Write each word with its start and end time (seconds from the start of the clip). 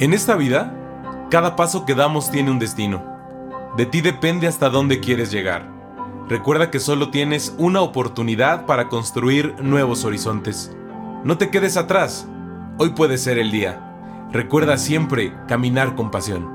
En 0.00 0.14
esta 0.14 0.36
vida, 0.36 0.72
cada 1.28 1.56
paso 1.56 1.84
que 1.84 1.96
damos 1.96 2.30
tiene 2.30 2.52
un 2.52 2.60
destino. 2.60 3.02
De 3.76 3.84
ti 3.84 4.00
depende 4.00 4.46
hasta 4.46 4.70
dónde 4.70 5.00
quieres 5.00 5.32
llegar. 5.32 5.68
Recuerda 6.28 6.70
que 6.70 6.78
solo 6.78 7.10
tienes 7.10 7.52
una 7.58 7.80
oportunidad 7.80 8.64
para 8.64 8.88
construir 8.88 9.56
nuevos 9.60 10.04
horizontes. 10.04 10.70
No 11.24 11.36
te 11.36 11.50
quedes 11.50 11.76
atrás. 11.76 12.28
Hoy 12.78 12.90
puede 12.90 13.18
ser 13.18 13.38
el 13.38 13.50
día. 13.50 14.28
Recuerda 14.30 14.78
siempre 14.78 15.34
caminar 15.48 15.96
con 15.96 16.12
pasión. 16.12 16.48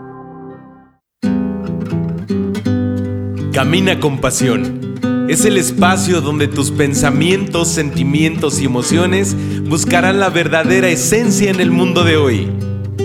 Camina 3.52 4.00
con 4.00 4.20
pasión. 4.20 4.96
Es 5.28 5.44
el 5.44 5.58
espacio 5.58 6.22
donde 6.22 6.48
tus 6.48 6.72
pensamientos, 6.72 7.68
sentimientos 7.68 8.62
y 8.62 8.66
emociones 8.66 9.36
buscarán 9.68 10.22
la 10.22 10.30
verdadera 10.30 10.88
esencia 10.88 11.52
en 11.52 11.60
el 11.60 11.72
mundo 11.72 12.06
de 12.06 12.16
hoy. 12.16 12.63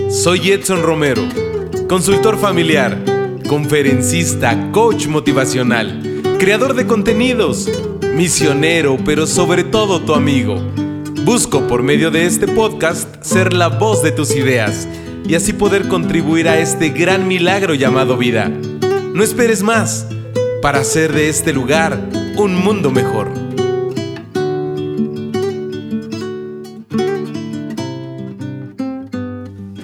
Soy 0.09 0.53
Edson 0.53 0.83
Romero, 0.83 1.23
consultor 1.87 2.39
familiar, 2.39 2.97
conferencista, 3.47 4.71
coach 4.73 5.07
motivacional, 5.07 6.23
creador 6.39 6.75
de 6.75 6.87
contenidos, 6.87 7.69
misionero, 8.15 8.97
pero 9.05 9.27
sobre 9.27 9.65
todo 9.65 10.01
tu 10.01 10.15
amigo. 10.15 10.57
Busco 11.25 11.67
por 11.67 11.83
medio 11.83 12.11
de 12.11 12.25
este 12.25 12.49
podcast 12.49 13.23
ser 13.23 13.53
la 13.53 13.69
voz 13.69 14.03
de 14.03 14.11
tus 14.11 14.35
ideas 14.35 14.89
y 15.29 15.35
así 15.35 15.53
poder 15.53 15.89
contribuir 15.89 16.49
a 16.49 16.59
este 16.59 16.89
gran 16.89 17.29
milagro 17.29 17.75
llamado 17.75 18.17
vida. 18.17 18.49
No 18.49 19.23
esperes 19.23 19.63
más 19.63 20.07
para 20.63 20.81
hacer 20.81 21.13
de 21.13 21.29
este 21.29 21.53
lugar 21.53 22.03
un 22.39 22.55
mundo 22.55 22.91
mejor. 22.91 23.48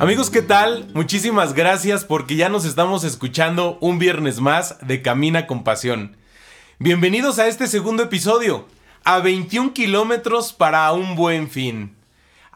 Amigos, 0.04 0.28
¿qué 0.28 0.42
tal? 0.42 0.90
Muchísimas 0.92 1.54
gracias 1.54 2.04
porque 2.04 2.36
ya 2.36 2.50
nos 2.50 2.66
estamos 2.66 3.04
escuchando 3.04 3.78
un 3.80 3.98
viernes 3.98 4.38
más 4.38 4.76
de 4.86 5.00
Camina 5.00 5.46
con 5.46 5.64
Pasión. 5.64 6.18
Bienvenidos 6.78 7.38
a 7.38 7.46
este 7.46 7.66
segundo 7.68 8.02
episodio, 8.02 8.66
a 9.02 9.20
21 9.20 9.72
kilómetros 9.72 10.52
para 10.52 10.92
un 10.92 11.16
buen 11.16 11.48
fin. 11.48 11.96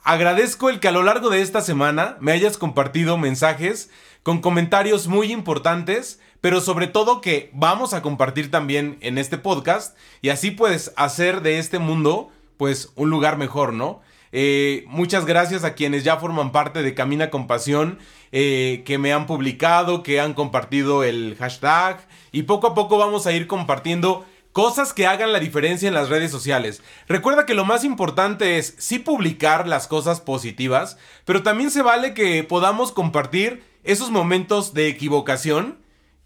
Agradezco 0.04 0.68
el 0.68 0.78
que 0.78 0.88
a 0.88 0.92
lo 0.92 1.02
largo 1.02 1.30
de 1.30 1.40
esta 1.40 1.62
semana 1.62 2.18
me 2.20 2.32
hayas 2.32 2.58
compartido 2.58 3.16
mensajes 3.16 3.88
con 4.22 4.42
comentarios 4.42 5.06
muy 5.06 5.32
importantes, 5.32 6.20
pero 6.42 6.60
sobre 6.60 6.86
todo 6.86 7.22
que 7.22 7.50
vamos 7.54 7.94
a 7.94 8.02
compartir 8.02 8.50
también 8.50 8.98
en 9.00 9.16
este 9.16 9.38
podcast 9.38 9.96
y 10.20 10.28
así 10.28 10.50
puedes 10.50 10.92
hacer 10.96 11.40
de 11.40 11.58
este 11.58 11.78
mundo 11.78 12.30
pues 12.58 12.92
un 12.94 13.08
lugar 13.08 13.38
mejor, 13.38 13.72
¿no? 13.72 14.02
Eh, 14.32 14.84
muchas 14.88 15.24
gracias 15.24 15.64
a 15.64 15.74
quienes 15.74 16.04
ya 16.04 16.16
forman 16.16 16.52
parte 16.52 16.82
de 16.82 16.94
Camina 16.94 17.30
con 17.30 17.46
Pasión, 17.46 17.98
eh, 18.32 18.82
que 18.84 18.98
me 18.98 19.12
han 19.12 19.26
publicado, 19.26 20.02
que 20.02 20.20
han 20.20 20.34
compartido 20.34 21.04
el 21.04 21.36
hashtag 21.38 22.06
y 22.32 22.42
poco 22.42 22.68
a 22.68 22.74
poco 22.74 22.98
vamos 22.98 23.26
a 23.26 23.32
ir 23.32 23.46
compartiendo 23.46 24.26
cosas 24.52 24.92
que 24.92 25.06
hagan 25.06 25.32
la 25.32 25.38
diferencia 25.38 25.88
en 25.88 25.94
las 25.94 26.08
redes 26.08 26.30
sociales. 26.30 26.82
Recuerda 27.06 27.46
que 27.46 27.54
lo 27.54 27.64
más 27.64 27.84
importante 27.84 28.58
es 28.58 28.74
sí 28.78 28.98
publicar 28.98 29.68
las 29.68 29.86
cosas 29.86 30.20
positivas, 30.20 30.98
pero 31.24 31.42
también 31.42 31.70
se 31.70 31.82
vale 31.82 32.12
que 32.12 32.42
podamos 32.44 32.92
compartir 32.92 33.62
esos 33.84 34.10
momentos 34.10 34.74
de 34.74 34.88
equivocación 34.88 35.78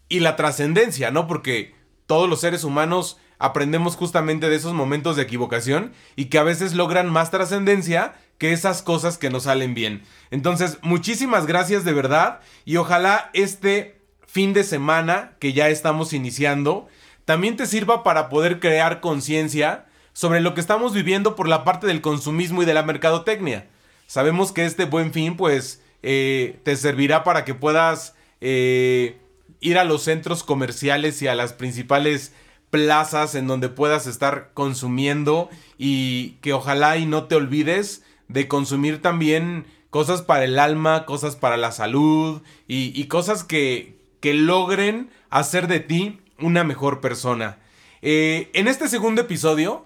y 0.09 0.21
la 0.21 0.37
trascendencia, 0.37 1.11
¿no? 1.11 1.27
Porque 1.27 1.75
todos 2.07 2.29
los 2.29 2.41
seres 2.41 2.65
humanos 2.65 3.19
aprendemos 3.43 3.97
justamente 3.97 4.49
de 4.49 4.57
esos 4.57 4.73
momentos 4.73 5.17
de 5.17 5.23
equivocación 5.23 5.93
y 6.15 6.27
que 6.27 6.39
a 6.39 6.45
veces 6.45 6.75
logran 6.75 7.11
más 7.11 7.31
trascendencia 7.31 8.15
que 8.39 8.53
esas 8.53 8.83
cosas 8.83 9.19
que 9.19 9.31
nos 9.31 9.45
salen 9.45 9.75
bien. 9.75 10.03
Entonces, 10.31 10.79
muchísimas 10.83 11.47
gracias 11.47 11.85
de 11.85 11.93
verdad 11.93 12.41
y 12.65 12.77
ojalá 12.77 13.31
este 13.35 14.01
fin 14.27 14.53
de 14.53 14.63
semana 14.63 15.33
que 15.41 15.53
ya 15.53 15.69
estamos 15.69 16.13
iniciando 16.13 16.89
también 17.25 17.57
te 17.57 17.67
sirva 17.67 18.05
para 18.05 18.29
poder 18.29 18.61
crear 18.61 19.01
conciencia 19.01 19.87
sobre 20.13 20.41
lo 20.41 20.55
que 20.55 20.61
estamos 20.61 20.95
viviendo 20.95 21.35
por 21.35 21.49
la 21.49 21.65
parte 21.65 21.87
del 21.87 22.01
consumismo 22.01 22.63
y 22.63 22.67
de 22.67 22.75
la 22.75 22.83
mercadotecnia. 22.83 23.67
Sabemos 24.07 24.53
que 24.53 24.67
este 24.67 24.85
buen 24.85 25.13
fin 25.13 25.37
pues 25.37 25.83
eh, 26.03 26.61
te 26.63 26.77
servirá 26.77 27.25
para 27.25 27.45
que 27.45 27.55
puedas 27.55 28.15
eh, 28.41 29.19
ir 29.61 29.79
a 29.79 29.85
los 29.85 30.03
centros 30.03 30.45
comerciales 30.45 31.21
y 31.23 31.29
a 31.29 31.35
las 31.35 31.53
principales 31.53 32.33
plazas 32.73 33.35
en 33.35 33.47
donde 33.47 33.69
puedas 33.69 34.07
estar 34.07 34.53
consumiendo 34.55 35.51
y 35.77 36.39
que 36.41 36.55
ojalá 36.55 36.97
y 36.97 37.05
no 37.05 37.25
te 37.25 37.35
olvides 37.35 38.03
de 38.29 38.49
consumir 38.49 39.03
también 39.03 39.67
cosas 39.91 40.23
para 40.23 40.45
el 40.45 40.59
alma, 40.59 41.05
cosas 41.05 41.37
para 41.37 41.59
la 41.59 41.71
salud 41.71 42.41
y, 42.67 43.05
cosas 43.09 43.45
que, 43.45 44.01
que, 44.21 44.33
logren 44.33 45.11
hacer 45.29 45.69
de 45.69 45.81
ti 45.81 46.21
una 46.39 46.65
mejor 46.65 47.03
persona. 47.03 47.59
Eh, 48.01 48.51
en 48.55 48.69
este 48.69 48.89
segundo 48.89 49.21
episodio 49.21 49.85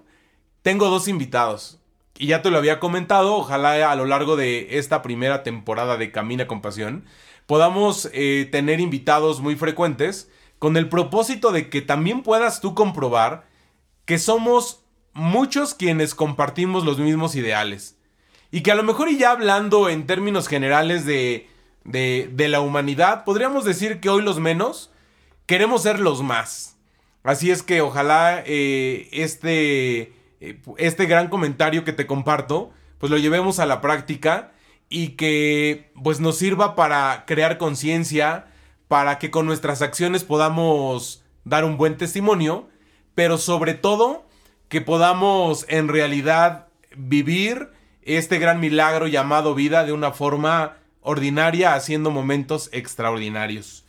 tengo 0.62 0.88
dos 0.88 1.08
invitados 1.08 1.80
y 2.16 2.28
ya 2.28 2.41
te 2.41 2.50
lo 2.50 2.58
había 2.58 2.78
comentado, 2.78 3.34
ojalá 3.34 3.91
a 3.91 3.97
lo 3.97 4.04
largo 4.04 4.36
de 4.36 4.78
esta 4.78 5.03
primera 5.03 5.42
temporada 5.42 5.97
de 5.97 6.12
Camina 6.12 6.47
con 6.47 6.62
Pasión 6.62 7.04
podamos 7.47 8.08
eh, 8.12 8.48
tener 8.53 8.78
invitados 8.78 9.41
muy 9.41 9.56
frecuentes 9.56 10.30
con 10.58 10.76
el 10.76 10.88
propósito 10.88 11.52
de 11.52 11.68
que 11.68 11.82
también 11.82 12.22
puedas 12.22 12.60
tú 12.60 12.74
comprobar 12.74 13.46
que 14.04 14.18
somos 14.18 14.84
muchos 15.12 15.74
quienes 15.74 16.14
compartimos 16.14 16.84
los 16.84 16.98
mismos 16.98 17.34
ideales. 17.34 17.98
Y 18.50 18.62
que 18.62 18.72
a 18.72 18.76
lo 18.76 18.82
mejor 18.82 19.08
y 19.08 19.18
ya 19.18 19.32
hablando 19.32 19.88
en 19.88 20.06
términos 20.06 20.48
generales 20.48 21.04
de, 21.04 21.48
de, 21.84 22.48
la 22.48 22.60
humanidad, 22.60 23.24
podríamos 23.24 23.64
decir 23.64 24.00
que 24.00 24.08
hoy 24.08 24.22
los 24.22 24.38
menos 24.38 24.90
queremos 25.46 25.82
ser 25.82 26.00
los 26.00 26.22
más. 26.22 26.76
Así 27.22 27.50
es 27.50 27.62
que 27.62 27.80
ojalá 27.80 28.42
eh, 28.46 29.08
este, 29.12 30.12
eh, 30.40 30.60
este 30.78 31.06
gran 31.06 31.28
comentario 31.28 31.84
que 31.84 31.92
te 31.92 32.06
comparto, 32.06 32.70
pues 32.98 33.10
lo 33.10 33.18
llevemos 33.18 33.58
a 33.58 33.66
la 33.66 33.80
práctica 33.80 34.52
y 34.88 35.10
que 35.10 35.90
pues 36.02 36.20
nos 36.20 36.38
sirva 36.38 36.76
para 36.76 37.24
crear 37.26 37.58
conciencia, 37.58 38.46
para 38.88 39.19
que 39.19 39.30
con 39.30 39.47
nuestras 39.47 39.82
acciones 39.82 40.24
podamos 40.24 41.22
dar 41.44 41.64
un 41.64 41.76
buen 41.76 41.97
testimonio, 41.97 42.69
pero 43.14 43.38
sobre 43.38 43.74
todo 43.74 44.26
que 44.69 44.80
podamos 44.80 45.64
en 45.69 45.88
realidad 45.88 46.69
vivir 46.97 47.70
este 48.02 48.38
gran 48.38 48.60
milagro 48.60 49.06
llamado 49.06 49.54
vida 49.54 49.84
de 49.84 49.92
una 49.92 50.12
forma 50.12 50.76
ordinaria, 51.00 51.74
haciendo 51.74 52.10
momentos 52.10 52.69
extraordinarios. 52.72 53.84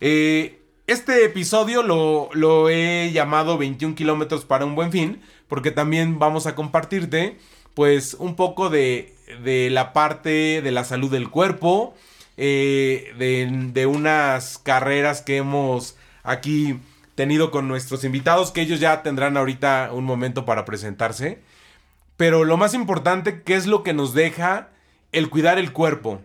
Eh, 0.00 0.60
este 0.86 1.24
episodio 1.24 1.82
lo, 1.82 2.68
he 2.68 3.10
llamado 3.12 3.58
21 3.58 3.94
kilómetros 3.94 4.44
para 4.44 4.64
un 4.64 4.74
buen 4.74 4.92
fin, 4.92 5.20
porque 5.48 5.70
también 5.70 6.18
vamos 6.18 6.46
a 6.46 6.54
compartirte 6.54 7.38
pues 7.74 8.14
un 8.14 8.36
poco 8.36 8.70
de 8.70 9.14
la 9.70 9.92
parte 9.92 10.62
de 10.62 10.70
la 10.70 10.84
salud 10.84 11.10
del 11.10 11.28
cuerpo, 11.28 11.94
eh, 12.36 13.12
de, 13.18 13.86
unas 13.86 14.58
carreras 14.58 15.22
que 15.22 15.36
hemos 15.36 15.96
aquí 16.22 16.78
tenido 17.14 17.50
con 17.50 17.68
nuestros 17.68 18.04
invitados, 18.04 18.50
que 18.50 18.62
ellos 18.62 18.80
ya 18.80 19.02
tendrán 19.02 19.36
ahorita 19.36 19.90
un 19.92 20.04
momento 20.04 20.44
para 20.44 20.64
presentarse. 20.64 21.40
Pero 22.16 22.44
lo 22.44 22.56
más 22.56 22.74
importante, 22.74 23.42
¿qué 23.42 23.54
es 23.54 23.66
lo 23.66 23.82
que 23.82 23.92
nos 23.92 24.14
deja 24.14 24.70
el 25.12 25.30
cuidar 25.30 25.58
el 25.58 25.72
cuerpo? 25.72 26.20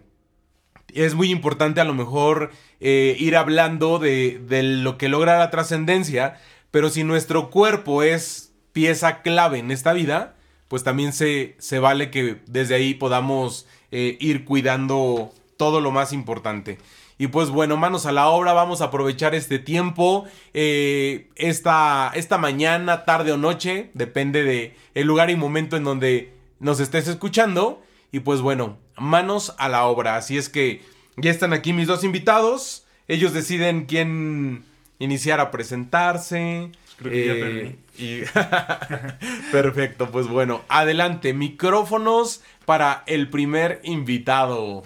Es 0.94 1.14
muy 1.14 1.30
importante 1.30 1.82
a 1.82 1.86
lo 1.86 1.94
mejor 1.94 2.52
eh, 2.80 3.16
ir 3.20 3.36
hablando 3.36 4.00
de, 4.00 4.42
de 4.48 4.64
lo 4.64 4.98
que 4.98 5.10
logra 5.10 5.38
la 5.38 5.52
trascendencia, 5.52 6.40
pero 6.72 6.90
si 6.90 7.04
nuestro 7.04 7.50
cuerpo 7.50 8.04
es 8.04 8.52
pieza 8.72 9.22
clave 9.22 9.60
en 9.60 9.72
esta 9.72 9.94
vida, 9.94 10.36
pues 10.70 10.84
también 10.84 11.14
se, 11.14 11.56
se 11.58 11.80
vale 11.80 12.12
que 12.12 12.38
desde 12.46 12.76
ahí 12.76 12.94
podamos 12.94 13.68
eh, 13.92 14.18
ir 14.22 14.46
cuidando 14.46 15.34
todo 15.60 15.82
lo 15.82 15.92
más 15.92 16.14
importante. 16.14 16.78
Y 17.18 17.28
pues 17.28 17.50
bueno, 17.50 17.76
manos 17.76 18.06
a 18.06 18.14
la 18.14 18.30
obra, 18.30 18.54
vamos 18.54 18.80
a 18.80 18.86
aprovechar 18.86 19.36
este 19.36 19.60
tiempo, 19.60 20.26
eh, 20.54 21.28
esta, 21.36 22.14
esta 22.16 22.38
mañana, 22.38 23.04
tarde 23.04 23.34
o 23.34 23.38
noche, 23.38 23.92
depende 23.94 24.44
de 24.44 24.74
el 24.96 25.06
lugar 25.06 25.30
y 25.30 25.36
momento 25.36 25.76
en 25.76 25.84
donde 25.84 26.32
nos 26.62 26.80
estés 26.80 27.10
escuchando. 27.10 27.84
Y 28.14 28.22
pues 28.22 28.40
bueno, 28.40 28.78
manos 28.96 29.54
a 29.58 29.68
la 29.68 29.86
obra. 29.86 30.16
Así 30.16 30.38
es 30.38 30.48
que 30.48 30.82
ya 31.18 31.30
están 31.30 31.52
aquí 31.52 31.74
mis 31.74 31.88
dos 31.88 32.06
invitados. 32.06 32.86
Ellos 33.10 33.34
deciden 33.34 33.86
quién 33.86 34.64
iniciar 34.98 35.42
a 35.42 35.52
presentarse. 35.52 36.72
Eh, 37.04 37.76
y... 37.98 38.22
Perfecto, 39.52 40.10
pues 40.10 40.28
bueno, 40.30 40.62
adelante, 40.70 41.34
micrófonos 41.34 42.44
para 42.66 43.04
el 43.08 43.30
primer 43.30 43.82
invitado. 43.84 44.84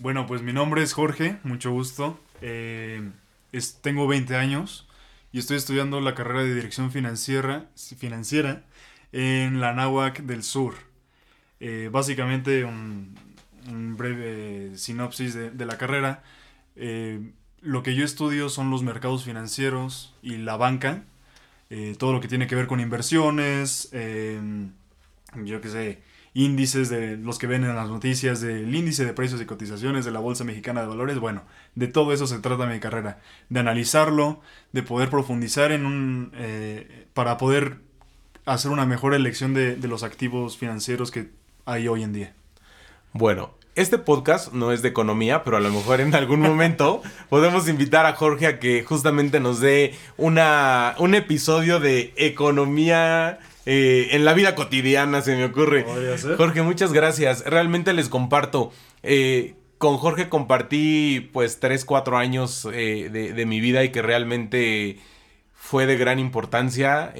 Bueno, 0.00 0.26
pues 0.26 0.40
mi 0.40 0.54
nombre 0.54 0.82
es 0.82 0.94
Jorge, 0.94 1.36
mucho 1.42 1.72
gusto. 1.72 2.18
Eh, 2.40 3.10
tengo 3.82 4.08
20 4.08 4.34
años 4.34 4.88
y 5.30 5.38
estoy 5.38 5.58
estudiando 5.58 6.00
la 6.00 6.14
carrera 6.14 6.42
de 6.42 6.54
Dirección 6.54 6.90
Financiera, 6.90 7.68
en 9.12 9.60
la 9.60 9.74
NAWAC 9.74 10.20
del 10.20 10.42
Sur. 10.42 10.72
Eh, 11.60 11.90
básicamente 11.92 12.64
un 12.64 13.14
breve 13.98 14.72
sinopsis 14.78 15.34
de, 15.34 15.66
la 15.66 15.76
carrera. 15.76 16.22
Eh, 16.76 17.20
lo 17.60 17.82
que 17.82 17.94
yo 17.94 18.02
estudio 18.02 18.48
son 18.48 18.70
los 18.70 18.82
mercados 18.82 19.24
financieros 19.24 20.14
y 20.22 20.38
la 20.38 20.56
banca. 20.56 21.04
Eh, 21.68 21.94
todo 21.98 22.14
lo 22.14 22.22
que 22.22 22.28
tiene 22.28 22.46
que 22.46 22.54
ver 22.54 22.68
con 22.68 22.80
inversiones, 22.80 23.90
yo 23.92 25.60
qué 25.60 25.68
sé, 25.68 26.02
índices 26.34 26.88
de 26.88 27.16
los 27.16 27.38
que 27.38 27.46
ven 27.46 27.64
en 27.64 27.74
las 27.74 27.88
noticias, 27.88 28.40
del 28.40 28.74
índice 28.74 29.04
de 29.04 29.12
precios 29.12 29.40
y 29.40 29.46
cotizaciones 29.46 30.04
de 30.04 30.10
la 30.10 30.20
Bolsa 30.20 30.44
Mexicana 30.44 30.82
de 30.82 30.86
Valores. 30.86 31.18
Bueno, 31.18 31.42
de 31.74 31.88
todo 31.88 32.12
eso 32.12 32.26
se 32.26 32.38
trata 32.38 32.66
mi 32.66 32.80
carrera. 32.80 33.20
De 33.48 33.60
analizarlo, 33.60 34.40
de 34.72 34.82
poder 34.82 35.10
profundizar 35.10 35.72
en 35.72 35.86
un... 35.86 36.32
Eh, 36.36 37.06
para 37.14 37.36
poder 37.36 37.78
hacer 38.46 38.70
una 38.70 38.86
mejor 38.86 39.14
elección 39.14 39.54
de, 39.54 39.76
de 39.76 39.88
los 39.88 40.02
activos 40.02 40.56
financieros 40.56 41.10
que 41.10 41.30
hay 41.66 41.88
hoy 41.88 42.02
en 42.02 42.12
día. 42.12 42.34
Bueno, 43.12 43.54
este 43.76 43.98
podcast 43.98 44.52
no 44.52 44.72
es 44.72 44.82
de 44.82 44.88
economía, 44.88 45.42
pero 45.44 45.56
a 45.56 45.60
lo 45.60 45.70
mejor 45.70 46.00
en 46.00 46.14
algún 46.14 46.40
momento 46.40 47.02
podemos 47.28 47.68
invitar 47.68 48.06
a 48.06 48.14
Jorge 48.14 48.46
a 48.46 48.58
que 48.58 48.82
justamente 48.82 49.40
nos 49.40 49.60
dé 49.60 49.94
una, 50.16 50.94
un 50.98 51.14
episodio 51.14 51.80
de 51.80 52.12
economía 52.16 53.38
eh, 53.66 54.08
en 54.12 54.24
la 54.24 54.34
vida 54.34 54.54
cotidiana, 54.54 55.20
se 55.22 55.36
me 55.36 55.44
ocurre. 55.44 55.84
Jorge, 56.36 56.62
muchas 56.62 56.92
gracias. 56.92 57.44
Realmente 57.44 57.92
les 57.92 58.08
comparto. 58.08 58.72
Eh, 59.02 59.54
con 59.78 59.96
Jorge 59.96 60.28
compartí 60.28 61.30
pues 61.32 61.60
3, 61.60 61.84
4 61.84 62.18
años 62.18 62.68
eh, 62.72 63.08
de, 63.10 63.32
de, 63.32 63.46
mi 63.46 63.60
vida 63.60 63.82
y 63.82 63.90
que 63.90 64.02
realmente 64.02 64.98
fue 65.54 65.86
de 65.86 65.96
gran 65.96 66.18
importancia. 66.18 67.14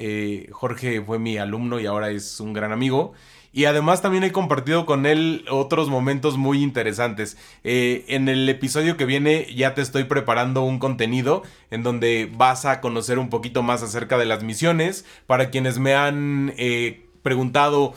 Jorge 0.51 1.01
fue 1.01 1.19
mi 1.19 1.37
alumno 1.37 1.79
y 1.79 1.85
ahora 1.85 2.11
es 2.11 2.39
un 2.39 2.53
gran 2.53 2.71
amigo. 2.71 3.13
Y 3.53 3.65
además 3.65 4.01
también 4.01 4.23
he 4.23 4.31
compartido 4.31 4.85
con 4.85 5.05
él 5.05 5.45
otros 5.49 5.89
momentos 5.89 6.37
muy 6.37 6.63
interesantes. 6.63 7.37
Eh, 7.63 8.05
en 8.07 8.29
el 8.29 8.47
episodio 8.47 8.95
que 8.95 9.05
viene 9.05 9.47
ya 9.53 9.73
te 9.73 9.81
estoy 9.81 10.05
preparando 10.05 10.63
un 10.63 10.79
contenido 10.79 11.43
en 11.69 11.83
donde 11.83 12.31
vas 12.33 12.65
a 12.65 12.79
conocer 12.79 13.19
un 13.19 13.29
poquito 13.29 13.61
más 13.61 13.83
acerca 13.83 14.17
de 14.17 14.25
las 14.25 14.43
misiones. 14.43 15.05
Para 15.27 15.49
quienes 15.49 15.79
me 15.79 15.95
han 15.95 16.53
eh, 16.57 17.05
preguntado 17.23 17.93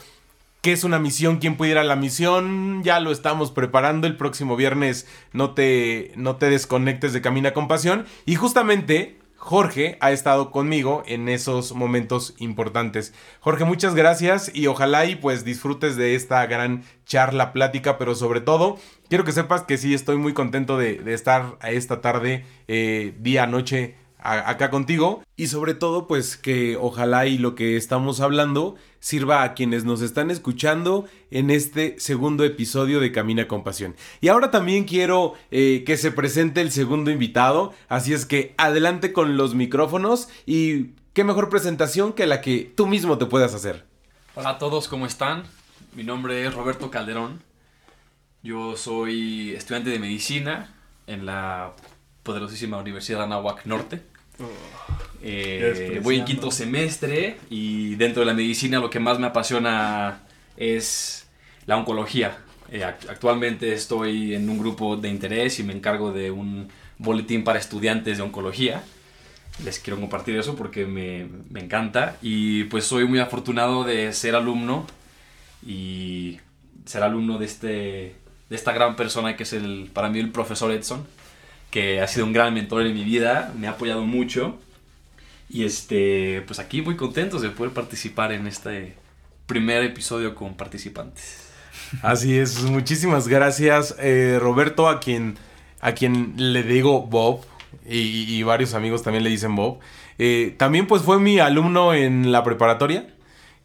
qué 0.61 0.73
es 0.73 0.83
una 0.83 0.99
misión, 0.99 1.37
quién 1.37 1.55
puede 1.55 1.71
ir 1.71 1.77
a 1.77 1.83
la 1.83 1.95
misión, 1.95 2.83
ya 2.83 2.99
lo 2.99 3.11
estamos 3.11 3.51
preparando. 3.51 4.07
El 4.07 4.17
próximo 4.17 4.57
viernes 4.57 5.07
no 5.31 5.53
te, 5.53 6.11
no 6.15 6.35
te 6.35 6.49
desconectes 6.49 7.13
de 7.13 7.21
Camina 7.21 7.53
con 7.53 7.67
Pasión. 7.69 8.05
Y 8.25 8.35
justamente 8.35 9.19
Jorge 9.45 9.95
ha 9.99 10.11
estado 10.11 10.49
conmigo 10.49 11.03
en 11.05 11.29
esos 11.29 11.75
momentos 11.75 12.33
importantes. 12.39 13.13
Jorge, 13.41 13.63
muchas 13.63 13.93
gracias 13.93 14.49
y 14.51 14.65
ojalá 14.65 15.05
y 15.05 15.17
pues 15.17 15.45
disfrutes 15.45 15.95
de 15.97 16.15
esta 16.15 16.43
gran 16.47 16.83
charla, 17.05 17.53
plática, 17.53 17.99
pero 17.99 18.15
sobre 18.15 18.41
todo 18.41 18.79
quiero 19.07 19.23
que 19.23 19.31
sepas 19.31 19.61
que 19.61 19.77
sí 19.77 19.93
estoy 19.93 20.17
muy 20.17 20.33
contento 20.33 20.79
de, 20.79 21.13
estar 21.13 21.57
a 21.59 21.69
esta 21.69 22.01
tarde, 22.01 22.43
eh, 22.67 23.13
día, 23.19 23.45
noche 23.45 23.93
acá 24.25 24.69
contigo 24.69 25.23
y 25.35 25.47
sobre 25.47 25.73
todo 25.73 26.07
pues 26.07 26.37
que 26.37 26.77
ojalá 26.77 27.27
y 27.27 27.37
lo 27.37 27.55
que 27.55 27.77
estamos 27.77 28.19
hablando 28.19 28.75
sirva 28.99 29.43
a 29.43 29.53
quienes 29.53 29.85
nos 29.85 30.01
están 30.01 30.31
escuchando 30.31 31.05
en 31.29 31.51
este 31.51 31.95
segundo 31.99 32.43
episodio 32.43 32.99
de 32.99 33.11
Camina 33.11 33.47
con 33.47 33.63
Pasión. 33.63 33.95
Y 34.21 34.29
ahora 34.29 34.49
también 34.49 34.85
quiero 34.85 35.33
eh, 35.51 35.83
que 35.85 35.97
se 35.97 36.11
presente 36.11 36.61
el 36.61 36.71
segundo 36.71 37.11
invitado, 37.11 37.73
así 37.87 38.13
es 38.13 38.25
que 38.25 38.55
adelante 38.57 39.13
con 39.13 39.37
los 39.37 39.53
micrófonos 39.53 40.27
y 40.45 40.91
qué 41.13 41.23
mejor 41.23 41.49
presentación 41.49 42.13
que 42.13 42.25
la 42.25 42.41
que 42.41 42.73
tú 42.75 42.87
mismo 42.87 43.17
te 43.17 43.27
puedas 43.27 43.53
hacer. 43.53 43.85
Hola 44.33 44.49
a 44.51 44.57
todos, 44.57 44.87
¿cómo 44.87 45.05
están? 45.05 45.43
Mi 45.93 46.03
nombre 46.03 46.45
es 46.45 46.53
Roberto 46.53 46.89
Calderón. 46.89 47.41
Yo 48.43 48.75
soy 48.75 49.53
estudiante 49.55 49.91
de 49.91 49.99
medicina 49.99 50.73
en 51.07 51.25
la 51.25 51.73
poderosísima 52.23 52.77
Universidad 52.77 53.19
de 53.19 53.23
Anáhuac 53.25 53.65
Norte. 53.65 54.14
Eh, 55.21 55.99
voy 56.03 56.17
en 56.17 56.25
quinto 56.25 56.51
semestre 56.51 57.37
y 57.49 57.95
dentro 57.95 58.21
de 58.21 58.27
la 58.27 58.33
medicina 58.33 58.79
lo 58.79 58.89
que 58.89 58.99
más 58.99 59.17
me 59.19 59.27
apasiona 59.27 60.21
es 60.57 61.27
la 61.65 61.77
oncología. 61.77 62.37
Eh, 62.71 62.83
actualmente 62.83 63.73
estoy 63.73 64.35
en 64.35 64.49
un 64.49 64.59
grupo 64.59 64.97
de 64.97 65.09
interés 65.09 65.59
y 65.59 65.63
me 65.63 65.73
encargo 65.73 66.11
de 66.11 66.31
un 66.31 66.69
boletín 66.97 67.43
para 67.43 67.59
estudiantes 67.59 68.17
de 68.17 68.23
oncología. 68.23 68.83
Les 69.63 69.79
quiero 69.79 69.99
compartir 69.99 70.35
eso 70.37 70.55
porque 70.55 70.85
me, 70.85 71.27
me 71.49 71.61
encanta 71.61 72.17
y 72.21 72.65
pues 72.65 72.85
soy 72.85 73.05
muy 73.07 73.19
afortunado 73.19 73.83
de 73.83 74.11
ser 74.13 74.35
alumno 74.35 74.85
y 75.65 76.39
ser 76.85 77.03
alumno 77.03 77.37
de, 77.37 77.45
este, 77.45 77.67
de 77.67 78.55
esta 78.55 78.73
gran 78.73 78.95
persona 78.95 79.35
que 79.35 79.43
es 79.43 79.53
el, 79.53 79.89
para 79.93 80.09
mí 80.09 80.19
el 80.19 80.31
profesor 80.31 80.71
Edson 80.71 81.05
que 81.75 81.99
ha 81.99 82.07
sido 82.07 82.25
un 82.25 82.31
gran 82.31 82.53
mentor 82.53 82.85
en 82.85 82.93
mi 82.93 83.03
vida, 83.03 83.53
me 83.59 83.67
ha 83.67 83.71
apoyado 83.71 84.05
mucho. 84.05 84.57
Y 85.49 85.65
este, 85.65 86.41
pues 86.47 86.57
aquí 86.57 86.81
muy 86.81 86.95
contentos 86.95 87.41
de 87.41 87.49
poder 87.49 87.73
participar 87.73 88.31
en 88.31 88.47
este 88.47 88.95
primer 89.45 89.83
episodio 89.83 90.35
con 90.35 90.55
participantes. 90.55 91.49
Así 92.01 92.37
es, 92.37 92.61
muchísimas 92.61 93.27
gracias 93.27 93.93
eh, 93.99 94.37
Roberto, 94.39 94.87
a 94.87 95.01
quien, 95.01 95.35
a 95.81 95.91
quien 95.91 96.35
le 96.37 96.63
digo 96.63 97.07
Bob 97.07 97.41
y, 97.85 98.41
varios 98.43 98.73
amigos 98.73 99.03
también 99.03 99.25
le 99.25 99.29
dicen 99.29 99.53
Bob. 99.53 99.79
Eh, 100.17 100.55
también 100.57 100.87
pues 100.87 101.01
fue 101.01 101.19
mi 101.19 101.39
alumno 101.39 101.93
en 101.93 102.31
la 102.31 102.41
preparatoria 102.45 103.05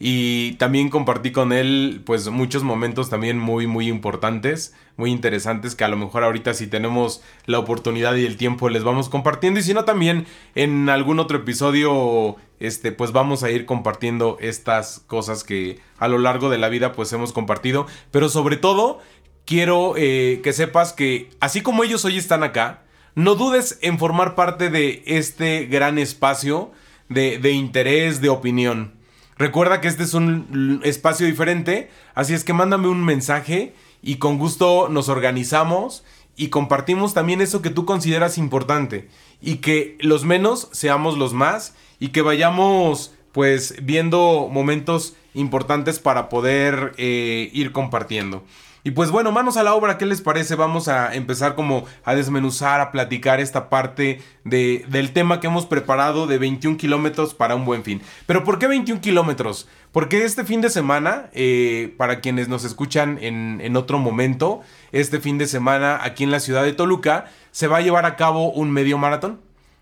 y 0.03 0.53
también 0.53 0.89
compartí 0.89 1.31
con 1.31 1.53
él 1.53 2.01
pues 2.07 2.31
muchos 2.31 2.63
momentos 2.63 3.11
también 3.11 3.39
muy 3.39 3.67
muy 3.67 3.87
importantes, 3.87 4.75
muy 4.97 5.11
interesantes 5.11 5.75
que 5.75 5.85
a 5.85 5.89
lo 5.89 5.99
mejor 5.99 6.25
ahorita 6.25 6.55
si 6.55 6.67
tenemos 6.67 7.23
la 7.45 7.59
oportunidad 7.59 8.17
y 8.17 8.25
el 8.25 8.39
tiempo 8.39 8.71
les 8.71 8.83
vamos 8.83 9.11
compartiendo 9.11 9.61
y 9.61 9.63
si 9.63 9.75
no 9.75 9.85
también 9.85 10.27
en 10.55 10.89
algún 10.89 11.21
otro 11.21 11.37
episodio 11.37 12.37
este 12.61 12.93
pues 12.93 13.13
vamos 13.13 13.43
a 13.43 13.51
ir 13.51 13.67
compartiendo 13.67 14.39
estas 14.41 15.01
cosas 15.07 15.45
que 15.45 15.81
a 15.99 16.09
lo 16.09 16.17
largo 16.17 16.49
de 16.49 16.57
la 16.57 16.71
vida 16.71 16.93
pues 16.93 17.13
hemos 17.13 17.35
compartido, 17.35 17.87
pero 18.11 18.31
sobre 18.31 18.57
todo 18.57 19.01
quiero 19.45 19.99
eh, 19.99 20.41
que 20.43 20.55
sepas 20.55 20.95
que 20.95 21.29
así 21.41 21.61
como 21.61 21.85
ellos 21.85 22.07
hoy 22.07 22.17
están 22.17 22.43
acá, 22.43 22.85
no 23.15 23.35
dudes 23.35 23.79
en 23.83 23.99
formar 23.99 24.35
parte 24.35 24.71
de 24.71 25.03
este 25.05 25.67
gran 25.67 25.99
espacio 25.99 26.73
de, 27.11 27.37
de 27.37 27.51
interés, 27.51 28.23
de 28.23 28.31
opinión. 28.31 29.00
Recuerda 29.41 29.81
que 29.81 29.89
este 29.89 30.03
es 30.03 30.13
un 30.13 30.83
espacio 30.85 31.27
diferente, 31.27 31.89
así 32.15 32.35
es 32.35 32.45
que 32.45 32.53
mándame 32.53 32.89
un 32.89 33.03
mensaje 33.03 33.73
y 34.03 34.17
con 34.17 34.37
gusto 34.37 34.91
nos 34.91 35.09
organizamos 35.09 36.05
y 36.37 36.49
compartimos 36.49 37.15
también 37.15 37.41
eso 37.41 37.63
que 37.63 37.71
tú 37.71 37.87
consideras 37.87 38.37
importante 38.37 39.09
y 39.41 39.57
que 39.57 39.97
los 40.01 40.27
menos 40.27 40.69
seamos 40.73 41.17
los 41.17 41.33
más 41.33 41.75
y 41.99 42.09
que 42.09 42.21
vayamos 42.21 43.15
pues 43.33 43.77
viendo 43.83 44.47
momentos 44.53 45.17
importantes 45.33 46.01
para 46.01 46.29
poder 46.29 46.93
eh, 46.99 47.49
ir 47.55 47.73
compartiendo. 47.73 48.45
Y 48.83 48.93
pues 48.93 49.11
bueno, 49.11 49.31
manos 49.31 49.59
a 49.59 49.63
la 49.63 49.75
obra, 49.75 49.99
¿qué 49.99 50.07
les 50.07 50.23
parece? 50.23 50.55
Vamos 50.55 50.89
a 50.89 51.15
empezar 51.15 51.55
como 51.55 51.85
a 52.05 52.15
desmenuzar, 52.15 52.81
a 52.81 52.91
platicar 52.91 53.39
esta 53.39 53.69
parte 53.69 54.23
de, 54.45 54.87
del 54.89 55.13
tema 55.13 55.39
que 55.39 55.49
hemos 55.49 55.67
preparado 55.67 56.27
de 56.27 56.39
21 56.39 56.79
kilómetros 56.79 57.35
para 57.35 57.55
un 57.55 57.67
buen 57.67 57.85
fin. 57.85 58.01
Pero 58.25 58.43
¿por 58.43 58.59
qué 58.59 58.67
21 58.67 59.03
kilómetros? 59.03 59.69
Porque 59.93 60.25
este 60.25 60.45
fin 60.45 60.63
de 60.63 60.71
semana, 60.71 61.29
eh, 61.35 61.95
para 61.99 62.21
quienes 62.21 62.49
nos 62.49 62.65
escuchan 62.65 63.19
en, 63.21 63.61
en 63.61 63.77
otro 63.77 63.99
momento, 63.99 64.63
este 64.93 65.21
fin 65.21 65.37
de 65.37 65.47
semana 65.47 66.01
aquí 66.03 66.25
en 66.25 66.31
la 66.31 66.41
ciudad 66.41 66.63
de 66.63 66.73
Toluca 66.73 67.27
se 67.51 67.67
va 67.67 67.79
a 67.79 67.83
llevar 67.83 68.07
a 68.07 68.17
cabo 68.17 68.51
un 68.51 68.71
medio 68.71 68.97
maratón. 68.97 69.41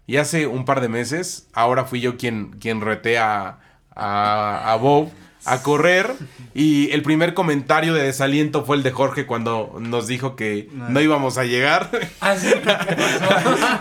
Y 0.09 0.17
hace 0.17 0.47
un 0.47 0.65
par 0.65 0.81
de 0.81 0.89
meses, 0.89 1.49
ahora 1.53 1.85
fui 1.85 2.01
yo 2.01 2.17
quien, 2.17 2.53
quien 2.59 2.81
reté 2.81 3.19
a, 3.19 3.59
a, 3.95 4.73
a 4.73 4.77
Bob 4.77 5.11
a 5.45 5.63
correr 5.63 6.15
y 6.55 6.91
el 6.91 7.03
primer 7.03 7.35
comentario 7.35 7.95
de 7.95 8.03
desaliento 8.03 8.65
fue 8.65 8.77
el 8.77 8.83
de 8.83 8.91
Jorge 8.91 9.27
cuando 9.27 9.77
nos 9.81 10.07
dijo 10.07 10.37
que 10.37 10.69
no 10.73 11.01
íbamos 11.01 11.39
a 11.39 11.45
llegar. 11.45 11.91
Ah, 12.21 12.35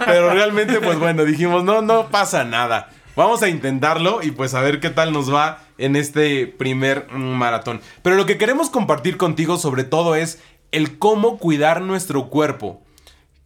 Pero 0.06 0.32
realmente 0.32 0.80
pues 0.80 1.00
bueno, 1.00 1.26
dijimos, 1.26 1.64
no, 1.64 1.82
no 1.82 2.08
pasa 2.08 2.44
nada. 2.44 2.90
Vamos 3.16 3.42
a 3.42 3.50
intentarlo 3.50 4.20
y 4.22 4.32
pues 4.32 4.54
a 4.54 4.62
ver 4.62 4.80
qué 4.80 4.90
tal 4.90 5.12
nos 5.12 5.34
va 5.34 5.64
en 5.78 5.96
este 5.96 6.46
primer 6.46 7.12
maratón. 7.12 7.82
Pero 8.04 8.16
lo 8.16 8.26
que 8.26 8.38
queremos 8.38 8.70
compartir 8.70 9.18
contigo 9.18 9.58
sobre 9.58 9.84
todo 9.84 10.16
es 10.16 10.40
el 10.72 10.98
cómo 11.00 11.38
cuidar 11.38 11.82
nuestro 11.82 12.30
cuerpo 12.30 12.82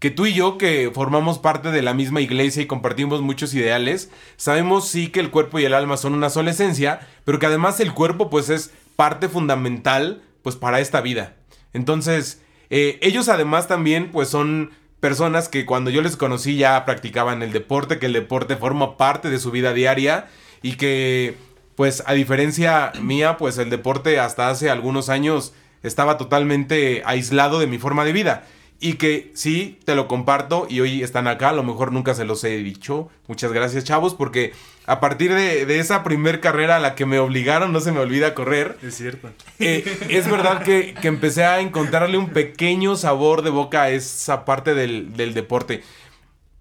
que 0.01 0.09
tú 0.09 0.25
y 0.25 0.33
yo, 0.33 0.57
que 0.57 0.89
formamos 0.91 1.37
parte 1.37 1.69
de 1.69 1.83
la 1.83 1.93
misma 1.93 2.21
iglesia 2.21 2.63
y 2.63 2.65
compartimos 2.65 3.21
muchos 3.21 3.53
ideales, 3.53 4.09
sabemos 4.35 4.87
sí 4.87 5.09
que 5.09 5.19
el 5.19 5.29
cuerpo 5.29 5.59
y 5.59 5.65
el 5.65 5.75
alma 5.75 5.95
son 5.95 6.15
una 6.15 6.31
sola 6.31 6.49
esencia, 6.49 7.07
pero 7.23 7.37
que 7.37 7.45
además 7.45 7.79
el 7.79 7.93
cuerpo 7.93 8.27
pues 8.31 8.49
es 8.49 8.71
parte 8.95 9.29
fundamental 9.29 10.23
pues 10.41 10.55
para 10.55 10.79
esta 10.79 11.01
vida. 11.01 11.35
Entonces, 11.73 12.41
eh, 12.71 12.97
ellos 13.03 13.29
además 13.29 13.67
también 13.67 14.11
pues 14.11 14.27
son 14.27 14.71
personas 14.99 15.49
que 15.49 15.67
cuando 15.67 15.91
yo 15.91 16.01
les 16.01 16.17
conocí 16.17 16.55
ya 16.55 16.83
practicaban 16.83 17.43
el 17.43 17.53
deporte, 17.53 17.99
que 17.99 18.07
el 18.07 18.13
deporte 18.13 18.55
forma 18.55 18.97
parte 18.97 19.29
de 19.29 19.37
su 19.37 19.51
vida 19.51 19.71
diaria 19.71 20.29
y 20.63 20.77
que 20.77 21.35
pues 21.75 22.01
a 22.07 22.13
diferencia 22.13 22.91
mía 22.99 23.37
pues 23.37 23.59
el 23.59 23.69
deporte 23.69 24.19
hasta 24.19 24.49
hace 24.49 24.71
algunos 24.71 25.09
años 25.09 25.53
estaba 25.83 26.17
totalmente 26.17 27.03
aislado 27.05 27.59
de 27.59 27.67
mi 27.67 27.77
forma 27.77 28.03
de 28.03 28.13
vida. 28.13 28.47
Y 28.83 28.93
que 28.93 29.31
sí, 29.35 29.77
te 29.85 29.93
lo 29.93 30.07
comparto 30.07 30.65
y 30.67 30.79
hoy 30.79 31.03
están 31.03 31.27
acá, 31.27 31.49
a 31.49 31.53
lo 31.53 31.61
mejor 31.61 31.91
nunca 31.91 32.15
se 32.15 32.25
los 32.25 32.43
he 32.43 32.57
dicho. 32.57 33.09
Muchas 33.27 33.53
gracias 33.53 33.83
chavos, 33.83 34.15
porque 34.15 34.53
a 34.87 34.99
partir 34.99 35.35
de, 35.35 35.79
esa 35.79 36.03
primer 36.03 36.39
carrera 36.39 36.77
a 36.77 36.79
la 36.79 36.95
que 36.95 37.05
me 37.05 37.19
obligaron, 37.19 37.71
no 37.71 37.79
se 37.79 37.91
me 37.91 37.99
olvida 37.99 38.33
correr. 38.33 38.79
Es 38.81 38.95
cierto. 38.95 39.29
Eh, 39.59 39.85
es 40.09 40.27
verdad 40.27 40.63
que, 40.63 40.95
empecé 41.03 41.43
a 41.43 41.59
encontrarle 41.59 42.17
un 42.17 42.31
pequeño 42.31 42.95
sabor 42.95 43.43
de 43.43 43.51
boca 43.51 43.83
a 43.83 43.89
esa 43.91 44.45
parte 44.45 44.73
del, 44.73 45.15
del 45.15 45.35
deporte. 45.35 45.83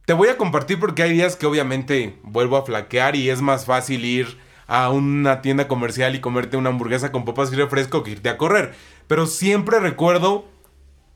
Te 0.04 0.12
voy 0.12 0.28
a 0.28 0.36
compartir 0.36 0.78
porque 0.78 1.02
hay 1.02 1.14
días 1.14 1.36
que 1.36 1.46
obviamente 1.46 2.16
vuelvo 2.22 2.58
a 2.58 2.66
flaquear 2.66 3.16
y 3.16 3.30
es 3.30 3.40
más 3.40 3.64
fácil 3.64 4.04
ir 4.04 4.36
a 4.66 4.90
una 4.90 5.40
tienda 5.40 5.68
comercial 5.68 6.14
y 6.14 6.20
comerte 6.20 6.58
una 6.58 6.68
hamburguesa 6.68 7.12
con 7.12 7.24
papas 7.24 7.50
y 7.50 7.56
refresco 7.56 8.02
que 8.02 8.10
irte 8.10 8.28
a 8.28 8.36
correr. 8.36 8.74
Pero 9.06 9.26
siempre 9.26 9.80
recuerdo 9.80 10.49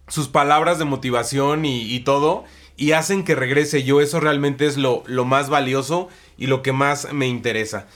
sus 0.08 0.28
palabras 0.28 0.78
de 0.78 0.84
motivación 0.84 1.64
y, 1.64 2.00
todo 2.00 2.44
y 2.76 2.92
hacen 2.92 3.24
que 3.24 3.34
regrese 3.34 3.84
yo. 3.84 4.00
Eso 4.00 4.20
realmente 4.20 4.66
es 4.66 4.76
lo, 4.76 5.02
lo, 5.06 5.24
más 5.24 5.48
valioso 5.48 6.08
y 6.36 6.46
lo 6.46 6.62
que 6.62 6.72
más 6.72 7.12
me 7.12 7.26
interesa. 7.26 7.86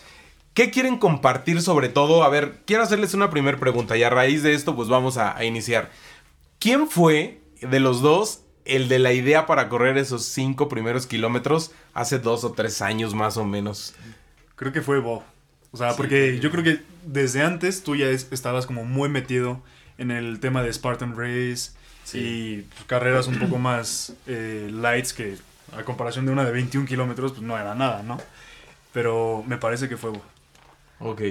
¿Qué 0.55 0.71
quieren 0.71 0.99
compartir 0.99 1.63
sobre 1.63 1.89
todo? 1.89 2.25
A 2.25 2.29
ver, 2.29 2.63
quiero 2.67 2.83
hacerles 2.83 3.15
una 3.15 3.31
primera 3.31 3.59
pregunta 3.59 3.97
y 3.97 4.03
a 4.03 4.11
raíz 4.11 4.43
de 4.43 4.55
esto 4.55 4.75
pues 4.75 4.89
vamos 4.89 5.17
a, 5.17 5.37
a 5.37 5.45
iniciar. 5.45 5.91
¿Quién 6.59 6.89
fue 6.89 7.41
de 7.61 7.81
los 7.81 8.01
dos 8.01 8.41
el 8.65 8.89
de 8.89 8.99
la 8.99 9.13
idea 9.13 9.47
para 9.47 9.69
correr 9.69 9.97
esos 9.99 10.25
cinco 10.25 10.69
primeros 10.69 11.07
kilómetros 11.07 11.73
hace 11.95 12.19
dos 12.19 12.45
o 12.45 12.53
tres 12.53 12.83
años 12.83 13.15
más 13.15 13.37
o 13.37 13.45
menos? 13.45 13.95
Creo 14.57 14.73
que 14.73 14.83
fue 14.83 14.99
Bob. 14.99 15.23
O 15.71 15.77
sea, 15.77 15.95
porque 15.97 16.41
yo 16.41 16.51
creo 16.51 16.65
que 16.65 16.81
desde 17.05 17.43
antes 17.43 17.83
tú 17.83 17.95
ya 17.95 18.09
estabas 18.09 18.67
como 18.67 18.85
muy 18.85 19.09
metido 19.09 19.63
en 19.99 20.11
el 20.11 20.41
tema 20.41 20.63
de 20.63 20.73
Spartan 20.73 21.17
Race 21.17 21.73
y 22.15 22.67
carreras 22.87 23.27
un 23.27 23.39
poco 23.39 23.59
más 23.59 24.15
eh, 24.27 24.69
lights 24.73 25.13
que 25.13 25.37
a 25.77 25.85
comparación 25.85 26.27
de 26.27 26.33
una 26.33 26.45
de 26.45 26.53
21 26.53 26.87
kilómetros, 26.87 27.33
pues 27.33 27.43
no 27.43 27.59
era 27.59 27.75
nada, 27.75 28.03
¿no? 28.03 28.19
Pero 28.93 29.45
me 29.47 29.59
parece 29.59 29.89
que 29.89 29.97
fue 29.97 30.11
Bob. 30.11 30.23
Ok. 31.01 31.23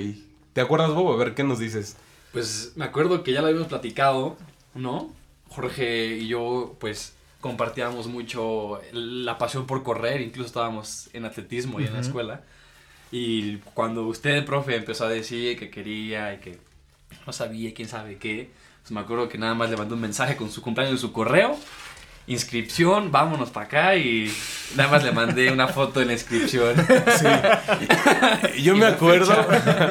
¿Te 0.54 0.62
acuerdas, 0.62 0.94
Bobo? 0.94 1.14
A 1.14 1.18
ver, 1.18 1.34
¿qué 1.34 1.44
nos 1.44 1.60
dices? 1.60 1.98
Pues 2.32 2.74
me 2.76 2.86
acuerdo 2.86 3.24
que 3.24 3.34
ya 3.34 3.42
lo 3.42 3.48
habíamos 3.48 3.68
platicado, 3.68 4.38
¿no? 4.76 5.12
Jorge 5.50 6.18
y 6.18 6.28
yo, 6.28 6.76
pues 6.80 7.14
compartíamos 7.42 8.08
mucho 8.08 8.82
la 8.92 9.38
pasión 9.38 9.66
por 9.66 9.84
correr, 9.84 10.22
incluso 10.22 10.48
estábamos 10.48 11.10
en 11.14 11.26
atletismo 11.26 11.80
y 11.80 11.86
en 11.86 11.94
la 11.94 12.02
escuela. 12.02 12.44
Y 13.12 13.58
cuando 13.74 14.04
usted, 14.04 14.46
profe, 14.46 14.76
empezó 14.76 15.06
a 15.06 15.10
decir 15.10 15.58
que 15.58 15.70
quería 15.70 16.34
y 16.34 16.40
que 16.40 16.60
no 17.26 17.34
sabía 17.34 17.74
quién 17.74 17.88
sabe 17.88 18.18
qué, 18.18 18.52
me 18.90 19.00
acuerdo 19.02 19.30
que 19.30 19.38
nada 19.38 19.54
más 19.54 19.70
le 19.70 19.78
mandó 19.78 19.96
un 19.96 20.02
mensaje 20.02 20.36
con 20.36 20.52
su 20.52 20.62
cumpleaños 20.62 20.94
en 20.94 21.00
su 21.00 21.12
correo, 21.12 21.58
inscripción, 22.28 23.12
vámonos 23.12 23.50
para 23.50 23.66
acá 23.66 23.96
y 23.96 24.32
nada 24.76 24.90
más 24.90 25.04
le 25.04 25.12
mandé 25.12 25.52
una 25.52 25.68
foto 25.68 26.00
de 26.00 26.06
la 26.08 26.14
inscripción. 26.14 26.76
Sí. 27.18 28.62
Yo 28.64 28.76
me 28.78 28.86
acuerdo, 28.86 29.34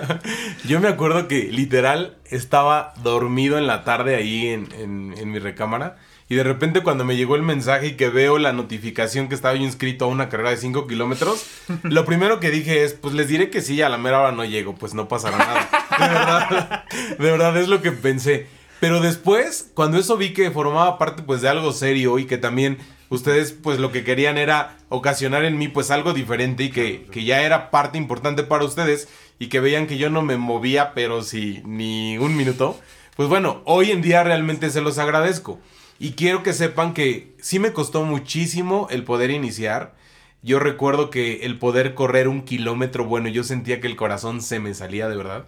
yo 0.65 0.81
me 0.81 0.89
acuerdo 0.89 1.29
que 1.29 1.45
literal 1.45 2.17
estaba 2.27 2.93
dormido 3.03 3.59
en 3.59 3.67
la 3.67 3.85
tarde 3.85 4.17
ahí 4.17 4.49
en, 4.49 4.69
en, 4.79 5.15
en 5.17 5.31
mi 5.31 5.39
recámara 5.39 5.97
y 6.29 6.35
de 6.35 6.43
repente 6.43 6.83
cuando 6.83 7.05
me 7.05 7.17
llegó 7.17 7.37
el 7.37 7.43
mensaje 7.43 7.89
y 7.89 7.93
que 7.93 8.09
veo 8.09 8.39
la 8.39 8.53
notificación 8.53 9.29
que 9.29 9.37
estaba 9.37 9.55
yo 9.55 9.63
inscrito 9.63 10.07
a 10.07 10.09
una 10.09 10.29
carrera 10.29 10.51
de 10.51 10.57
5 10.57 10.87
kilómetros, 10.89 11.47
lo 11.85 12.05
primero 12.05 12.41
que 12.41 12.51
dije 12.51 12.85
es, 12.85 12.95
pues 12.95 13.15
les 13.15 13.29
diré 13.29 13.49
que 13.49 13.61
sí, 13.61 13.81
a 13.81 13.89
la 13.89 13.99
mera 13.99 14.21
hora 14.21 14.33
no 14.33 14.45
llego, 14.45 14.75
pues 14.75 14.93
no 14.93 15.07
pasará 15.09 15.39
nada. 15.39 15.69
De 15.99 16.09
verdad, 16.09 16.85
de 17.19 17.31
verdad 17.31 17.57
es 17.57 17.69
lo 17.69 17.81
que 17.81 17.93
pensé. 17.93 18.49
Pero 18.81 19.01
después, 19.01 19.71
cuando 19.75 19.99
eso 19.99 20.17
vi 20.17 20.33
que 20.33 20.51
formaba 20.51 20.99
parte 20.99 21.23
pues 21.23 21.41
de 21.41 21.49
algo 21.49 21.73
serio 21.73 22.19
y 22.19 22.27
que 22.27 22.39
también 22.39 22.79
ustedes 23.09 23.53
pues 23.53 23.79
lo 23.79 23.93
que 23.93 24.05
querían 24.05 24.37
era 24.37 24.77
ocasionar 24.89 25.45
en 25.45 25.59
mí 25.59 25.69
pues 25.69 25.91
algo 25.91 26.13
diferente 26.13 26.65
y 26.65 26.71
que, 26.71 27.07
que 27.11 27.25
ya 27.25 27.43
era 27.43 27.71
parte 27.71 27.99
importante 27.99 28.43
para 28.43 28.65
ustedes 28.65 29.09
y 29.39 29.49
que 29.49 29.61
veían 29.61 29.87
que 29.87 29.99
yo 29.99 30.11
no 30.11 30.23
me 30.23 30.37
movía 30.37 30.93
pero 30.95 31.23
sí 31.23 31.63
ni 31.65 32.19
un 32.19 32.37
minuto, 32.37 32.79
pues 33.17 33.29
bueno, 33.29 33.63
hoy 33.65 33.91
en 33.91 34.03
día 34.03 34.23
realmente 34.25 34.71
se 34.71 34.83
los 34.83 34.99
agradezco. 34.99 35.59
Y 35.99 36.13
quiero 36.13 36.43
que 36.43 36.53
sepan 36.53 36.93
que 36.93 37.35
sí 37.41 37.59
me 37.59 37.73
costó 37.73 38.05
muchísimo 38.05 38.87
el 38.91 39.05
poder 39.05 39.31
iniciar. 39.31 39.95
Yo 40.43 40.59
recuerdo 40.59 41.09
que 41.09 41.47
el 41.47 41.59
poder 41.59 41.95
correr 41.95 42.29
un 42.29 42.43
kilómetro, 42.43 43.07
bueno, 43.07 43.29
yo 43.29 43.43
sentía 43.43 43.81
que 43.81 43.87
el 43.87 43.97
corazón 43.97 44.43
se 44.43 44.61
me 44.61 44.75
salía 44.75 45.09
de 45.09 45.17
verdad. 45.17 45.47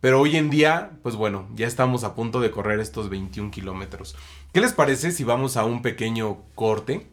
Pero 0.00 0.20
hoy 0.20 0.36
en 0.36 0.50
día, 0.50 0.92
pues 1.02 1.14
bueno, 1.14 1.48
ya 1.54 1.66
estamos 1.66 2.04
a 2.04 2.14
punto 2.14 2.40
de 2.40 2.50
correr 2.50 2.80
estos 2.80 3.10
21 3.10 3.50
kilómetros. 3.50 4.16
¿Qué 4.52 4.60
les 4.60 4.72
parece 4.72 5.12
si 5.12 5.24
vamos 5.24 5.56
a 5.56 5.64
un 5.64 5.82
pequeño 5.82 6.38
corte? 6.54 7.06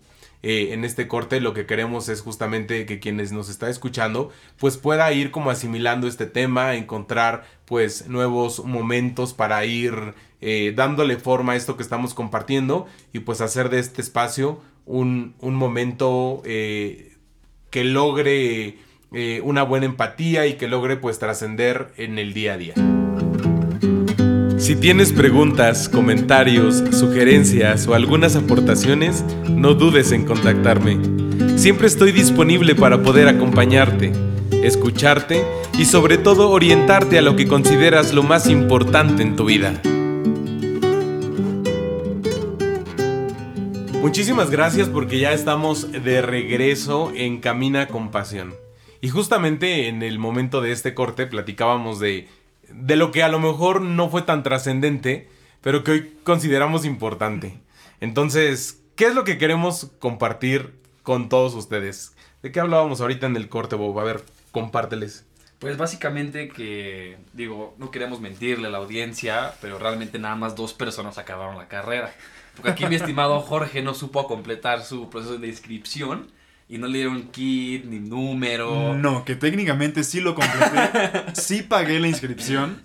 Eh, 0.43 0.73
en 0.73 0.85
este 0.85 1.07
corte 1.07 1.41
lo 1.41 1.53
que 1.53 1.65
queremos 1.65 2.09
es 2.09 2.21
justamente 2.21 2.85
que 2.85 2.99
quienes 2.99 3.31
nos 3.31 3.49
está 3.49 3.71
escuchando 3.71 4.31
pues 4.59 4.77
pueda 4.77 5.11
ir 5.11 5.31
como 5.31 5.49
asimilando 5.49 6.07
este 6.07 6.27
tema, 6.27 6.75
encontrar 6.75 7.45
pues 7.65 8.07
nuevos 8.07 8.63
momentos 8.63 9.33
para 9.33 9.65
ir 9.65 10.13
eh, 10.39 10.73
dándole 10.75 11.17
forma 11.17 11.53
a 11.53 11.55
esto 11.55 11.75
que 11.75 11.81
estamos 11.81 12.13
compartiendo 12.13 12.85
y 13.13 13.19
pues 13.19 13.41
hacer 13.41 13.69
de 13.69 13.79
este 13.79 14.01
espacio 14.01 14.61
un, 14.85 15.35
momento 15.41 16.43
eh, 16.45 17.17
que 17.71 17.83
logre 17.83 18.77
una 19.11 19.63
buena 19.63 19.85
empatía 19.85 20.47
y 20.47 20.53
que 20.53 20.67
logre 20.67 20.97
pues 20.97 21.19
trascender 21.19 21.87
en 21.97 22.19
el 22.19 22.33
día 22.33 22.53
a 22.53 22.57
día. 22.57 22.73
Si 24.57 24.75
tienes 24.75 25.13
preguntas, 25.13 25.87
comentarios, 25.87 26.83
sugerencias 26.91 27.87
o 27.87 27.93
algunas 27.93 28.35
aportaciones, 28.35 29.23
no 29.49 29.75
dudes 29.75 30.11
en 30.11 30.25
contactarme. 30.25 30.99
Siempre 31.57 31.87
estoy 31.87 32.11
disponible 32.11 32.75
para 32.75 33.01
poder 33.01 33.27
acompañarte, 33.27 34.11
escucharte 34.63 35.45
y 35.77 35.85
sobre 35.85 36.17
todo 36.17 36.49
orientarte 36.49 37.17
a 37.17 37.21
lo 37.21 37.35
que 37.35 37.47
consideras 37.47 38.13
lo 38.13 38.23
más 38.23 38.49
importante 38.49 39.23
en 39.23 39.35
tu 39.35 39.45
vida. 39.45 39.79
Muchísimas 44.01 44.49
gracias 44.49 44.89
porque 44.89 45.19
ya 45.19 45.33
estamos 45.33 45.91
de 45.91 46.21
regreso 46.21 47.11
en 47.15 47.39
Camina 47.39 47.87
con 47.87 48.09
Pasión. 48.09 48.66
Y 49.01 49.09
justamente 49.09 49.87
en 49.87 50.03
el 50.03 50.19
momento 50.19 50.61
de 50.61 50.71
este 50.71 50.93
corte 50.93 51.27
platicábamos 51.27 51.99
de 51.99 52.27
de 52.69 52.95
lo 52.95 53.11
que 53.11 53.23
a 53.23 53.29
lo 53.29 53.39
mejor 53.39 53.81
no 53.81 54.09
fue 54.09 54.21
tan 54.21 54.43
trascendente, 54.43 55.29
pero 55.61 55.83
que 55.83 55.91
hoy 55.91 56.13
consideramos 56.23 56.85
importante. 56.85 57.59
Entonces, 57.99 58.81
¿qué 58.95 59.05
es 59.05 59.15
lo 59.15 59.23
que 59.23 59.37
queremos 59.37 59.91
compartir 59.99 60.79
con 61.03 61.29
todos 61.29 61.53
ustedes? 61.55 62.15
¿De 62.41 62.51
qué 62.51 62.59
hablábamos 62.59 63.01
ahorita 63.01 63.25
en 63.25 63.35
el 63.35 63.49
corte, 63.49 63.75
Bob? 63.75 63.97
A 63.99 64.03
ver, 64.03 64.23
compárteles. 64.51 65.25
Pues 65.59 65.77
básicamente 65.77 66.49
que, 66.49 67.17
digo, 67.33 67.73
no 67.79 67.89
queremos 67.89 68.19
mentirle 68.19 68.67
a 68.67 68.71
la 68.71 68.77
audiencia, 68.77 69.53
pero 69.59 69.79
realmente 69.79 70.19
nada 70.19 70.35
más 70.35 70.55
dos 70.55 70.73
personas 70.73 71.17
acabaron 71.17 71.57
la 71.57 71.67
carrera. 71.67 72.13
Porque 72.55 72.71
aquí 72.71 72.85
mi 72.85 72.95
estimado 72.97 73.39
Jorge 73.39 73.81
no 73.81 73.95
supo 73.95 74.27
completar 74.27 74.83
su 74.83 75.09
proceso 75.09 75.37
de 75.37 75.47
inscripción 75.47 76.27
y 76.69 76.77
no 76.77 76.87
le 76.87 76.99
dieron 76.99 77.23
kit 77.29 77.85
ni 77.85 77.99
número. 77.99 78.93
No, 78.95 79.23
que 79.23 79.35
técnicamente 79.35 80.03
sí 80.03 80.19
lo 80.19 80.35
completé. 80.35 81.23
sí 81.33 81.61
pagué 81.61 81.99
la 81.99 82.07
inscripción. 82.07 82.81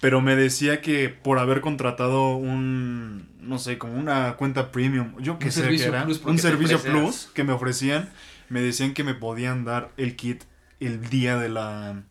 Pero 0.00 0.20
me 0.20 0.36
decía 0.36 0.82
que 0.82 1.08
por 1.08 1.38
haber 1.38 1.62
contratado 1.62 2.36
un, 2.36 3.26
no 3.40 3.58
sé, 3.58 3.78
como 3.78 3.94
una 3.94 4.34
cuenta 4.34 4.70
premium, 4.70 5.14
yo 5.18 5.38
que 5.38 5.50
sé 5.50 5.74
era, 5.82 6.06
un 6.26 6.38
servicio 6.38 6.78
plus 6.82 7.30
que 7.32 7.42
me 7.42 7.54
ofrecían, 7.54 8.10
me 8.50 8.60
decían 8.60 8.92
que 8.92 9.02
me 9.02 9.14
podían 9.14 9.64
dar 9.64 9.92
el 9.96 10.14
kit 10.16 10.44
el 10.78 11.08
día 11.08 11.38
de 11.38 11.48
la, 11.48 12.02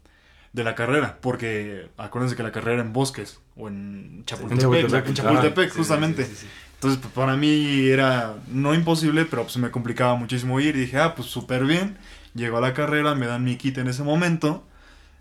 de 0.53 0.63
la 0.63 0.73
carrera, 0.73 1.19
porque 1.21 1.89
acuérdense 1.97 2.35
que 2.35 2.41
la 2.41 2.51
carrera 2.51 2.81
en 2.81 2.93
Bosques 2.93 3.39
o 3.55 3.67
en 3.67 4.23
Chapultepec, 4.25 5.07
en 5.07 5.13
Chapultepec, 5.13 5.75
justamente. 5.75 6.27
Entonces, 6.83 7.01
pues, 7.01 7.13
para 7.13 7.37
mí 7.37 7.87
era 7.87 8.35
no 8.49 8.73
imposible, 8.73 9.23
pero 9.23 9.43
pues 9.43 9.55
me 9.55 9.71
complicaba 9.71 10.15
muchísimo 10.15 10.59
ir. 10.59 10.75
Y 10.75 10.81
dije, 10.81 10.97
ah, 10.97 11.15
pues 11.15 11.29
súper 11.29 11.63
bien. 11.63 11.97
Llego 12.35 12.57
a 12.57 12.61
la 12.61 12.73
carrera, 12.73 13.15
me 13.15 13.25
dan 13.25 13.45
mi 13.45 13.55
kit 13.55 13.77
en 13.77 13.87
ese 13.87 14.03
momento 14.03 14.65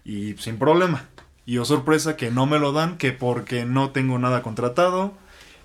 y 0.05 0.35
sin 0.39 0.59
problema. 0.59 1.05
Y 1.47 1.59
oh 1.59 1.65
sorpresa 1.65 2.17
que 2.17 2.33
no 2.33 2.47
me 2.47 2.59
lo 2.59 2.73
dan, 2.73 2.99
que 2.99 3.13
porque 3.13 3.65
no 3.65 3.91
tengo 3.91 4.19
nada 4.19 4.43
contratado, 4.43 5.15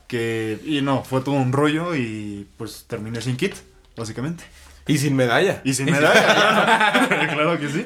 que... 0.08 0.60
Y 0.66 0.82
no, 0.82 1.04
fue 1.04 1.22
todo 1.22 1.34
un 1.34 1.51
rollo 1.51 1.96
y 1.96 2.48
pues 2.58 2.86
terminé 2.88 3.20
sin 3.22 3.36
kit, 3.36 3.56
básicamente. 3.96 4.44
Y 4.88 4.98
sin 4.98 5.15
medalla. 5.15 5.62
Y 5.63 5.74
sin 5.74 5.86
medalla, 5.86 6.24
claro. 7.10 7.10
claro 7.34 7.60
que 7.60 7.70
sí. 7.70 7.86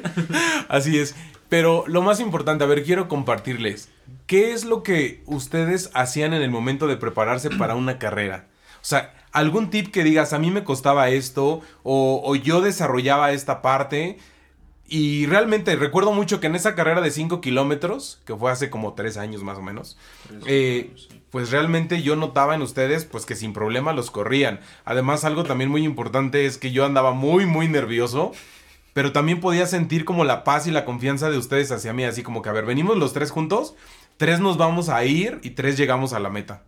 Así 0.68 0.98
es. 0.98 1.14
Pero 1.48 1.84
lo 1.86 2.00
más 2.00 2.20
importante, 2.20 2.64
a 2.64 2.66
ver, 2.66 2.82
quiero 2.82 3.08
compartirles. 3.08 3.90
¿Qué 4.26 4.52
es 4.52 4.64
lo 4.64 4.82
que 4.82 5.22
ustedes 5.26 5.90
hacían 5.92 6.32
en 6.32 6.42
el 6.42 6.50
momento 6.50 6.86
de 6.86 6.96
prepararse 6.96 7.50
para 7.50 7.74
una 7.74 7.98
carrera? 7.98 8.46
O 8.76 8.84
sea, 8.84 9.14
algún 9.32 9.70
tip 9.70 9.92
que 9.92 10.04
digas, 10.04 10.32
a 10.32 10.38
mí 10.38 10.50
me 10.50 10.64
costaba 10.64 11.08
esto, 11.10 11.60
o, 11.82 12.34
yo 12.36 12.60
desarrollaba 12.60 13.32
esta 13.32 13.62
parte, 13.62 14.18
y 14.92 15.24
realmente 15.24 15.74
recuerdo 15.74 16.12
mucho 16.12 16.38
que 16.38 16.48
en 16.48 16.54
esa 16.54 16.74
carrera 16.74 17.00
de 17.00 17.10
5 17.10 17.40
kilómetros, 17.40 18.20
que 18.26 18.36
fue 18.36 18.52
hace 18.52 18.68
como 18.68 18.92
3 18.92 19.16
años 19.16 19.42
más 19.42 19.56
o 19.56 19.62
menos, 19.62 19.96
eh, 20.46 20.90
pues 21.30 21.50
realmente 21.50 22.02
yo 22.02 22.14
notaba 22.14 22.54
en 22.54 22.60
ustedes 22.60 23.06
pues 23.06 23.24
que 23.24 23.34
sin 23.34 23.54
problema 23.54 23.94
los 23.94 24.10
corrían. 24.10 24.60
Además 24.84 25.24
algo 25.24 25.44
también 25.44 25.70
muy 25.70 25.82
importante 25.84 26.44
es 26.44 26.58
que 26.58 26.72
yo 26.72 26.84
andaba 26.84 27.12
muy 27.12 27.46
muy 27.46 27.68
nervioso, 27.68 28.32
pero 28.92 29.12
también 29.12 29.40
podía 29.40 29.64
sentir 29.64 30.04
como 30.04 30.24
la 30.24 30.44
paz 30.44 30.66
y 30.66 30.70
la 30.70 30.84
confianza 30.84 31.30
de 31.30 31.38
ustedes 31.38 31.72
hacia 31.72 31.94
mí, 31.94 32.04
así 32.04 32.22
como 32.22 32.42
que 32.42 32.50
a 32.50 32.52
ver, 32.52 32.66
venimos 32.66 32.98
los 32.98 33.14
tres 33.14 33.30
juntos, 33.30 33.74
tres 34.18 34.40
nos 34.40 34.58
vamos 34.58 34.90
a 34.90 35.02
ir 35.06 35.40
y 35.42 35.52
tres 35.52 35.78
llegamos 35.78 36.12
a 36.12 36.20
la 36.20 36.28
meta. 36.28 36.64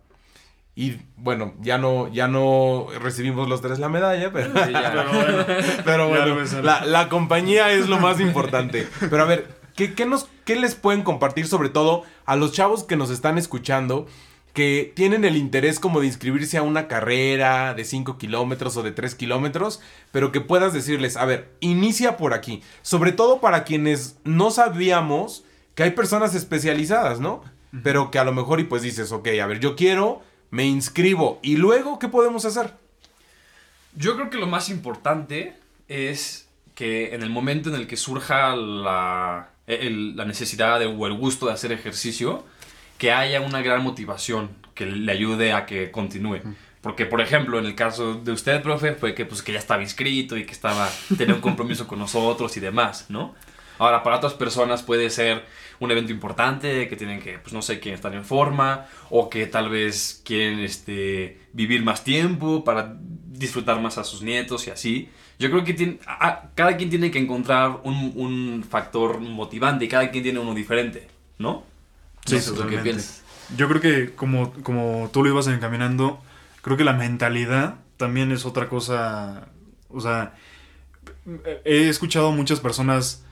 Y 0.77 0.97
bueno, 1.15 1.53
ya 1.61 1.77
no, 1.77 2.11
ya 2.11 2.27
no 2.27 2.87
recibimos 3.01 3.47
los 3.47 3.61
tres 3.61 3.79
la 3.79 3.87
medalla, 3.87 4.33
pero, 4.33 4.51
pero 5.85 6.09
bueno, 6.09 6.35
la, 6.61 7.07
compañía 7.07 7.71
es 7.71 7.87
lo 7.87 7.97
más 7.97 8.19
importante. 8.19 8.85
Pero 8.99 9.23
a 9.23 9.25
ver, 9.25 9.47
¿qué, 9.75 10.05
nos, 10.05 10.27
¿qué 10.43 10.57
les 10.57 10.75
pueden 10.75 11.03
compartir 11.03 11.47
sobre 11.47 11.69
todo 11.69 12.03
a 12.25 12.35
los 12.35 12.51
chavos 12.51 12.83
que 12.83 12.97
nos 12.97 13.09
están 13.09 13.37
escuchando? 13.37 14.05
que 14.53 14.93
tienen 14.95 15.25
el 15.25 15.35
interés 15.35 15.81
como 15.81 15.99
de 15.99 16.07
inscribirse 16.07 16.57
a 16.57 16.61
una 16.61 16.87
carrera 16.87 17.73
de 17.73 17.83
5 17.83 18.17
kilómetros 18.17 18.77
o 18.77 18.83
de 18.83 18.93
3 18.93 19.13
kilómetros, 19.13 19.81
pero 20.13 20.31
que 20.31 20.39
puedas 20.39 20.71
decirles, 20.71 21.17
a 21.17 21.25
ver, 21.25 21.51
inicia 21.59 22.15
por 22.15 22.33
aquí. 22.33 22.63
Sobre 22.81 23.11
todo 23.11 23.41
para 23.41 23.65
quienes 23.65 24.15
no 24.23 24.51
sabíamos 24.51 25.43
que 25.75 25.83
hay 25.83 25.91
personas 25.91 26.35
especializadas, 26.35 27.19
¿no? 27.19 27.43
Pero 27.83 28.11
que 28.11 28.17
a 28.17 28.23
lo 28.23 28.31
mejor 28.31 28.61
y 28.61 28.63
pues 28.63 28.81
dices, 28.81 29.11
ok, 29.11 29.27
a 29.43 29.45
ver, 29.45 29.59
yo 29.59 29.75
quiero 29.75 30.21
me 30.51 30.65
inscribo. 30.65 31.39
¿Y 31.41 31.57
luego 31.57 31.99
qué 31.99 32.07
podemos 32.07 32.45
hacer? 32.45 32.73
Yo 33.95 34.15
creo 34.15 34.29
que 34.29 34.37
lo 34.37 34.47
más 34.47 34.69
importante 34.69 35.55
es 35.87 36.47
que 36.73 37.15
en 37.15 37.23
el 37.23 37.29
momento 37.29 37.69
en 37.69 37.75
el 37.75 37.87
que 37.87 37.97
surja 37.97 38.55
la, 38.55 39.49
la 39.67 40.25
necesidad 40.25 40.81
o 40.85 41.07
el 41.07 41.13
gusto 41.13 41.47
de 41.47 41.53
hacer 41.53 41.71
ejercicio, 41.71 42.43
que 42.97 43.11
haya 43.11 43.41
una 43.41 43.61
gran 43.61 43.83
motivación 43.83 44.49
que 44.73 44.85
le 44.85 45.11
ayude 45.11 45.53
a 45.53 45.65
que 45.65 45.91
continúe. 45.91 46.41
Porque, 46.81 47.05
por 47.05 47.19
ejemplo, 47.19 47.57
en 47.57 47.65
el 47.65 47.75
caso 47.75 48.13
de 48.13 48.31
usted, 48.31 48.61
profe, 48.61 48.93
fue 48.93 49.15
que, 49.15 49.25
pues, 49.25 49.41
que 49.41 49.53
ya 49.53 49.59
estaba 49.59 49.81
inscrito 49.81 50.37
y 50.37 50.45
que 50.45 50.51
estaba, 50.51 50.89
tenía 51.17 51.33
un 51.33 51.41
compromiso 51.41 51.87
con 51.87 51.97
nosotros 51.97 52.55
y 52.57 52.59
demás, 52.59 53.05
¿no? 53.09 53.33
Ahora, 53.79 54.03
para 54.03 54.17
otras 54.17 54.33
personas 54.33 54.83
puede 54.83 55.09
ser 55.09 55.43
un 55.79 55.91
evento 55.91 56.11
importante, 56.11 56.87
que 56.87 56.95
tienen 56.95 57.21
que, 57.21 57.39
pues 57.39 57.53
no 57.53 57.61
sé, 57.61 57.79
quieren 57.79 57.95
estar 57.95 58.13
en 58.13 58.25
forma, 58.25 58.87
o 59.09 59.29
que 59.29 59.47
tal 59.47 59.69
vez 59.69 60.21
quieren 60.25 60.59
este, 60.59 61.39
vivir 61.53 61.83
más 61.83 62.03
tiempo 62.03 62.63
para 62.63 62.95
disfrutar 62.99 63.79
más 63.81 63.97
a 63.97 64.03
sus 64.03 64.21
nietos 64.21 64.67
y 64.67 64.71
así. 64.71 65.09
Yo 65.37 65.49
creo 65.51 65.63
que 65.63 65.73
tiene, 65.73 65.99
cada 66.55 66.77
quien 66.77 66.89
tiene 66.89 67.11
que 67.11 67.19
encontrar 67.19 67.81
un, 67.83 68.13
un, 68.15 68.63
factor 68.63 69.19
motivante 69.19 69.85
y 69.85 69.87
cada 69.89 70.09
quien 70.09 70.23
tiene 70.23 70.39
uno 70.39 70.53
diferente, 70.53 71.07
¿no? 71.37 71.63
Sí, 72.25 72.37
lo 72.55 72.67
que 72.67 72.77
piensas. 72.77 73.23
Yo 73.57 73.67
creo 73.67 73.81
que 73.81 74.15
como, 74.15 74.53
como 74.63 75.09
tú 75.11 75.23
lo 75.23 75.29
ibas 75.29 75.47
encaminando, 75.47 76.21
creo 76.61 76.77
que 76.77 76.83
la 76.83 76.93
mentalidad 76.93 77.75
también 77.97 78.31
es 78.31 78.45
otra 78.45 78.69
cosa. 78.69 79.49
O 79.89 79.99
sea, 79.99 80.35
he 81.63 81.89
escuchado 81.89 82.31
muchas 82.31 82.59
personas 82.59 83.24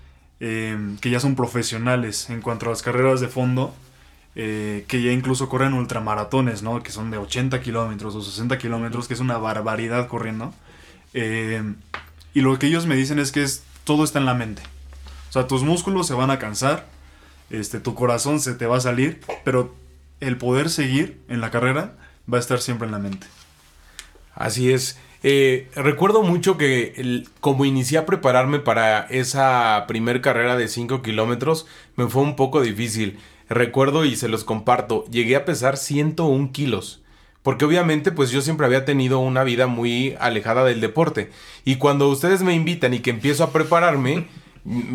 Em, 0.46 0.98
que 0.98 1.10
ya 1.10 1.22
son 1.22 1.36
profesionales 1.38 2.30
en 2.30 2.42
cuanto 2.42 2.66
a 2.66 2.70
las 2.70 2.82
carreras 2.82 3.22
de 3.22 3.30
fondo, 3.30 3.74
eh, 4.36 4.84
que 4.90 5.02
ya 5.02 5.14
incluso 5.14 5.48
corren 5.48 5.74
ultramaratones, 5.74 6.64
¿no? 6.64 6.84
Que 6.84 6.92
son 6.92 7.12
de 7.12 7.18
80 7.18 7.62
kilómetros 7.62 8.14
o 8.14 8.22
60 8.22 8.58
kilómetros, 8.58 9.08
que 9.08 9.14
es 9.14 9.22
una 9.22 9.38
barbaridad 9.38 10.10
corriendo. 10.10 10.54
Em, 11.14 11.78
y 12.34 12.42
lo 12.42 12.60
que 12.60 12.68
ellos 12.68 12.88
me 12.88 12.98
dicen 12.98 13.20
es 13.20 13.32
que 13.32 13.42
es, 13.42 13.64
todo 13.86 14.04
está 14.04 14.20
en 14.20 14.26
la 14.26 14.34
mente. 14.34 14.62
O 15.30 15.32
sea, 15.32 15.48
tus 15.48 15.64
músculos 15.64 16.08
se 16.08 16.14
van 16.14 16.30
a 16.30 16.40
cansar, 16.40 16.88
este, 17.50 17.80
tu 17.80 17.96
corazón 17.96 18.42
se 18.42 18.54
te 18.54 18.66
va 18.66 18.76
a 18.76 18.82
salir, 18.82 19.22
pero 19.46 19.74
el 20.20 20.36
poder 20.36 20.70
seguir 20.70 21.22
en 21.30 21.40
la 21.40 21.52
carrera 21.52 21.94
va 22.32 22.36
a 22.36 22.42
estar 22.42 22.60
siempre 22.60 22.88
en 22.88 22.92
la 22.92 23.00
mente. 23.00 23.28
Así 24.36 24.74
es. 24.74 24.98
Eh, 25.26 25.70
recuerdo 25.74 26.22
mucho 26.22 26.58
que 26.58 27.24
como 27.40 27.64
inicié 27.64 27.98
a 27.98 28.06
prepararme 28.06 28.60
para 28.60 29.08
esa 29.10 29.86
primer 29.88 30.20
carrera 30.20 30.58
de 30.58 30.68
5 30.68 31.02
kilómetros, 31.02 31.66
me 31.96 32.08
fue 32.08 32.22
un 32.22 32.36
poco 32.36 32.62
difícil. 32.62 33.18
Recuerdo 33.50 34.04
y 34.04 34.18
se 34.18 34.28
los 34.28 34.44
comparto, 34.44 35.06
llegué 35.06 35.38
a 35.38 35.46
pesar 35.46 35.78
101 35.78 36.52
kilos. 36.52 37.02
Porque 37.42 37.66
obviamente 37.66 38.12
pues 38.12 38.32
yo 38.32 38.42
siempre 38.42 38.66
había 38.66 38.86
tenido 38.86 39.20
una 39.20 39.44
vida 39.44 39.68
muy 39.68 40.16
alejada 40.20 40.64
del 40.66 40.82
deporte. 40.82 41.32
Y 41.66 41.78
cuando 41.78 42.10
ustedes 42.10 42.42
me 42.42 42.54
invitan 42.54 42.94
y 42.94 43.00
que 43.00 43.10
empiezo 43.10 43.44
a 43.44 43.52
prepararme, 43.52 44.28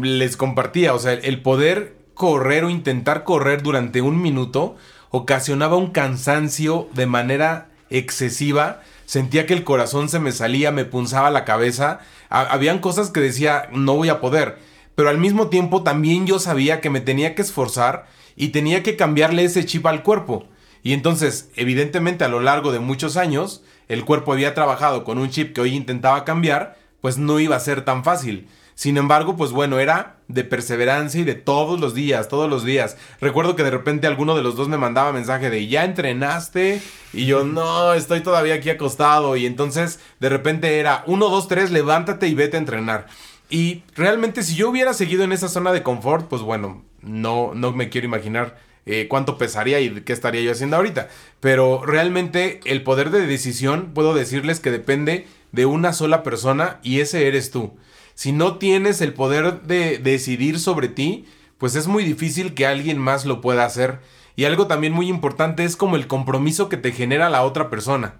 les 0.02 0.36
compartía, 0.36 0.94
o 0.94 0.98
sea, 0.98 1.12
el 1.12 1.42
poder 1.42 1.96
correr 2.14 2.64
o 2.64 2.70
intentar 2.70 3.24
correr 3.24 3.62
durante 3.62 4.00
un 4.00 4.20
minuto 4.20 4.76
ocasionaba 5.10 5.76
un 5.76 5.90
cansancio 5.90 6.88
de 6.94 7.06
manera 7.06 7.68
excesiva 7.90 8.82
sentía 9.08 9.46
que 9.46 9.54
el 9.54 9.64
corazón 9.64 10.10
se 10.10 10.18
me 10.18 10.32
salía, 10.32 10.70
me 10.70 10.84
punzaba 10.84 11.30
la 11.30 11.46
cabeza, 11.46 12.00
habían 12.28 12.78
cosas 12.78 13.08
que 13.08 13.20
decía, 13.20 13.70
no 13.72 13.94
voy 13.94 14.10
a 14.10 14.20
poder, 14.20 14.58
pero 14.94 15.08
al 15.08 15.16
mismo 15.16 15.48
tiempo 15.48 15.82
también 15.82 16.26
yo 16.26 16.38
sabía 16.38 16.82
que 16.82 16.90
me 16.90 17.00
tenía 17.00 17.34
que 17.34 17.40
esforzar 17.40 18.06
y 18.36 18.48
tenía 18.48 18.82
que 18.82 18.96
cambiarle 18.96 19.44
ese 19.44 19.64
chip 19.64 19.86
al 19.86 20.02
cuerpo. 20.02 20.44
Y 20.82 20.92
entonces, 20.92 21.48
evidentemente 21.56 22.24
a 22.24 22.28
lo 22.28 22.40
largo 22.40 22.70
de 22.70 22.80
muchos 22.80 23.16
años, 23.16 23.64
el 23.88 24.04
cuerpo 24.04 24.34
había 24.34 24.52
trabajado 24.52 25.04
con 25.04 25.16
un 25.16 25.30
chip 25.30 25.54
que 25.54 25.62
hoy 25.62 25.74
intentaba 25.74 26.26
cambiar, 26.26 26.76
pues 27.00 27.16
no 27.16 27.40
iba 27.40 27.56
a 27.56 27.60
ser 27.60 27.86
tan 27.86 28.04
fácil. 28.04 28.46
Sin 28.78 28.96
embargo, 28.96 29.34
pues 29.34 29.50
bueno, 29.50 29.80
era 29.80 30.18
de 30.28 30.44
perseverancia 30.44 31.22
y 31.22 31.24
de 31.24 31.34
todos 31.34 31.80
los 31.80 31.94
días, 31.94 32.28
todos 32.28 32.48
los 32.48 32.62
días. 32.62 32.96
Recuerdo 33.20 33.56
que 33.56 33.64
de 33.64 33.72
repente 33.72 34.06
alguno 34.06 34.36
de 34.36 34.44
los 34.44 34.54
dos 34.54 34.68
me 34.68 34.76
mandaba 34.76 35.10
mensaje 35.10 35.50
de 35.50 35.66
ya 35.66 35.84
entrenaste 35.84 36.80
y 37.12 37.26
yo 37.26 37.42
no, 37.42 37.92
estoy 37.94 38.20
todavía 38.20 38.54
aquí 38.54 38.70
acostado 38.70 39.34
y 39.34 39.46
entonces 39.46 39.98
de 40.20 40.28
repente 40.28 40.78
era 40.78 41.02
uno, 41.08 41.28
dos, 41.28 41.48
tres, 41.48 41.72
levántate 41.72 42.28
y 42.28 42.34
vete 42.34 42.56
a 42.56 42.60
entrenar. 42.60 43.08
Y 43.50 43.82
realmente 43.96 44.44
si 44.44 44.54
yo 44.54 44.70
hubiera 44.70 44.94
seguido 44.94 45.24
en 45.24 45.32
esa 45.32 45.48
zona 45.48 45.72
de 45.72 45.82
confort, 45.82 46.28
pues 46.28 46.42
bueno, 46.42 46.84
no, 47.02 47.54
no 47.56 47.72
me 47.72 47.88
quiero 47.88 48.06
imaginar 48.06 48.60
eh, 48.86 49.08
cuánto 49.08 49.38
pesaría 49.38 49.80
y 49.80 50.02
qué 50.02 50.12
estaría 50.12 50.42
yo 50.42 50.52
haciendo 50.52 50.76
ahorita. 50.76 51.08
Pero 51.40 51.84
realmente 51.84 52.60
el 52.64 52.84
poder 52.84 53.10
de 53.10 53.26
decisión 53.26 53.90
puedo 53.92 54.14
decirles 54.14 54.60
que 54.60 54.70
depende 54.70 55.26
de 55.50 55.66
una 55.66 55.92
sola 55.92 56.22
persona 56.22 56.78
y 56.84 57.00
ese 57.00 57.26
eres 57.26 57.50
tú 57.50 57.76
si 58.18 58.32
no 58.32 58.58
tienes 58.58 59.00
el 59.00 59.14
poder 59.14 59.62
de 59.62 59.98
decidir 59.98 60.58
sobre 60.58 60.88
ti, 60.88 61.26
pues 61.56 61.76
es 61.76 61.86
muy 61.86 62.02
difícil 62.02 62.52
que 62.52 62.66
alguien 62.66 62.98
más 62.98 63.24
lo 63.24 63.40
pueda 63.40 63.64
hacer. 63.64 64.00
Y 64.34 64.44
algo 64.44 64.66
también 64.66 64.92
muy 64.92 65.06
importante 65.06 65.62
es 65.62 65.76
como 65.76 65.94
el 65.94 66.08
compromiso 66.08 66.68
que 66.68 66.76
te 66.76 66.90
genera 66.90 67.30
la 67.30 67.44
otra 67.44 67.70
persona. 67.70 68.16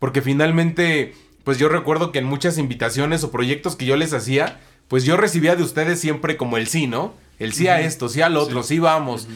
Porque 0.00 0.20
finalmente, 0.20 1.14
pues 1.44 1.58
yo 1.58 1.68
recuerdo 1.68 2.10
que 2.10 2.18
en 2.18 2.24
muchas 2.24 2.58
invitaciones 2.58 3.22
o 3.22 3.30
proyectos 3.30 3.76
que 3.76 3.84
yo 3.86 3.94
les 3.94 4.14
hacía, 4.14 4.58
pues 4.88 5.04
yo 5.04 5.16
recibía 5.16 5.54
de 5.54 5.62
ustedes 5.62 6.00
siempre 6.00 6.36
como 6.36 6.56
el 6.56 6.66
sí, 6.66 6.88
¿no? 6.88 7.14
El 7.38 7.52
sí 7.52 7.68
a 7.68 7.80
esto, 7.80 8.08
sí 8.08 8.22
al 8.22 8.36
otro, 8.36 8.64
sí, 8.64 8.80
vamos. 8.80 9.28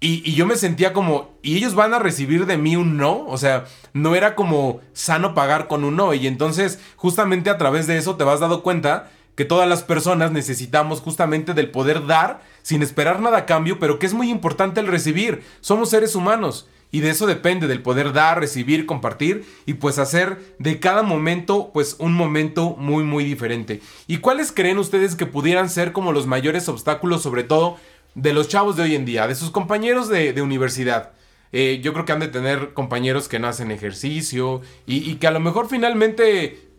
y, 0.00 0.22
y, 0.30 0.34
yo 0.34 0.44
me 0.44 0.56
sentía 0.56 0.92
como, 0.92 1.30
¿y 1.40 1.56
ellos 1.56 1.74
van 1.74 1.94
a 1.94 1.98
recibir 1.98 2.44
de 2.44 2.58
mí 2.58 2.76
un 2.76 2.98
no? 2.98 3.24
O 3.26 3.38
sea, 3.38 3.64
no 3.94 4.14
era 4.16 4.34
como 4.34 4.82
sano 4.92 5.32
pagar 5.32 5.66
con 5.66 5.84
un 5.84 5.96
no. 5.96 6.12
Y 6.12 6.26
entonces, 6.26 6.78
justamente 6.96 7.48
a 7.48 7.56
través 7.56 7.86
de 7.86 7.96
eso 7.96 8.16
te 8.16 8.24
vas 8.24 8.40
dando 8.40 8.62
cuenta 8.62 9.10
que 9.40 9.46
todas 9.46 9.66
las 9.66 9.82
personas 9.82 10.32
necesitamos 10.32 11.00
justamente 11.00 11.54
del 11.54 11.70
poder 11.70 12.06
dar 12.06 12.42
sin 12.60 12.82
esperar 12.82 13.22
nada 13.22 13.38
a 13.38 13.46
cambio, 13.46 13.78
pero 13.78 13.98
que 13.98 14.04
es 14.04 14.12
muy 14.12 14.28
importante 14.28 14.80
el 14.80 14.86
recibir. 14.86 15.42
Somos 15.62 15.88
seres 15.88 16.14
humanos 16.14 16.68
y 16.90 17.00
de 17.00 17.08
eso 17.08 17.26
depende 17.26 17.66
del 17.66 17.80
poder 17.80 18.12
dar, 18.12 18.38
recibir, 18.38 18.84
compartir 18.84 19.46
y 19.64 19.72
pues 19.72 19.98
hacer 19.98 20.54
de 20.58 20.78
cada 20.78 21.02
momento 21.02 21.70
pues 21.72 21.96
un 21.98 22.12
momento 22.12 22.76
muy 22.76 23.02
muy 23.02 23.24
diferente. 23.24 23.80
¿Y 24.06 24.18
cuáles 24.18 24.52
creen 24.52 24.76
ustedes 24.76 25.16
que 25.16 25.24
pudieran 25.24 25.70
ser 25.70 25.92
como 25.92 26.12
los 26.12 26.26
mayores 26.26 26.68
obstáculos 26.68 27.22
sobre 27.22 27.42
todo 27.42 27.78
de 28.14 28.34
los 28.34 28.46
chavos 28.46 28.76
de 28.76 28.82
hoy 28.82 28.94
en 28.94 29.06
día, 29.06 29.26
de 29.26 29.36
sus 29.36 29.50
compañeros 29.50 30.10
de, 30.10 30.38
universidad? 30.42 31.12
Eh, 31.52 31.80
yo 31.82 31.94
creo 31.94 32.04
que 32.04 32.12
han 32.12 32.20
de 32.20 32.28
tener 32.28 32.74
compañeros 32.74 33.26
que 33.26 33.38
no 33.38 33.48
hacen 33.48 33.70
ejercicio 33.70 34.60
y, 34.86 35.10
y 35.10 35.14
que 35.14 35.28
a 35.28 35.30
lo 35.30 35.40
mejor 35.40 35.66
finalmente 35.66 36.69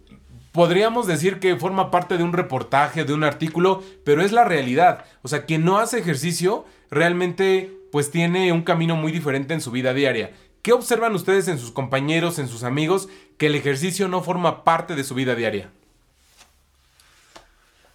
podríamos 0.52 1.08
decir 1.08 1.40
que 1.40 1.56
forma 1.56 1.92
parte 1.92 2.18
de 2.18 2.24
un 2.24 2.34
reportaje, 2.34 3.06
de 3.06 3.14
un 3.14 3.24
artículo, 3.24 3.84
pero 4.04 4.22
es 4.22 4.32
la 4.32 4.44
realidad. 4.44 5.06
O 5.22 5.28
sea, 5.28 5.46
quien 5.46 5.64
no 5.66 5.80
hace 5.80 6.00
ejercicio 6.00 6.66
realmente 6.90 7.72
pues 7.92 8.12
tiene 8.12 8.52
un 8.52 8.64
camino 8.64 8.96
muy 8.96 9.12
diferente 9.12 9.54
en 9.54 9.62
su 9.62 9.72
vida 9.72 9.94
diaria. 9.94 10.32
¿Qué 10.62 10.74
observan 10.74 11.16
ustedes 11.16 11.48
en 11.48 11.58
sus 11.58 11.72
compañeros, 11.72 12.40
en 12.40 12.48
sus 12.48 12.64
amigos, 12.64 13.10
que 13.38 13.48
el 13.48 13.56
ejercicio 13.56 14.08
no 14.08 14.22
forma 14.22 14.64
parte 14.64 14.96
de 14.96 15.04
su 15.04 15.16
vida 15.16 15.36
diaria? 15.36 15.72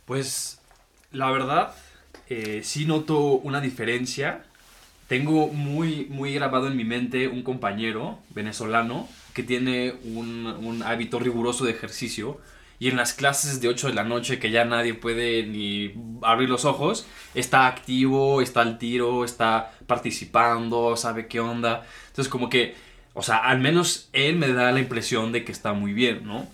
Pues 0.05 0.61
la 1.13 1.31
verdad, 1.31 1.75
eh, 2.29 2.61
sí 2.65 2.85
noto 2.85 3.21
una 3.21 3.61
diferencia. 3.61 4.45
Tengo 5.09 5.49
muy, 5.49 6.07
muy 6.11 6.35
grabado 6.35 6.67
en 6.67 6.77
mi 6.77 6.85
mente 6.85 7.29
un 7.29 7.43
compañero 7.43 8.19
venezolano 8.31 9.09
que 9.37 9.43
tiene 9.43 9.95
un, 10.03 10.83
hábito 10.83 11.19
riguroso 11.19 11.67
de 11.67 11.73
ejercicio 11.73 12.41
y 12.79 12.89
en 12.89 12.97
las 12.97 13.13
clases 13.13 13.61
de 13.61 13.69
8 13.69 13.89
de 13.89 13.93
la 13.93 14.03
noche 14.03 14.39
que 14.39 14.51
ya 14.51 14.65
nadie 14.65 14.95
puede 14.95 15.43
ni 15.43 15.93
abrir 16.23 16.49
los 16.49 16.65
ojos, 16.65 17.07
está 17.35 17.67
activo, 17.67 18.41
está 18.41 18.63
al 18.63 18.79
tiro, 18.79 19.27
está 19.27 19.73
participando, 19.87 20.97
sabe 20.97 21.27
qué 21.27 21.41
onda. 21.41 21.87
Entonces 22.07 22.31
como 22.31 22.49
que, 22.49 22.77
o 23.13 23.23
sea, 23.23 23.37
al 23.37 23.59
menos 23.59 24.09
él 24.15 24.37
me 24.37 24.49
da 24.49 24.73
la 24.73 24.81
impresión 24.81 25.33
de 25.33 25.45
que 25.45 25.53
está 25.53 25.75
muy 25.75 25.93
bien, 25.93 26.25
¿no? 26.27 26.49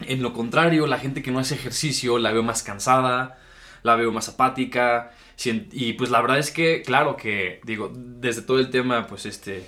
En 0.00 0.20
lo 0.20 0.32
contrario, 0.32 0.88
la 0.88 0.98
gente 0.98 1.22
que 1.22 1.30
no 1.30 1.38
hace 1.38 1.54
ejercicio 1.54 2.18
la 2.18 2.32
veo 2.32 2.42
más 2.42 2.64
cansada, 2.64 3.38
la 3.84 3.94
veo 3.94 4.10
más 4.10 4.28
apática. 4.28 5.12
Y 5.44 5.92
pues 5.92 6.10
la 6.10 6.20
verdad 6.20 6.38
es 6.38 6.50
que, 6.50 6.82
claro 6.82 7.16
que, 7.16 7.60
digo, 7.62 7.92
desde 7.94 8.42
todo 8.42 8.58
el 8.58 8.70
tema, 8.70 9.06
pues 9.06 9.24
este, 9.24 9.64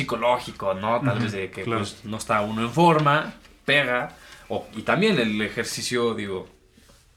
psicológico, 0.00 0.74
¿no? 0.74 1.00
Tal 1.00 1.18
vez 1.18 1.32
de 1.32 1.50
que 1.50 1.64
pues, 1.64 2.04
no 2.04 2.16
está 2.16 2.40
uno 2.40 2.62
en 2.62 2.70
forma, 2.70 3.34
pega 3.64 4.16
y 4.74 4.82
también 4.82 5.18
el 5.18 5.40
ejercicio, 5.42 6.14
digo, 6.14 6.48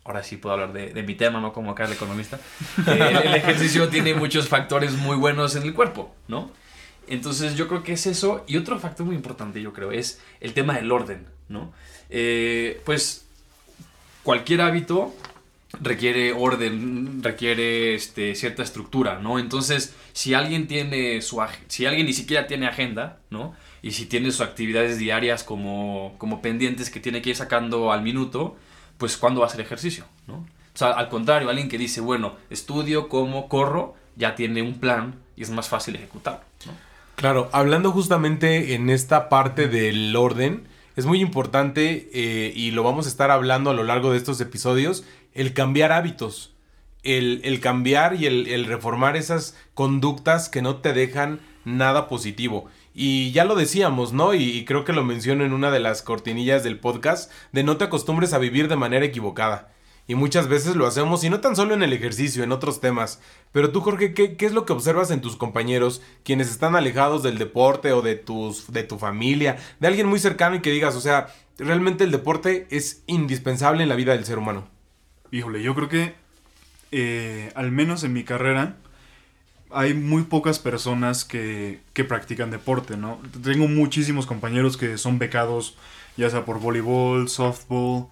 ahora 0.04 0.24
sí 0.24 0.38
puedo 0.38 0.54
hablar 0.54 0.74
de, 0.74 1.04
mi 1.04 1.16
tema, 1.16 1.40
¿no? 1.40 1.52
Como 1.52 1.72
acá 1.72 1.86
el 1.86 1.94
economista. 1.94 2.40
Eh, 2.88 3.22
el, 3.24 3.34
ejercicio 3.36 3.90
tiene 3.90 4.14
muchos 4.14 4.48
factores 4.48 4.94
muy 4.94 5.16
buenos 5.16 5.56
en 5.56 5.64
el 5.64 5.74
cuerpo, 5.74 6.14
¿no? 6.28 6.52
Entonces 7.08 7.56
yo 7.56 7.68
creo 7.68 7.84
que 7.84 7.94
es 7.94 8.06
eso. 8.06 8.44
Y 8.48 8.58
otro 8.58 8.80
factor 8.80 9.06
muy 9.06 9.16
importante, 9.16 9.62
yo 9.62 9.74
creo, 9.74 9.92
es 9.92 10.22
el 10.42 10.54
tema 10.54 10.76
del 10.76 10.92
orden, 10.92 11.26
¿no? 11.50 11.74
Eh, 12.10 12.82
pues 12.86 13.26
cualquier 14.24 14.62
hábito 14.62 15.14
requiere 15.82 16.34
orden, 16.34 17.24
requiere 17.24 17.96
este, 17.96 18.36
cierta 18.36 18.64
estructura, 18.64 19.20
¿no? 19.20 19.40
Entonces, 19.40 19.96
si 20.14 20.34
alguien 20.34 20.68
tiene 20.68 21.22
su 21.22 21.42
si 21.68 21.86
alguien 21.86 22.06
ni 22.06 22.14
siquiera 22.14 22.48
tiene 22.48 22.68
agenda, 22.68 23.20
¿no? 23.30 23.54
y 23.84 23.92
si 23.92 24.06
tiene 24.06 24.32
sus 24.32 24.42
actividades 24.42 24.98
diarias 24.98 25.44
como, 25.44 26.16
como 26.18 26.42
pendientes 26.42 26.90
que 26.90 27.02
tiene 27.02 27.22
que 27.22 27.32
ir 27.32 27.36
sacando 27.36 27.92
al 27.92 28.02
minuto, 28.02 28.56
pues 28.98 29.18
¿cuándo 29.18 29.42
va 29.42 29.48
a 29.48 29.50
hacer 29.50 29.60
ejercicio? 29.60 30.06
¿no? 30.26 30.36
O 30.36 30.78
sea, 30.78 30.92
al 30.92 31.10
contrario, 31.10 31.50
alguien 31.50 31.68
que 31.68 31.78
dice, 31.78 32.00
bueno, 32.00 32.38
estudio, 32.50 33.10
como, 33.10 33.50
corro, 33.50 33.94
ya 34.16 34.36
tiene 34.36 34.62
un 34.62 34.80
plan 34.80 35.16
y 35.36 35.44
es 35.44 35.50
más 35.50 35.68
fácil 35.68 35.98
ejecutarlo. 35.98 36.40
Claro, 37.16 37.50
hablando 37.52 37.92
justamente 37.92 38.74
en 38.74 38.90
esta 38.90 39.28
parte 39.28 39.68
del 39.68 40.16
orden, 40.16 40.66
es 40.96 41.06
muy 41.06 41.20
importante 41.20 42.10
eh, 42.14 42.54
y 42.56 42.72
lo 42.72 42.84
vamos 42.84 43.06
a 43.06 43.10
estar 43.10 43.32
hablando 43.32 43.70
a 43.70 43.74
lo 43.74 43.84
largo 43.84 44.12
de 44.12 44.18
estos 44.18 44.40
episodios, 44.40 45.04
el 45.34 45.54
cambiar 45.54 45.92
hábitos, 45.92 46.54
el, 47.04 47.42
el 47.44 47.60
cambiar 47.60 48.16
y 48.16 48.26
el, 48.26 48.66
reformar 48.66 49.18
esas 49.18 49.56
conductas 49.74 50.50
que 50.50 50.62
no 50.62 50.78
te 50.78 50.94
dejan 50.94 51.40
nada 51.66 52.08
positivo. 52.08 52.66
Y 52.94 53.32
ya 53.32 53.44
lo 53.44 53.56
decíamos, 53.56 54.14
¿no? 54.14 54.34
Y, 54.34 54.66
creo 54.66 54.86
que 54.86 54.94
lo 54.94 55.04
menciono 55.04 55.44
en 55.44 55.54
una 55.54 55.72
de 55.72 55.80
las 55.80 56.02
cortinillas 56.02 56.64
del 56.64 56.80
podcast, 56.80 57.32
de 57.52 57.64
no 57.64 57.78
te 57.78 57.86
acostumbres 57.86 58.34
a 58.34 58.40
vivir 58.40 58.68
de 58.68 58.76
manera 58.76 59.06
equivocada. 59.06 59.74
Y 60.06 60.16
muchas 60.16 60.50
veces 60.50 60.76
lo 60.76 60.86
hacemos, 60.86 61.24
y 61.24 61.30
no 61.30 61.40
tan 61.40 61.56
solo 61.56 61.74
en 61.74 61.82
el 61.82 61.94
ejercicio, 61.94 62.44
en 62.44 62.52
otros 62.52 62.82
temas. 62.82 63.22
Pero 63.54 63.72
tú, 63.72 63.80
Jorge, 63.80 64.14
¿qué, 64.14 64.36
qué 64.36 64.46
es 64.46 64.52
lo 64.52 64.66
que 64.66 64.74
observas 64.74 65.12
en 65.12 65.22
tus 65.22 65.38
compañeros, 65.38 66.02
quienes 66.24 66.50
están 66.52 66.76
alejados 66.76 67.24
del 67.24 67.38
deporte 67.38 67.94
o 67.94 68.02
de, 68.02 68.16
tus, 68.16 68.72
de 68.72 68.84
tu 68.84 69.00
familia, 69.00 69.58
de 69.80 69.88
alguien 69.88 70.08
muy 70.08 70.20
cercano 70.20 70.58
y 70.58 70.62
que 70.62 70.72
digas, 70.72 70.96
o 70.96 71.02
sea, 71.02 71.28
realmente 71.58 72.04
el 72.04 72.12
deporte 72.12 72.68
es 72.70 73.04
indispensable 73.08 73.82
en 73.82 73.90
la 73.90 73.96
vida 73.96 74.12
del 74.12 74.26
ser 74.26 74.38
humano? 74.38 74.73
Híjole, 75.34 75.64
yo 75.64 75.74
creo 75.74 75.90
que, 75.90 76.14
eh, 76.92 77.52
al 77.56 77.72
menos 77.72 78.04
en 78.04 78.14
mi 78.14 78.24
carrera, 78.24 78.76
hay 79.72 79.96
muy 79.96 80.22
pocas 80.22 80.60
personas 80.60 81.26
que, 81.26 81.80
que, 81.94 82.04
practican 82.04 82.52
deporte, 82.52 82.98
¿no? 82.98 83.20
Tengo 83.44 83.68
muchísimos 83.68 84.28
compañeros 84.28 84.78
que 84.78 84.96
son 85.00 85.18
becados, 85.18 85.76
ya 86.18 86.30
sea 86.30 86.46
por 86.46 86.60
voleibol, 86.60 87.30
softball, 87.30 88.10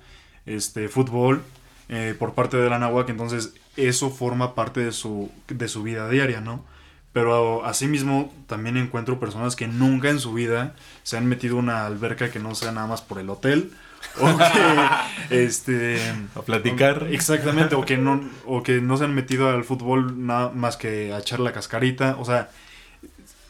este, 0.47 0.89
fútbol, 0.89 1.43
eh, 1.89 2.15
por 2.17 2.33
parte 2.33 2.57
de 2.57 2.71
la 2.71 2.79
Nahuac, 2.79 3.09
entonces 3.09 3.53
eso 3.77 4.09
forma 4.09 4.55
parte 4.55 4.79
de 4.79 4.91
su, 4.91 5.29
de 5.47 5.67
su 5.67 5.83
vida 5.83 6.09
diaria, 6.09 6.41
¿no? 6.41 6.65
Pero 7.13 7.63
asimismo 7.65 8.33
también 8.47 8.77
encuentro 8.77 9.19
personas 9.19 9.55
que 9.55 9.67
nunca 9.67 10.09
en 10.09 10.19
su 10.19 10.33
vida 10.33 10.75
se 11.03 11.17
han 11.17 11.27
metido 11.27 11.57
una 11.57 11.85
alberca 11.85 12.31
que 12.31 12.39
no 12.39 12.55
sea 12.55 12.71
nada 12.71 12.87
más 12.87 13.03
por 13.03 13.19
el 13.19 13.29
hotel 13.29 13.71
o 14.19 14.37
que 14.37 15.45
este 15.45 15.99
a 16.35 16.41
platicar. 16.41 17.07
exactamente 17.11 17.75
o 17.75 17.85
que 17.85 17.97
no 17.97 18.21
o 18.45 18.63
que 18.63 18.81
no 18.81 18.97
se 18.97 19.05
han 19.05 19.13
metido 19.13 19.49
al 19.49 19.63
fútbol 19.63 20.25
nada 20.25 20.49
más 20.49 20.77
que 20.77 21.13
a 21.13 21.19
echar 21.19 21.39
la 21.39 21.51
cascarita. 21.51 22.17
O 22.19 22.25
sea 22.25 22.49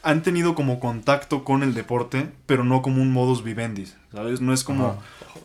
han 0.03 0.23
tenido 0.23 0.55
como 0.55 0.79
contacto 0.79 1.43
con 1.43 1.63
el 1.63 1.73
deporte 1.73 2.29
pero 2.45 2.63
no 2.63 2.81
como 2.81 3.01
un 3.01 3.11
modus 3.11 3.43
vivendi 3.43 3.85
sabes 4.11 4.41
no 4.41 4.51
es 4.51 4.63
como 4.63 5.01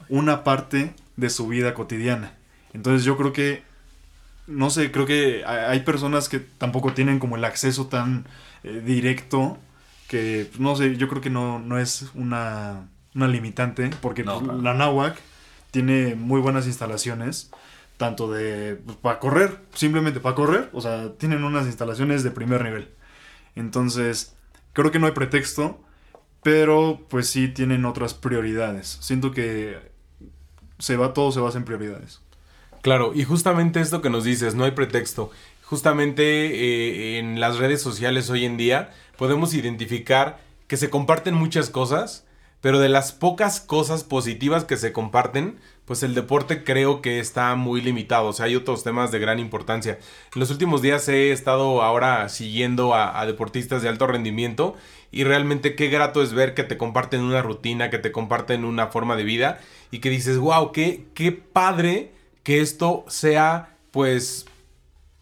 una 0.09 0.45
parte 0.45 0.95
de 1.17 1.31
su 1.31 1.49
vida 1.49 1.75
cotidiana. 1.75 2.35
Entonces 2.73 3.05
yo 3.05 3.17
creo 3.17 3.33
que 3.33 3.63
no 4.47 4.71
sé 4.71 4.93
creo 4.93 5.07
que 5.07 5.45
hay 5.45 5.81
personas 5.81 6.29
que 6.29 6.39
tampoco 6.39 6.93
tienen 6.93 7.19
como 7.19 7.37
el 7.37 7.45
acceso 7.45 7.87
tan 7.87 8.27
eh, 8.63 8.83
directo 8.85 9.59
que 10.09 10.51
no 10.59 10.77
sé 10.77 10.97
yo 10.97 11.09
creo 11.09 11.21
que 11.21 11.31
no 11.31 11.59
no 11.59 11.79
es 11.79 12.11
una 12.15 12.89
una 13.17 13.27
limitante, 13.27 13.91
porque 14.01 14.23
pues, 14.23 14.43
la 14.63 14.75
Nahuac 14.75 15.17
tiene 15.71 16.15
muy 16.15 16.41
buenas 16.41 16.67
instalaciones, 16.67 17.51
tanto 17.97 18.31
de 18.31 18.77
pues, 18.77 18.97
para 18.99 19.19
correr, 19.19 19.59
simplemente 19.75 20.21
para 20.21 20.35
correr, 20.35 20.71
o 20.73 20.81
sea, 20.81 21.15
tienen 21.15 21.43
unas 21.43 21.67
instalaciones 21.67 22.23
de 22.23 22.31
primer 22.31 22.63
nivel. 22.63 22.91
Entonces, 23.57 24.37
creo 24.75 24.91
que 24.91 24.99
no 24.99 25.07
hay 25.07 25.13
pretexto, 25.13 25.81
pero 26.43 27.01
pues 27.09 27.29
sí 27.29 27.49
tienen 27.49 27.87
otras 27.87 28.15
prioridades. 28.15 28.99
Siento 29.01 29.33
que 29.33 29.79
se 30.79 30.97
va 30.97 31.15
todo 31.15 31.33
se 31.33 31.41
basa 31.41 31.59
en 31.59 31.65
prioridades. 31.65 32.21
Claro, 32.83 33.13
y 33.15 33.25
justamente 33.25 33.81
esto 33.81 34.03
que 34.03 34.11
nos 34.11 34.25
dices, 34.25 34.55
no 34.55 34.65
hay 34.65 34.73
pretexto. 34.73 35.31
Justamente 35.63 36.23
eh, 36.23 37.19
en 37.19 37.41
las 37.41 37.57
redes 37.57 37.83
sociales 37.83 38.31
hoy 38.31 38.45
en 38.45 38.57
día 38.57 38.93
podemos 39.17 39.55
identificar 39.55 40.39
que 40.69 40.77
se 40.77 40.91
comparten 40.91 41.35
muchas 41.35 41.71
cosas, 41.71 42.26
pero 42.61 42.79
de 42.79 42.89
las 42.89 43.13
pocas 43.13 43.61
cosas 43.61 44.05
positivas 44.05 44.65
que 44.65 44.77
se 44.77 44.93
comparten, 44.93 45.59
pues 45.85 46.03
el 46.03 46.15
deporte 46.15 46.65
creo 46.65 47.01
que 47.01 47.21
está 47.21 47.55
muy 47.55 47.81
limitado. 47.81 48.29
O 48.29 48.33
sea, 48.33 48.47
hay 48.47 48.57
otros 48.57 48.83
temas 48.83 49.13
de 49.13 49.21
gran 49.21 49.39
importancia. 49.39 49.99
En 50.35 50.41
los 50.41 50.51
últimos 50.51 50.83
días 50.83 51.09
he 51.09 51.31
estado 51.31 51.83
ahora 51.83 52.29
siguiendo 52.29 52.95
a, 52.95 53.25
deportistas 53.25 53.83
de 53.83 53.89
alto 53.89 54.07
rendimiento 54.07 54.75
y 55.13 55.25
realmente 55.25 55.77
qué 55.77 55.89
grato 55.89 56.23
es 56.23 56.33
ver 56.33 56.55
que 56.55 56.65
te 56.65 56.77
comparten 56.77 57.23
una 57.23 57.41
rutina, 57.41 57.89
que 57.89 57.99
te 57.99 58.11
comparten 58.11 58.65
una 58.65 58.89
forma 58.89 59.17
de 59.17 59.25
vida 59.25 59.61
y 59.93 60.01
que 60.01 60.11
dices, 60.11 60.39
wow, 60.39 60.73
qué, 60.73 61.07
qué 61.15 61.31
padre 61.31 62.13
que 62.43 62.61
esto 62.61 63.05
sea 63.07 63.77
pues 63.93 64.47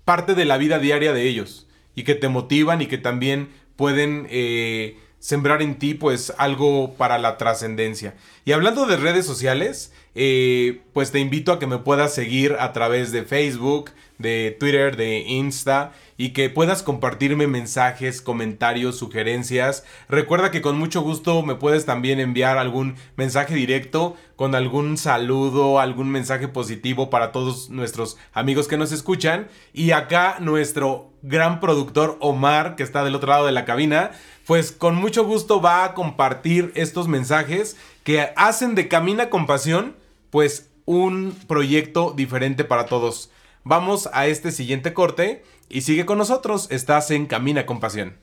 parte 0.06 0.34
de 0.34 0.46
la 0.46 0.56
vida 0.56 0.78
diaria 0.78 1.12
de 1.12 1.28
ellos 1.28 1.66
y 1.94 2.04
que 2.04 2.14
te 2.14 2.28
motivan 2.28 2.80
y 2.80 2.86
que 2.86 2.98
también 2.98 3.50
pueden... 3.76 4.26
Eh, 4.30 4.98
sembrar 5.24 5.62
en 5.62 5.78
ti 5.78 5.94
pues 5.94 6.34
algo 6.36 6.96
para 6.98 7.16
la 7.16 7.38
trascendencia. 7.38 8.12
Y 8.44 8.52
hablando 8.52 8.84
de 8.84 8.98
redes 8.98 9.24
sociales, 9.24 9.90
eh, 10.14 10.82
pues 10.92 11.12
te 11.12 11.18
invito 11.18 11.50
a 11.50 11.58
que 11.58 11.66
me 11.66 11.78
puedas 11.78 12.14
seguir 12.14 12.56
a 12.60 12.74
través 12.74 13.10
de 13.10 13.22
Facebook, 13.22 13.90
de 14.18 14.54
Twitter, 14.60 14.98
de 14.98 15.20
Insta 15.20 15.92
y 16.18 16.34
que 16.34 16.50
puedas 16.50 16.82
compartirme 16.82 17.46
mensajes, 17.46 18.20
comentarios, 18.20 18.98
sugerencias. 18.98 19.84
Recuerda 20.10 20.50
que 20.50 20.60
con 20.60 20.78
mucho 20.78 21.00
gusto 21.00 21.42
me 21.42 21.54
puedes 21.54 21.86
también 21.86 22.20
enviar 22.20 22.58
algún 22.58 22.96
mensaje 23.16 23.54
directo 23.54 24.16
con 24.36 24.54
algún 24.54 24.98
saludo, 24.98 25.80
algún 25.80 26.10
mensaje 26.10 26.48
positivo 26.48 27.08
para 27.08 27.32
todos 27.32 27.70
nuestros 27.70 28.18
amigos 28.34 28.68
que 28.68 28.76
nos 28.76 28.92
escuchan. 28.92 29.48
Y 29.72 29.92
acá 29.92 30.36
nuestro 30.40 31.14
gran 31.22 31.58
productor 31.58 32.18
Omar, 32.20 32.76
que 32.76 32.82
está 32.82 33.02
del 33.02 33.14
otro 33.14 33.30
lado 33.30 33.46
de 33.46 33.52
la 33.52 33.64
cabina, 33.64 34.10
pues 34.46 34.72
con 34.72 34.94
mucho 34.96 35.24
gusto 35.24 35.60
va 35.60 35.84
a 35.84 35.94
compartir 35.94 36.72
estos 36.74 37.08
mensajes 37.08 37.76
que 38.02 38.28
hacen 38.36 38.74
de 38.74 38.88
Camina 38.88 39.30
con 39.30 39.46
Pasión, 39.46 39.96
pues 40.30 40.70
un 40.84 41.34
proyecto 41.46 42.12
diferente 42.14 42.64
para 42.64 42.86
todos. 42.86 43.30
Vamos 43.62 44.10
a 44.12 44.26
este 44.26 44.52
siguiente 44.52 44.92
corte 44.92 45.42
y 45.70 45.80
sigue 45.80 46.04
con 46.04 46.18
nosotros, 46.18 46.68
estás 46.70 47.10
en 47.10 47.26
Camina 47.26 47.64
con 47.64 47.80
Pasión. 47.80 48.16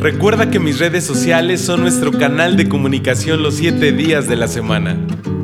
Recuerda 0.00 0.50
que 0.50 0.58
mis 0.58 0.78
redes 0.78 1.04
sociales 1.04 1.60
son 1.60 1.80
nuestro 1.80 2.12
canal 2.12 2.56
de 2.56 2.68
comunicación 2.68 3.42
los 3.42 3.56
7 3.56 3.92
días 3.92 4.28
de 4.28 4.36
la 4.36 4.48
semana. 4.48 4.96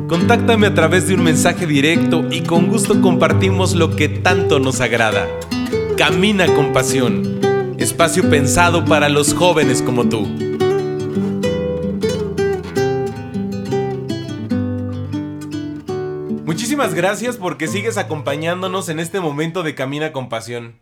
Contáctame 0.07 0.67
a 0.67 0.73
través 0.73 1.07
de 1.07 1.13
un 1.13 1.23
mensaje 1.23 1.65
directo 1.65 2.25
y 2.31 2.41
con 2.41 2.67
gusto 2.67 3.01
compartimos 3.01 3.75
lo 3.75 3.95
que 3.95 4.07
tanto 4.07 4.59
nos 4.59 4.81
agrada. 4.81 5.27
Camina 5.97 6.47
con 6.47 6.73
Pasión 6.73 7.44
espacio 7.85 8.27
pensado 8.31 8.83
para 8.83 9.09
los 9.09 9.35
jóvenes 9.35 9.83
como 9.83 10.09
tú. 10.09 10.21
Muchísimas 16.45 16.95
gracias 16.95 17.37
porque 17.37 17.67
sigues 17.67 17.99
acompañándonos 17.99 18.89
en 18.89 18.99
este 18.99 19.19
momento 19.19 19.61
de 19.61 19.75
Camina 19.75 20.11
con 20.13 20.29
Pasión. 20.29 20.79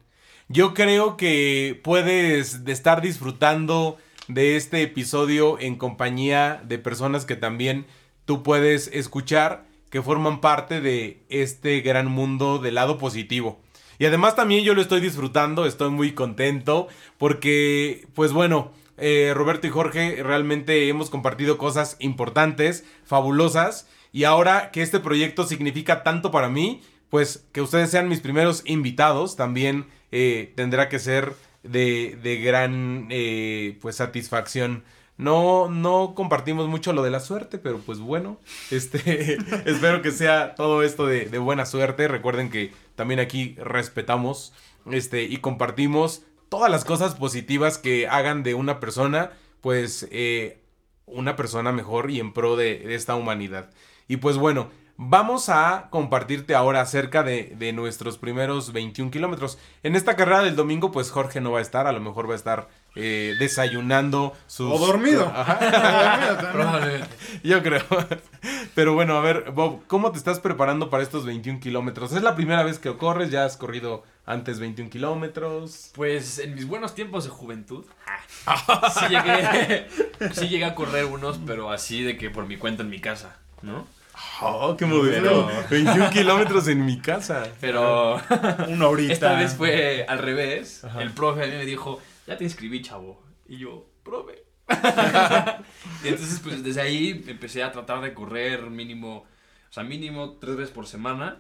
Yo 0.47 0.73
creo 0.73 1.17
que 1.17 1.77
puedes 1.83 2.61
estar 2.65 3.01
disfrutando 3.01 3.97
de 4.29 4.55
este 4.55 4.81
episodio 4.81 5.59
en 5.59 5.75
compañía 5.75 6.63
de 6.65 6.79
personas 6.79 7.25
que 7.25 7.35
también 7.35 7.85
tú 8.23 8.43
puedes 8.43 8.87
escuchar 8.93 9.65
que 9.89 10.01
forman 10.01 10.39
parte 10.39 10.79
de 10.79 11.21
este 11.27 11.81
gran 11.81 12.07
mundo 12.07 12.59
del 12.59 12.75
lado 12.75 12.97
positivo. 12.97 13.59
Y 13.99 14.05
además 14.05 14.35
también 14.35 14.63
yo 14.63 14.73
lo 14.73 14.81
estoy 14.81 15.01
disfrutando, 15.01 15.65
estoy 15.65 15.89
muy 15.89 16.13
contento 16.13 16.87
porque, 17.17 18.07
pues 18.13 18.31
bueno, 18.31 18.71
eh, 18.97 19.33
Roberto 19.35 19.67
y 19.67 19.69
Jorge 19.69 20.21
realmente 20.23 20.87
hemos 20.87 21.09
compartido 21.09 21.57
cosas 21.57 21.97
importantes, 21.99 22.85
fabulosas, 23.05 23.87
y 24.11 24.25
ahora 24.25 24.71
que 24.71 24.81
este 24.81 24.99
proyecto 24.99 25.45
significa 25.45 26.03
tanto 26.03 26.31
para 26.31 26.49
mí, 26.49 26.81
pues 27.09 27.45
que 27.51 27.61
ustedes 27.61 27.89
sean 27.89 28.09
mis 28.09 28.21
primeros 28.21 28.63
invitados 28.65 29.35
también 29.35 29.87
eh, 30.11 30.53
tendrá 30.55 30.89
que 30.89 30.99
ser 30.99 31.33
de, 31.63 32.17
de 32.21 32.37
gran 32.37 33.07
eh, 33.09 33.77
pues 33.81 33.95
satisfacción. 33.95 34.83
No, 35.17 35.69
no 35.69 36.15
compartimos 36.15 36.67
mucho 36.67 36.91
lo 36.91 37.03
de 37.03 37.11
la 37.11 37.19
suerte, 37.19 37.59
pero 37.59 37.79
pues 37.79 37.99
bueno, 37.99 38.39
este, 38.71 39.37
espero 39.69 40.01
que 40.01 40.11
sea 40.11 40.55
todo 40.55 40.83
esto 40.83 41.05
de, 41.05 41.25
de, 41.25 41.37
buena 41.37 41.65
suerte. 41.65 42.07
Recuerden 42.07 42.49
que 42.49 42.73
también 42.95 43.19
aquí 43.19 43.55
respetamos 43.57 44.53
este, 44.91 45.23
y 45.23 45.37
compartimos 45.37 46.23
todas 46.49 46.71
las 46.71 46.85
cosas 46.85 47.15
positivas 47.15 47.77
que 47.77 48.07
hagan 48.07 48.43
de 48.43 48.53
una 48.53 48.79
persona, 48.79 49.31
pues 49.61 50.07
eh, 50.11 50.61
una 51.05 51.35
persona 51.35 51.71
mejor 51.71 52.11
y 52.11 52.19
en 52.19 52.33
pro 52.33 52.55
de, 52.55 52.79
de 52.79 52.95
esta 52.95 53.15
humanidad. 53.15 53.69
Y 54.07 54.17
pues 54.17 54.37
bueno, 54.37 54.69
Vamos 54.95 55.49
a 55.49 55.87
compartirte 55.89 56.53
ahora 56.53 56.79
acerca 56.79 57.23
de, 57.23 57.55
de, 57.57 57.73
nuestros 57.73 58.19
primeros 58.19 58.73
21 58.73 59.09
kilómetros. 59.09 59.57
En 59.81 59.95
esta 59.95 60.15
carrera 60.15 60.43
del 60.43 60.55
domingo, 60.55 60.91
pues 60.91 61.09
Jorge 61.09 61.41
no 61.41 61.51
va 61.51 61.59
a 61.59 61.63
estar, 61.63 61.87
a 61.87 61.91
lo 61.91 61.99
mejor 61.99 62.29
va 62.29 62.33
a 62.33 62.37
estar 62.37 62.69
eh, 62.95 63.35
desayunando 63.39 64.33
sus... 64.47 64.71
O 64.71 64.77
dormido. 64.77 65.25
Probablemente. 66.51 67.07
Yo 67.43 67.63
creo. 67.63 67.83
Pero 68.75 68.93
bueno, 68.93 69.17
a 69.17 69.21
ver, 69.21 69.51
Bob, 69.51 69.81
¿cómo 69.87 70.11
te 70.11 70.17
estás 70.17 70.39
preparando 70.39 70.89
para 70.89 71.03
estos 71.03 71.25
21 71.25 71.59
kilómetros? 71.59 72.13
¿Es 72.13 72.21
la 72.21 72.35
primera 72.35 72.63
vez 72.63 72.79
que 72.79 72.95
corres? 72.95 73.31
¿Ya 73.31 73.45
has 73.45 73.57
corrido 73.57 74.03
antes 74.25 74.59
21 74.59 74.89
kilómetros? 74.89 75.91
Pues 75.95 76.39
en 76.39 76.55
mis 76.55 76.67
buenos 76.67 76.93
tiempos 76.93 77.23
de 77.23 77.31
juventud, 77.31 77.85
sí, 78.99 79.05
llegué, 79.09 79.87
sí 80.33 80.47
llegué 80.47 80.65
a 80.65 80.75
correr 80.75 81.05
unos, 81.05 81.39
pero 81.45 81.71
así 81.71 82.03
de 82.03 82.17
que 82.17 82.29
por 82.29 82.45
mi 82.45 82.57
cuenta 82.57 82.83
en 82.83 82.89
mi 82.89 82.99
casa, 82.99 83.37
¿no? 83.61 83.87
Oh, 84.41 84.75
qué 84.77 84.85
modelo. 84.85 85.49
21 85.69 86.09
kilómetros 86.11 86.67
en 86.67 86.85
mi 86.85 86.99
casa. 86.99 87.43
Pero 87.59 88.21
una 88.67 88.87
horita. 88.87 89.13
Esta 89.13 89.33
vez 89.33 89.55
fue 89.55 90.05
al 90.07 90.19
revés. 90.19 90.83
Ajá. 90.83 91.01
El 91.01 91.11
profe 91.11 91.43
a 91.43 91.47
mí 91.47 91.53
me 91.53 91.65
dijo, 91.65 91.99
ya 92.27 92.37
te 92.37 92.43
inscribí, 92.43 92.81
chavo. 92.81 93.23
Y 93.47 93.57
yo, 93.57 93.87
profe. 94.03 94.43
y 96.03 96.07
entonces, 96.07 96.39
pues 96.41 96.63
desde 96.63 96.81
ahí 96.81 97.23
empecé 97.27 97.63
a 97.63 97.71
tratar 97.71 98.01
de 98.01 98.13
correr 98.13 98.69
mínimo, 98.69 99.17
o 99.69 99.73
sea, 99.73 99.83
mínimo 99.83 100.37
tres 100.39 100.55
veces 100.55 100.73
por 100.73 100.87
semana, 100.87 101.39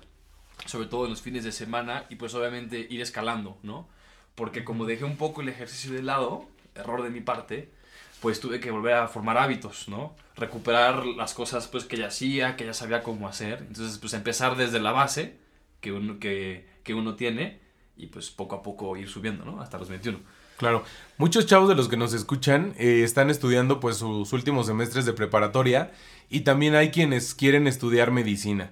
sobre 0.65 0.87
todo 0.87 1.05
en 1.05 1.11
los 1.11 1.21
fines 1.21 1.43
de 1.43 1.51
semana, 1.51 2.05
y 2.09 2.15
pues 2.15 2.33
obviamente 2.33 2.85
ir 2.89 3.01
escalando, 3.01 3.57
¿no? 3.63 3.87
Porque 4.35 4.63
como 4.63 4.85
dejé 4.85 5.05
un 5.05 5.17
poco 5.17 5.41
el 5.41 5.49
ejercicio 5.49 5.93
de 5.93 6.03
lado, 6.03 6.47
error 6.75 7.03
de 7.03 7.09
mi 7.09 7.21
parte, 7.21 7.71
pues 8.21 8.39
tuve 8.39 8.59
que 8.59 8.71
volver 8.71 8.93
a 8.95 9.07
formar 9.07 9.37
hábitos, 9.37 9.87
¿no? 9.87 10.15
Recuperar 10.35 11.05
las 11.05 11.33
cosas 11.33 11.67
pues 11.67 11.85
que 11.85 11.97
ya 11.97 12.07
hacía, 12.07 12.55
que 12.55 12.65
ya 12.65 12.73
sabía 12.73 13.03
cómo 13.03 13.27
hacer. 13.27 13.59
Entonces, 13.67 13.97
pues 13.99 14.13
empezar 14.13 14.55
desde 14.55 14.79
la 14.79 14.91
base 14.91 15.37
que 15.81 15.91
uno, 15.91 16.19
que, 16.19 16.69
que 16.83 16.93
uno 16.93 17.15
tiene 17.15 17.59
y 17.97 18.07
pues 18.07 18.31
poco 18.31 18.55
a 18.55 18.63
poco 18.63 18.95
ir 18.97 19.09
subiendo, 19.09 19.45
¿no? 19.45 19.61
Hasta 19.61 19.77
los 19.77 19.89
21. 19.89 20.19
Claro, 20.57 20.83
muchos 21.17 21.45
chavos 21.45 21.67
de 21.69 21.75
los 21.75 21.89
que 21.89 21.97
nos 21.97 22.13
escuchan 22.13 22.73
eh, 22.77 23.01
están 23.03 23.29
estudiando 23.29 23.79
pues 23.79 23.97
sus 23.97 24.31
últimos 24.33 24.67
semestres 24.67 25.05
de 25.05 25.13
preparatoria 25.13 25.91
y 26.29 26.41
también 26.41 26.75
hay 26.75 26.91
quienes 26.91 27.33
quieren 27.33 27.67
estudiar 27.67 28.11
medicina. 28.11 28.71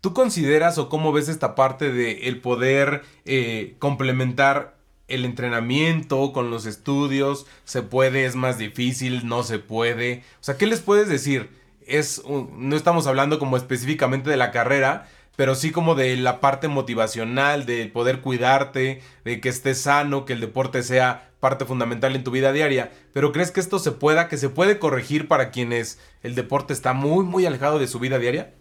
¿Tú 0.00 0.14
consideras 0.14 0.78
o 0.78 0.88
cómo 0.88 1.12
ves 1.12 1.28
esta 1.28 1.54
parte 1.54 1.92
de 1.92 2.28
el 2.28 2.40
poder 2.40 3.02
eh, 3.24 3.76
complementar 3.78 4.76
el 5.08 5.24
entrenamiento 5.24 6.32
con 6.32 6.50
los 6.50 6.66
estudios? 6.66 7.46
¿Se 7.64 7.82
puede? 7.82 8.24
¿Es 8.24 8.36
más 8.36 8.58
difícil? 8.58 9.26
¿No 9.26 9.42
se 9.42 9.58
puede? 9.58 10.22
O 10.40 10.44
sea, 10.44 10.56
¿qué 10.56 10.66
les 10.66 10.80
puedes 10.80 11.08
decir? 11.08 11.50
Es 11.84 12.18
un, 12.24 12.68
no 12.68 12.76
estamos 12.76 13.06
hablando 13.06 13.38
como 13.38 13.56
específicamente 13.56 14.30
de 14.30 14.36
la 14.36 14.52
carrera, 14.52 15.08
pero 15.38 15.54
sí 15.54 15.70
como 15.70 15.94
de 15.94 16.16
la 16.16 16.40
parte 16.40 16.66
motivacional, 16.66 17.64
de 17.64 17.86
poder 17.86 18.22
cuidarte, 18.22 19.00
de 19.24 19.40
que 19.40 19.48
estés 19.48 19.80
sano, 19.80 20.24
que 20.24 20.32
el 20.32 20.40
deporte 20.40 20.82
sea 20.82 21.30
parte 21.38 21.64
fundamental 21.64 22.16
en 22.16 22.24
tu 22.24 22.32
vida 22.32 22.52
diaria. 22.52 22.90
Pero 23.12 23.30
¿crees 23.30 23.52
que 23.52 23.60
esto 23.60 23.78
se 23.78 23.92
pueda, 23.92 24.28
que 24.28 24.36
se 24.36 24.48
puede 24.48 24.80
corregir 24.80 25.28
para 25.28 25.52
quienes 25.52 26.00
el 26.24 26.34
deporte 26.34 26.72
está 26.72 26.92
muy, 26.92 27.24
muy 27.24 27.46
alejado 27.46 27.78
de 27.78 27.86
su 27.86 28.00
vida 28.00 28.18
diaria? 28.18 28.52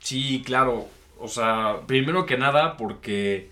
Sí, 0.00 0.42
claro. 0.44 0.88
O 1.20 1.28
sea, 1.28 1.82
primero 1.86 2.26
que 2.26 2.36
nada 2.36 2.76
porque 2.76 3.50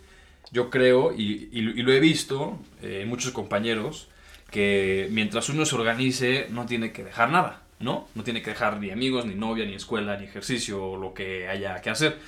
yo 0.50 0.68
creo, 0.68 1.12
y, 1.16 1.46
lo 1.52 1.92
he 1.92 2.00
visto 2.00 2.58
en 2.82 3.02
eh, 3.02 3.06
muchos 3.06 3.30
compañeros, 3.30 4.08
que 4.50 5.06
mientras 5.12 5.48
uno 5.48 5.64
se 5.64 5.76
organice 5.76 6.48
no 6.50 6.66
tiene 6.66 6.90
que 6.90 7.04
dejar 7.04 7.30
nada, 7.30 7.62
¿no? 7.78 8.08
No 8.16 8.24
tiene 8.24 8.42
que 8.42 8.50
dejar 8.50 8.80
ni 8.80 8.90
amigos, 8.90 9.26
ni 9.26 9.37
novia, 9.37 9.64
ni 9.64 9.74
escuela, 9.74 10.16
ni 10.16 10.24
ejercicio, 10.24 10.84
o 10.84 10.96
lo 10.96 11.14
que 11.14 11.46
haya 11.46 11.80
que 11.80 11.90
hacer. 11.90 12.18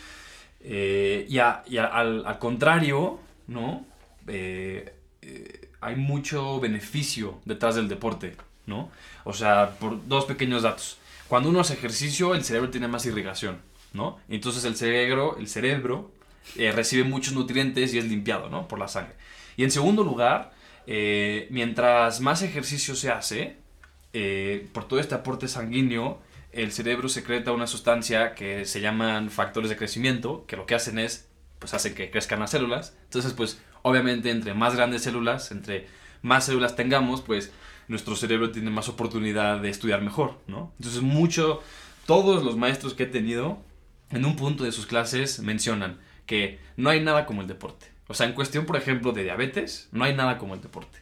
Eh, 0.60 1.26
y, 1.28 1.38
al, 1.38 2.38
contrario, 2.38 3.20
¿no? 3.46 3.86
Eh, 4.26 4.94
eh, 5.22 5.68
hay 5.80 5.96
mucho 5.96 6.58
beneficio 6.60 7.40
detrás 7.44 7.76
del 7.76 7.88
deporte, 7.88 8.36
¿no? 8.66 8.90
O 9.24 9.32
sea, 9.32 9.76
por 9.78 10.06
dos 10.08 10.24
pequeños 10.24 10.62
datos. 10.62 10.98
Cuando 11.28 11.50
uno 11.50 11.60
hace 11.60 11.74
ejercicio, 11.74 12.34
el 12.34 12.44
cerebro 12.44 12.70
tiene 12.70 12.88
más 12.88 13.06
irrigación, 13.06 13.58
¿no? 13.92 14.18
Entonces 14.28 14.64
el 14.64 14.76
cerebro, 14.76 15.36
el 15.38 15.48
cerebro 15.48 16.12
recibe 16.56 17.04
muchos 17.04 17.34
nutrientes 17.34 17.92
y 17.94 17.98
es 17.98 18.04
limpiado, 18.04 18.48
¿no? 18.48 18.68
Por 18.68 18.78
la 18.78 18.88
sangre. 18.88 19.14
Y 19.56 19.64
en 19.64 19.70
segundo 19.70 20.04
lugar, 20.04 20.52
mientras 20.86 22.20
más 22.20 22.42
ejercicio 22.42 22.94
se 22.94 23.10
hace, 23.10 23.56
por 24.72 24.86
todo 24.86 25.00
este 25.00 25.16
aporte 25.16 25.48
sanguíneo, 25.48 26.20
el 26.56 26.72
cerebro 26.72 27.08
secreta 27.08 27.52
una 27.52 27.66
sustancia 27.66 28.34
que 28.34 28.64
se 28.64 28.80
llaman 28.80 29.30
factores 29.30 29.68
de 29.68 29.76
crecimiento, 29.76 30.44
que 30.46 30.56
lo 30.56 30.66
que 30.66 30.74
hacen 30.74 30.98
es, 30.98 31.28
pues 31.58 31.74
hacen 31.74 31.94
que 31.94 32.10
crezcan 32.10 32.40
las 32.40 32.50
células. 32.50 32.96
Entonces, 33.04 33.32
pues, 33.34 33.60
obviamente, 33.82 34.30
entre 34.30 34.54
más 34.54 34.74
grandes 34.74 35.02
células, 35.02 35.50
entre 35.50 35.86
más 36.22 36.46
células 36.46 36.74
tengamos, 36.74 37.20
pues, 37.20 37.52
nuestro 37.88 38.16
cerebro 38.16 38.50
tiene 38.50 38.70
más 38.70 38.88
oportunidad 38.88 39.60
de 39.60 39.68
estudiar 39.68 40.00
mejor, 40.00 40.40
¿no? 40.46 40.72
Entonces, 40.78 41.02
mucho, 41.02 41.62
todos 42.06 42.42
los 42.42 42.56
maestros 42.56 42.94
que 42.94 43.04
he 43.04 43.06
tenido, 43.06 43.62
en 44.10 44.24
un 44.24 44.36
punto 44.36 44.64
de 44.64 44.72
sus 44.72 44.86
clases 44.86 45.40
mencionan 45.40 45.98
que 46.24 46.58
no 46.76 46.90
hay 46.90 47.00
nada 47.02 47.26
como 47.26 47.42
el 47.42 47.48
deporte. 47.48 47.86
O 48.08 48.14
sea, 48.14 48.26
en 48.26 48.32
cuestión, 48.32 48.64
por 48.64 48.76
ejemplo, 48.76 49.12
de 49.12 49.24
diabetes, 49.24 49.88
no 49.92 50.04
hay 50.04 50.14
nada 50.14 50.38
como 50.38 50.54
el 50.54 50.62
deporte. 50.62 51.00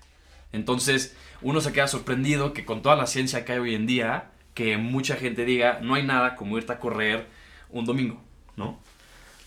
Entonces, 0.52 1.16
uno 1.42 1.60
se 1.60 1.72
queda 1.72 1.86
sorprendido 1.86 2.52
que 2.52 2.64
con 2.64 2.82
toda 2.82 2.96
la 2.96 3.06
ciencia 3.06 3.44
que 3.44 3.52
hay 3.52 3.58
hoy 3.58 3.74
en 3.74 3.86
día, 3.86 4.30
que 4.54 4.76
mucha 4.78 5.16
gente 5.16 5.44
diga, 5.44 5.80
no 5.82 5.94
hay 5.94 6.04
nada 6.04 6.36
como 6.36 6.56
irte 6.56 6.72
a 6.72 6.78
correr 6.78 7.26
un 7.70 7.84
domingo, 7.84 8.22
¿no? 8.56 8.78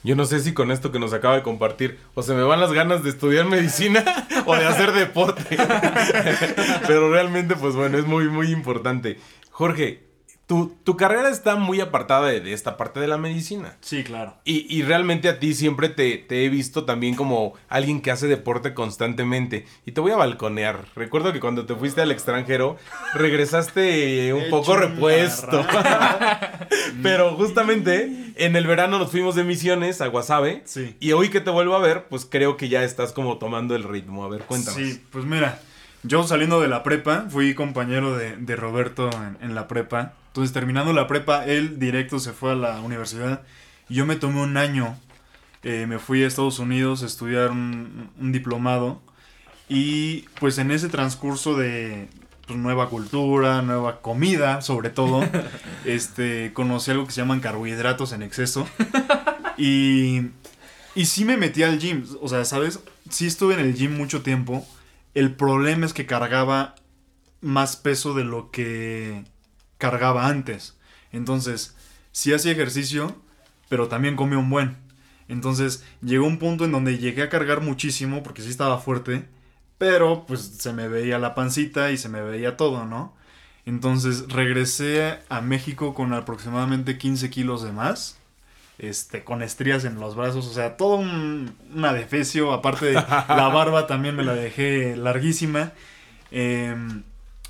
Yo 0.03 0.15
no 0.15 0.25
sé 0.25 0.39
si 0.39 0.53
con 0.53 0.71
esto 0.71 0.91
que 0.91 0.99
nos 0.99 1.11
acaba 1.11 1.35
de 1.35 1.43
compartir, 1.43 1.97
o 2.13 2.21
se 2.21 2.33
me 2.33 2.43
van 2.43 2.61
las 2.61 2.71
ganas 2.71 3.03
de 3.03 3.09
estudiar 3.09 3.45
medicina 3.45 4.05
o 4.45 4.55
de 4.55 4.65
hacer 4.65 4.91
deporte. 4.91 5.43
Pero 6.87 7.11
realmente, 7.11 7.55
pues 7.55 7.75
bueno, 7.75 7.97
es 7.97 8.05
muy, 8.05 8.29
muy 8.29 8.51
importante. 8.51 9.17
Jorge, 9.49 10.06
tu, 10.47 10.77
tu, 10.85 10.95
carrera 10.95 11.29
está 11.29 11.57
muy 11.57 11.81
apartada 11.81 12.27
de, 12.27 12.39
de, 12.39 12.53
esta 12.53 12.77
parte 12.77 13.01
de 13.01 13.07
la 13.07 13.17
medicina. 13.17 13.75
Sí, 13.81 14.05
claro. 14.05 14.37
Y, 14.45 14.65
y 14.73 14.81
realmente 14.81 15.27
a 15.27 15.39
ti 15.39 15.53
siempre 15.53 15.89
te, 15.89 16.17
te, 16.17 16.45
he 16.45 16.49
visto 16.49 16.85
también 16.85 17.15
como 17.15 17.53
alguien 17.67 18.01
que 18.01 18.11
hace 18.11 18.27
deporte 18.27 18.73
constantemente. 18.73 19.65
Y 19.85 19.91
te 19.91 19.99
voy 19.99 20.13
a 20.13 20.15
balconear. 20.15 20.85
Recuerdo 20.95 21.33
que 21.33 21.41
cuando 21.41 21.65
te 21.65 21.75
fuiste 21.75 22.01
al 22.01 22.11
extranjero, 22.11 22.77
regresaste 23.13 24.33
un 24.45 24.49
poco 24.49 24.77
repuesto. 24.77 25.65
Pero 27.03 27.35
justamente 27.35 28.33
en 28.37 28.55
el 28.55 28.65
verano 28.67 28.99
nos 28.99 29.11
fuimos 29.11 29.35
de 29.35 29.43
misiones 29.43 29.99
a 29.99 30.07
Guasave. 30.07 30.61
Sí. 30.63 30.95
Y 31.01 31.11
hoy 31.11 31.27
que 31.27 31.41
te 31.41 31.49
vuelvo 31.49 31.75
a 31.75 31.79
ver, 31.79 32.07
pues 32.07 32.25
creo 32.25 32.55
que 32.55 32.69
ya 32.69 32.85
estás 32.85 33.11
como 33.11 33.37
tomando 33.37 33.75
el 33.75 33.83
ritmo. 33.83 34.23
A 34.23 34.29
ver, 34.29 34.43
cuéntanos. 34.43 34.79
Sí, 34.79 35.03
pues 35.11 35.25
mira. 35.25 35.59
Yo 36.03 36.23
saliendo 36.25 36.61
de 36.61 36.69
la 36.69 36.83
prepa, 36.83 37.25
fui 37.27 37.53
compañero 37.53 38.15
de, 38.15 38.37
de 38.37 38.55
Roberto 38.55 39.09
en, 39.09 39.37
en 39.41 39.55
la 39.55 39.67
prepa. 39.67 40.13
Entonces, 40.37 40.53
terminando 40.53 40.93
la 40.93 41.07
prepa, 41.07 41.47
él 41.47 41.79
directo 41.79 42.19
se 42.19 42.31
fue 42.31 42.51
a 42.51 42.55
la 42.55 42.79
universidad. 42.81 43.41
Y 43.89 43.95
yo 43.95 44.05
me 44.05 44.17
tomé 44.17 44.39
un 44.39 44.55
año. 44.55 44.95
Eh, 45.63 45.87
me 45.87 45.97
fui 45.97 46.23
a 46.23 46.27
Estados 46.27 46.59
Unidos 46.59 47.01
a 47.01 47.07
estudiar 47.07 47.49
un, 47.49 48.11
un, 48.19 48.31
diplomado. 48.31 49.01
Y 49.67 50.27
pues 50.39 50.59
en 50.59 50.69
ese 50.69 50.89
transcurso 50.89 51.57
de 51.57 52.07
pues, 52.45 52.59
nueva 52.59 52.87
cultura, 52.87 53.63
nueva 53.63 53.99
comida, 54.01 54.61
sobre 54.61 54.91
todo, 54.91 55.27
este, 55.85 56.53
conocí 56.53 56.91
algo 56.91 57.07
que 57.07 57.13
se 57.13 57.21
llaman 57.21 57.39
carbohidratos 57.39 58.13
en 58.13 58.21
exceso. 58.21 58.67
Y, 59.57 60.21
y 60.93 61.05
sí 61.05 61.25
me 61.25 61.35
metí 61.35 61.63
al 61.63 61.79
gym. 61.79 62.05
O 62.21 62.27
sea, 62.27 62.45
¿sabes? 62.45 62.79
Sí 63.09 63.25
estuve 63.25 63.55
en 63.55 63.61
el 63.61 63.73
gym 63.73 63.97
mucho 63.97 64.21
tiempo. 64.21 64.63
El 65.15 65.33
problema 65.33 65.87
es 65.87 65.93
que 65.93 66.05
cargaba 66.05 66.75
más 67.41 67.75
peso 67.75 68.13
de 68.13 68.23
lo 68.23 68.51
que 68.51 69.25
cargaba 69.77 70.27
antes. 70.27 70.75
Entonces, 71.11 71.75
sí 72.11 72.33
hacía 72.33 72.51
ejercicio, 72.51 73.15
pero 73.69 73.87
también 73.87 74.15
comía 74.15 74.37
un 74.37 74.49
buen. 74.49 74.77
Entonces 75.27 75.83
llegó 76.01 76.25
un 76.25 76.39
punto 76.39 76.65
en 76.65 76.71
donde 76.71 76.97
llegué 76.97 77.23
a 77.23 77.29
cargar 77.29 77.61
muchísimo 77.61 78.23
porque 78.23 78.41
sí 78.41 78.49
estaba 78.49 78.77
fuerte, 78.79 79.25
pero 79.77 80.25
pues 80.25 80.41
se 80.41 80.73
me 80.73 80.87
veía 80.87 81.19
la 81.19 81.35
pancita 81.35 81.91
y 81.91 81.97
se 81.97 82.09
me 82.09 82.21
veía 82.21 82.57
todo, 82.57 82.85
¿no? 82.85 83.13
Entonces 83.65 84.29
regresé 84.29 85.19
a 85.29 85.41
México 85.41 85.93
con 85.93 86.13
aproximadamente 86.13 86.97
15 86.97 87.29
kilos 87.29 87.63
de 87.63 87.71
más. 87.73 88.17
Este, 88.79 89.23
con 89.23 89.41
estrías 89.41 89.85
en 89.85 89.99
los 89.99 90.15
brazos, 90.15 90.45
o 90.45 90.53
sea, 90.53 90.77
todo 90.77 90.97
un, 90.97 91.55
un 91.73 91.85
adefesio, 91.85 92.53
aparte 92.53 92.85
de 92.85 92.93
la 92.93 93.49
barba 93.51 93.87
también 93.87 94.15
me 94.15 94.23
la 94.23 94.35
dejé 94.35 94.95
larguísima. 94.95 95.73
Em, 96.31 97.03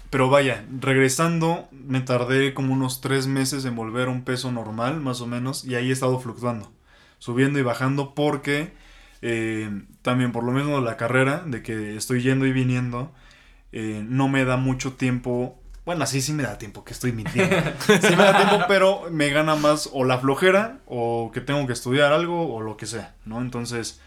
pero 0.09 0.29
vaya, 0.29 0.65
regresando, 0.79 1.67
me 1.71 2.01
tardé 2.01 2.53
como 2.53 2.73
unos 2.73 3.01
tres 3.01 3.27
meses 3.27 3.65
en 3.65 3.75
volver 3.75 4.07
a 4.07 4.11
un 4.11 4.23
peso 4.23 4.51
normal, 4.51 5.01
más 5.01 5.21
o 5.21 5.27
menos, 5.27 5.65
y 5.65 5.75
ahí 5.75 5.89
he 5.89 5.93
estado 5.93 6.19
fluctuando, 6.19 6.71
subiendo 7.19 7.59
y 7.59 7.63
bajando, 7.63 8.15
porque 8.15 8.73
eh, 9.21 9.69
también 10.01 10.31
por 10.31 10.43
lo 10.43 10.51
mismo 10.51 10.79
la 10.79 10.95
carrera, 10.95 11.43
de 11.45 11.61
que 11.61 11.97
estoy 11.97 12.21
yendo 12.21 12.45
y 12.45 12.53
viniendo, 12.53 13.11
eh, 13.73 14.03
no 14.07 14.29
me 14.29 14.45
da 14.45 14.55
mucho 14.55 14.93
tiempo. 14.93 15.61
Bueno, 15.85 16.05
sí, 16.05 16.21
sí 16.21 16.31
me 16.33 16.43
da 16.43 16.57
tiempo, 16.57 16.85
que 16.85 16.93
estoy 16.93 17.11
mintiendo. 17.11 17.55
Sí 17.85 18.15
me 18.15 18.23
da 18.23 18.37
tiempo, 18.37 18.65
pero 18.67 19.09
me 19.11 19.29
gana 19.29 19.55
más 19.55 19.89
o 19.91 20.05
la 20.05 20.19
flojera, 20.19 20.79
o 20.85 21.31
que 21.33 21.41
tengo 21.41 21.67
que 21.67 21.73
estudiar 21.73 22.13
algo, 22.13 22.53
o 22.53 22.61
lo 22.61 22.77
que 22.77 22.85
sea, 22.85 23.15
¿no? 23.25 23.41
Entonces, 23.41 23.99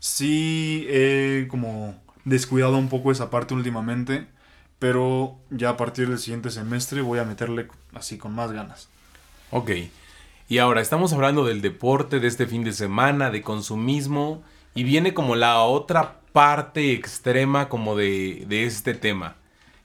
sí 0.00 0.86
he 0.88 1.46
como 1.48 2.02
descuidado 2.24 2.76
un 2.76 2.88
poco 2.88 3.12
esa 3.12 3.30
parte 3.30 3.54
últimamente 3.54 4.33
pero 4.78 5.38
ya 5.50 5.70
a 5.70 5.76
partir 5.76 6.08
del 6.08 6.18
siguiente 6.18 6.50
semestre 6.50 7.00
voy 7.00 7.18
a 7.18 7.24
meterle 7.24 7.68
así 7.94 8.18
con 8.18 8.34
más 8.34 8.52
ganas. 8.52 8.88
Ok. 9.50 9.70
Y 10.48 10.58
ahora 10.58 10.80
estamos 10.80 11.12
hablando 11.12 11.44
del 11.44 11.62
deporte 11.62 12.20
de 12.20 12.28
este 12.28 12.46
fin 12.46 12.64
de 12.64 12.72
semana, 12.72 13.30
de 13.30 13.42
consumismo, 13.42 14.42
y 14.74 14.82
viene 14.82 15.14
como 15.14 15.36
la 15.36 15.60
otra 15.62 16.20
parte 16.32 16.92
extrema 16.92 17.68
como 17.68 17.96
de, 17.96 18.44
de 18.48 18.64
este 18.64 18.94
tema. 18.94 19.36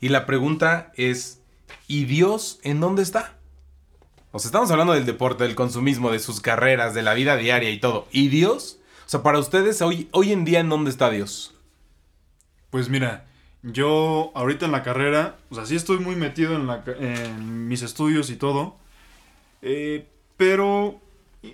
Y 0.01 0.09
la 0.09 0.25
pregunta 0.25 0.91
es, 0.95 1.41
¿y 1.87 2.05
Dios 2.05 2.59
en 2.63 2.79
dónde 2.79 3.03
está? 3.03 3.35
O 4.31 4.39
sea, 4.39 4.49
estamos 4.49 4.69
hablando 4.69 4.93
del 4.93 5.05
deporte, 5.05 5.43
del 5.43 5.55
consumismo, 5.55 6.11
de 6.11 6.19
sus 6.19 6.41
carreras, 6.41 6.93
de 6.93 7.01
la 7.01 7.13
vida 7.13 7.35
diaria 7.35 7.71
y 7.71 7.79
todo. 7.79 8.07
¿Y 8.11 8.27
Dios? 8.27 8.79
O 9.05 9.09
sea, 9.09 9.23
para 9.23 9.39
ustedes, 9.39 9.81
hoy, 9.81 10.07
hoy 10.11 10.31
en 10.31 10.45
día, 10.45 10.59
¿en 10.59 10.69
dónde 10.69 10.91
está 10.91 11.09
Dios? 11.09 11.55
Pues 12.69 12.89
mira, 12.89 13.25
yo 13.63 14.31
ahorita 14.35 14.65
en 14.65 14.71
la 14.71 14.83
carrera, 14.83 15.37
o 15.49 15.55
sea, 15.55 15.65
sí 15.65 15.75
estoy 15.75 15.99
muy 15.99 16.15
metido 16.15 16.55
en, 16.55 16.67
la, 16.67 16.83
en 16.99 17.67
mis 17.67 17.81
estudios 17.81 18.29
y 18.29 18.37
todo, 18.37 18.77
eh, 19.61 20.07
pero 20.37 21.01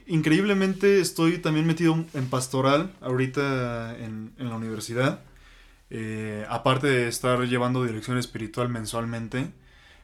increíblemente 0.07 0.99
estoy 0.99 1.39
también 1.39 1.65
metido 1.65 2.05
en 2.13 2.29
pastoral 2.29 2.93
ahorita 3.01 3.97
en, 3.97 4.33
la 4.37 4.55
universidad. 4.55 5.21
Eh, 5.89 6.45
aparte 6.49 6.87
de 6.87 7.07
estar 7.07 7.39
llevando 7.47 7.83
dirección 7.83 8.17
espiritual 8.17 8.69
mensualmente, 8.69 9.51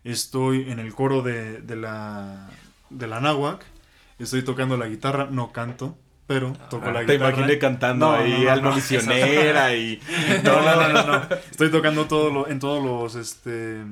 estoy 0.03 0.71
en 0.71 0.79
el 0.79 0.93
coro 0.93 1.21
de, 1.21 1.61
de 1.61 1.75
la, 1.75 2.49
de 2.89 3.07
la 3.07 3.19
náhuac, 3.19 3.63
estoy 4.19 4.43
tocando 4.43 4.77
la 4.77 4.87
guitarra, 4.87 5.27
no 5.31 5.51
canto, 5.51 5.97
pero 6.34 6.54
toco 6.70 6.89
la 6.91 7.06
Te 7.06 7.13
guitarra. 7.13 7.32
imaginé 7.34 7.58
cantando 7.60 8.06
No, 8.08 8.13
ahí 8.13 8.32
no, 8.32 8.44
no, 8.46 8.52
alma 8.52 8.76
misionera 8.76 9.76
y... 9.76 10.00
No, 10.44 10.62
no, 10.62 10.76
no, 10.76 10.89
no, 10.94 11.08
no. 11.08 11.28
Estoy 11.52 11.70
tocando 11.72 12.06
todo 12.06 12.30
lo- 12.32 12.48
en 12.48 12.60
todos 12.60 12.82
los, 12.84 13.15
este, 13.15 13.84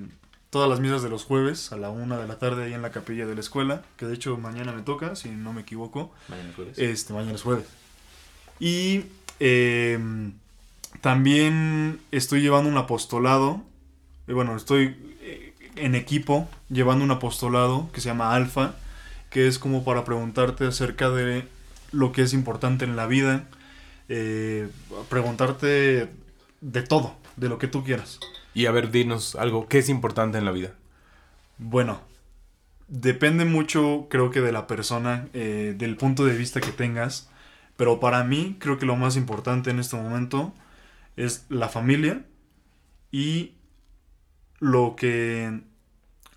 todas 0.49 0.69
las 0.69 0.79
misas 0.79 1.01
de 1.03 1.09
los 1.09 1.25
jueves 1.25 1.71
a 1.73 1.77
la 1.77 1.89
una 1.89 2.17
de 2.17 2.27
la 2.27 2.39
tarde 2.39 2.63
ahí 2.65 2.73
en 2.73 2.81
la 2.81 2.91
capilla 2.91 3.25
de 3.25 3.33
la 3.35 3.41
escuela, 3.41 3.81
que 3.97 4.05
de 4.05 4.13
hecho 4.15 4.37
mañana 4.37 4.71
me 4.71 4.83
toca, 4.83 5.15
si 5.17 5.29
no 5.29 5.51
me 5.51 5.61
equivoco. 5.61 6.11
Mañana 6.29 6.51
jueves. 6.55 6.77
Este, 6.79 7.13
mañana 7.13 7.35
es 7.35 7.41
jueves. 7.43 7.65
Y 8.59 9.03
eh, 9.41 9.99
también 11.01 11.99
estoy 12.11 12.41
llevando 12.41 12.69
un 12.69 12.77
apostolado. 12.77 13.61
eh, 14.27 14.33
bueno, 14.33 14.55
estoy 14.55 14.95
eh, 15.21 15.53
en 15.75 15.95
equipo 15.95 16.47
llevando 16.69 17.03
un 17.05 17.11
apostolado 17.11 17.89
que 17.93 18.01
se 18.01 18.09
llama 18.09 18.33
Alfa, 18.33 18.73
que 19.29 19.47
es 19.47 19.59
como 19.59 19.83
para 19.83 20.03
preguntarte 20.05 20.65
acerca 20.65 21.09
de 21.09 21.47
lo 21.91 22.11
que 22.11 22.23
es 22.23 22.33
importante 22.33 22.85
en 22.85 22.95
la 22.95 23.07
vida, 23.07 23.47
eh, 24.07 24.69
preguntarte 25.09 26.09
de 26.61 26.81
todo, 26.81 27.15
de 27.35 27.49
lo 27.49 27.57
que 27.57 27.67
tú 27.67 27.83
quieras. 27.83 28.19
Y 28.53 28.65
a 28.65 28.71
ver, 28.71 28.91
dinos 28.91 29.35
algo, 29.35 29.67
¿qué 29.67 29.79
es 29.79 29.89
importante 29.89 30.37
en 30.37 30.45
la 30.45 30.51
vida? 30.51 30.73
Bueno, 31.57 32.01
depende 32.87 33.45
mucho, 33.45 34.07
creo 34.09 34.31
que 34.31 34.41
de 34.41 34.51
la 34.51 34.67
persona, 34.67 35.27
eh, 35.33 35.75
del 35.77 35.95
punto 35.95 36.25
de 36.25 36.35
vista 36.35 36.61
que 36.61 36.71
tengas. 36.71 37.29
Pero 37.77 37.99
para 37.99 38.23
mí, 38.23 38.57
creo 38.59 38.77
que 38.77 38.85
lo 38.85 38.95
más 38.97 39.15
importante 39.15 39.69
en 39.69 39.79
este 39.79 39.95
momento 39.95 40.53
es 41.15 41.45
la 41.49 41.69
familia 41.69 42.25
y 43.11 43.53
lo 44.59 44.95
que, 44.97 45.61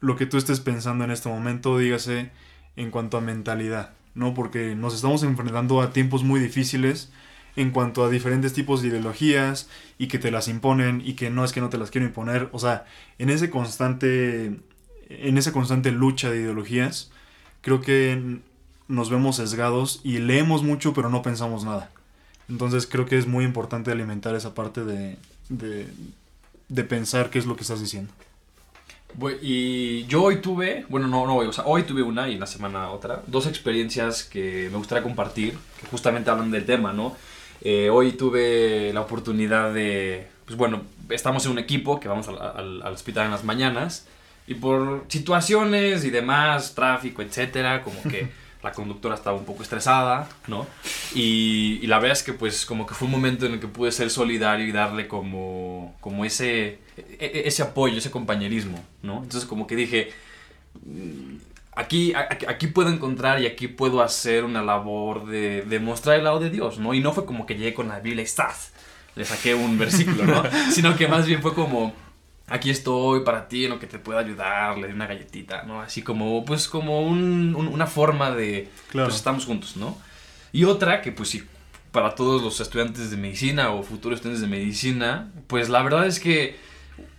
lo 0.00 0.16
que 0.16 0.26
tú 0.26 0.36
estés 0.36 0.60
pensando 0.60 1.04
en 1.04 1.10
este 1.10 1.28
momento, 1.28 1.78
dígase, 1.78 2.30
en 2.76 2.90
cuanto 2.90 3.18
a 3.18 3.20
mentalidad, 3.20 3.92
¿no? 4.14 4.34
Porque 4.34 4.74
nos 4.74 4.94
estamos 4.94 5.22
enfrentando 5.22 5.80
a 5.80 5.92
tiempos 5.92 6.24
muy 6.24 6.40
difíciles 6.40 7.10
en 7.56 7.70
cuanto 7.70 8.04
a 8.04 8.10
diferentes 8.10 8.52
tipos 8.52 8.82
de 8.82 8.88
ideologías 8.88 9.68
y 9.98 10.08
que 10.08 10.18
te 10.18 10.30
las 10.30 10.48
imponen 10.48 11.02
y 11.04 11.14
que 11.14 11.30
no 11.30 11.44
es 11.44 11.52
que 11.52 11.60
no 11.60 11.68
te 11.68 11.78
las 11.78 11.90
quiero 11.90 12.06
imponer, 12.06 12.48
o 12.52 12.58
sea, 12.58 12.86
en 13.18 13.30
ese 13.30 13.50
constante 13.50 14.58
en 15.08 15.36
esa 15.36 15.52
constante 15.52 15.90
lucha 15.90 16.30
de 16.30 16.40
ideologías, 16.40 17.10
creo 17.60 17.82
que 17.82 18.40
nos 18.88 19.10
vemos 19.10 19.36
sesgados 19.36 20.00
y 20.02 20.18
leemos 20.18 20.62
mucho 20.62 20.94
pero 20.94 21.10
no 21.10 21.22
pensamos 21.22 21.64
nada. 21.64 21.90
Entonces 22.48 22.86
creo 22.86 23.06
que 23.06 23.18
es 23.18 23.26
muy 23.26 23.44
importante 23.44 23.90
alimentar 23.90 24.34
esa 24.34 24.54
parte 24.54 24.84
de, 24.84 25.18
de, 25.48 25.86
de 26.68 26.84
pensar 26.84 27.30
qué 27.30 27.38
es 27.38 27.46
lo 27.46 27.56
que 27.56 27.62
estás 27.62 27.80
diciendo. 27.80 28.12
Y 29.42 30.04
yo 30.06 30.22
hoy 30.24 30.36
tuve, 30.36 30.86
bueno, 30.88 31.06
no, 31.08 31.26
no 31.26 31.36
hoy, 31.36 31.46
o 31.46 31.52
sea, 31.52 31.64
hoy 31.66 31.82
tuve 31.82 32.02
una 32.02 32.28
y 32.28 32.38
la 32.38 32.46
semana 32.46 32.90
otra, 32.90 33.22
dos 33.26 33.46
experiencias 33.46 34.24
que 34.24 34.68
me 34.70 34.78
gustaría 34.78 35.02
compartir, 35.02 35.56
que 35.80 35.86
justamente 35.88 36.30
hablan 36.30 36.50
del 36.50 36.64
tema, 36.64 36.92
¿no? 36.92 37.16
Eh, 37.60 37.90
hoy 37.90 38.12
tuve 38.12 38.90
la 38.92 39.02
oportunidad 39.02 39.72
de, 39.72 40.26
pues 40.46 40.56
bueno, 40.56 40.82
estamos 41.10 41.44
en 41.46 41.52
un 41.52 41.58
equipo 41.58 42.00
que 42.00 42.08
vamos 42.08 42.26
al, 42.28 42.38
al- 42.40 42.82
al 42.82 42.92
hospital 42.92 43.26
en 43.26 43.30
las 43.32 43.44
mañanas 43.44 44.06
y 44.46 44.54
por 44.54 45.04
situaciones 45.08 46.04
y 46.04 46.10
demás, 46.10 46.74
tráfico, 46.74 47.22
etcétera, 47.22 47.82
como 47.82 48.02
que 48.02 48.28
la 48.62 48.72
conductora 48.72 49.14
estaba 49.14 49.36
un 49.36 49.44
poco 49.44 49.62
estresada, 49.62 50.28
¿no? 50.46 50.66
Y, 51.14 51.84
la 51.86 51.98
verdad 51.98 52.16
es 52.16 52.22
que 52.22 52.32
pues 52.32 52.64
como 52.64 52.86
que 52.86 52.94
fue 52.94 53.06
un 53.06 53.12
momento 53.12 53.46
en 53.46 53.54
el 53.54 53.60
que 53.60 53.66
pude 53.66 53.90
ser 53.92 54.10
solidario 54.10 54.66
y 54.66 54.72
darle 54.72 55.08
como, 55.08 55.96
como 56.00 56.24
ese, 56.24 56.78
e- 56.96 57.16
e- 57.18 57.42
ese 57.46 57.62
apoyo, 57.62 57.98
ese 57.98 58.10
compañerismo, 58.10 58.78
¿no? 59.02 59.22
Entonces 59.22 59.46
como 59.46 59.66
que 59.66 59.76
dije, 59.76 60.12
mm, 60.84 61.36
aquí, 61.74 62.12
aquí 62.14 62.68
puedo 62.68 62.90
encontrar 62.90 63.42
y 63.42 63.46
aquí 63.46 63.68
puedo 63.68 64.00
hacer 64.00 64.44
una 64.44 64.62
labor 64.62 65.26
de, 65.26 65.62
de 65.62 65.80
mostrar 65.80 66.16
el 66.16 66.24
lado 66.24 66.38
de 66.38 66.50
Dios, 66.50 66.78
¿no? 66.78 66.94
Y 66.94 67.00
no 67.00 67.12
fue 67.12 67.26
como 67.26 67.46
que 67.46 67.56
llegué 67.56 67.74
con 67.74 67.88
la 67.88 68.00
Biblia 68.00 68.22
y 68.22 68.26
¡zas! 68.28 68.72
le 69.14 69.24
saqué 69.24 69.54
un 69.54 69.78
versículo, 69.78 70.24
¿no? 70.24 70.42
Sino 70.72 70.96
que 70.96 71.06
más 71.08 71.26
bien 71.26 71.42
fue 71.42 71.54
como, 71.54 71.92
aquí 72.52 72.70
estoy 72.70 73.20
para 73.24 73.48
ti 73.48 73.64
en 73.64 73.70
lo 73.70 73.78
que 73.78 73.86
te 73.86 73.98
pueda 73.98 74.20
ayudar, 74.20 74.78
le 74.78 74.86
di 74.88 74.92
una 74.92 75.06
galletita, 75.06 75.62
¿no? 75.64 75.80
Así 75.80 76.02
como, 76.02 76.44
pues 76.44 76.68
como 76.68 77.00
un- 77.02 77.54
un- 77.56 77.68
una 77.68 77.86
forma 77.86 78.30
de, 78.30 78.68
Claro. 78.90 79.08
pues 79.08 79.16
estamos 79.16 79.44
juntos, 79.46 79.76
¿no? 79.76 79.96
Y 80.52 80.64
otra 80.64 81.00
que 81.02 81.12
pues 81.12 81.30
sí, 81.30 81.42
para 81.90 82.14
todos 82.14 82.42
los 82.42 82.60
estudiantes 82.60 83.10
de 83.10 83.16
medicina 83.16 83.70
o 83.72 83.82
futuros 83.82 84.16
estudiantes 84.18 84.42
de 84.42 84.48
medicina, 84.48 85.30
pues 85.46 85.68
la 85.68 85.82
verdad 85.82 86.06
es 86.06 86.20
que 86.20 86.56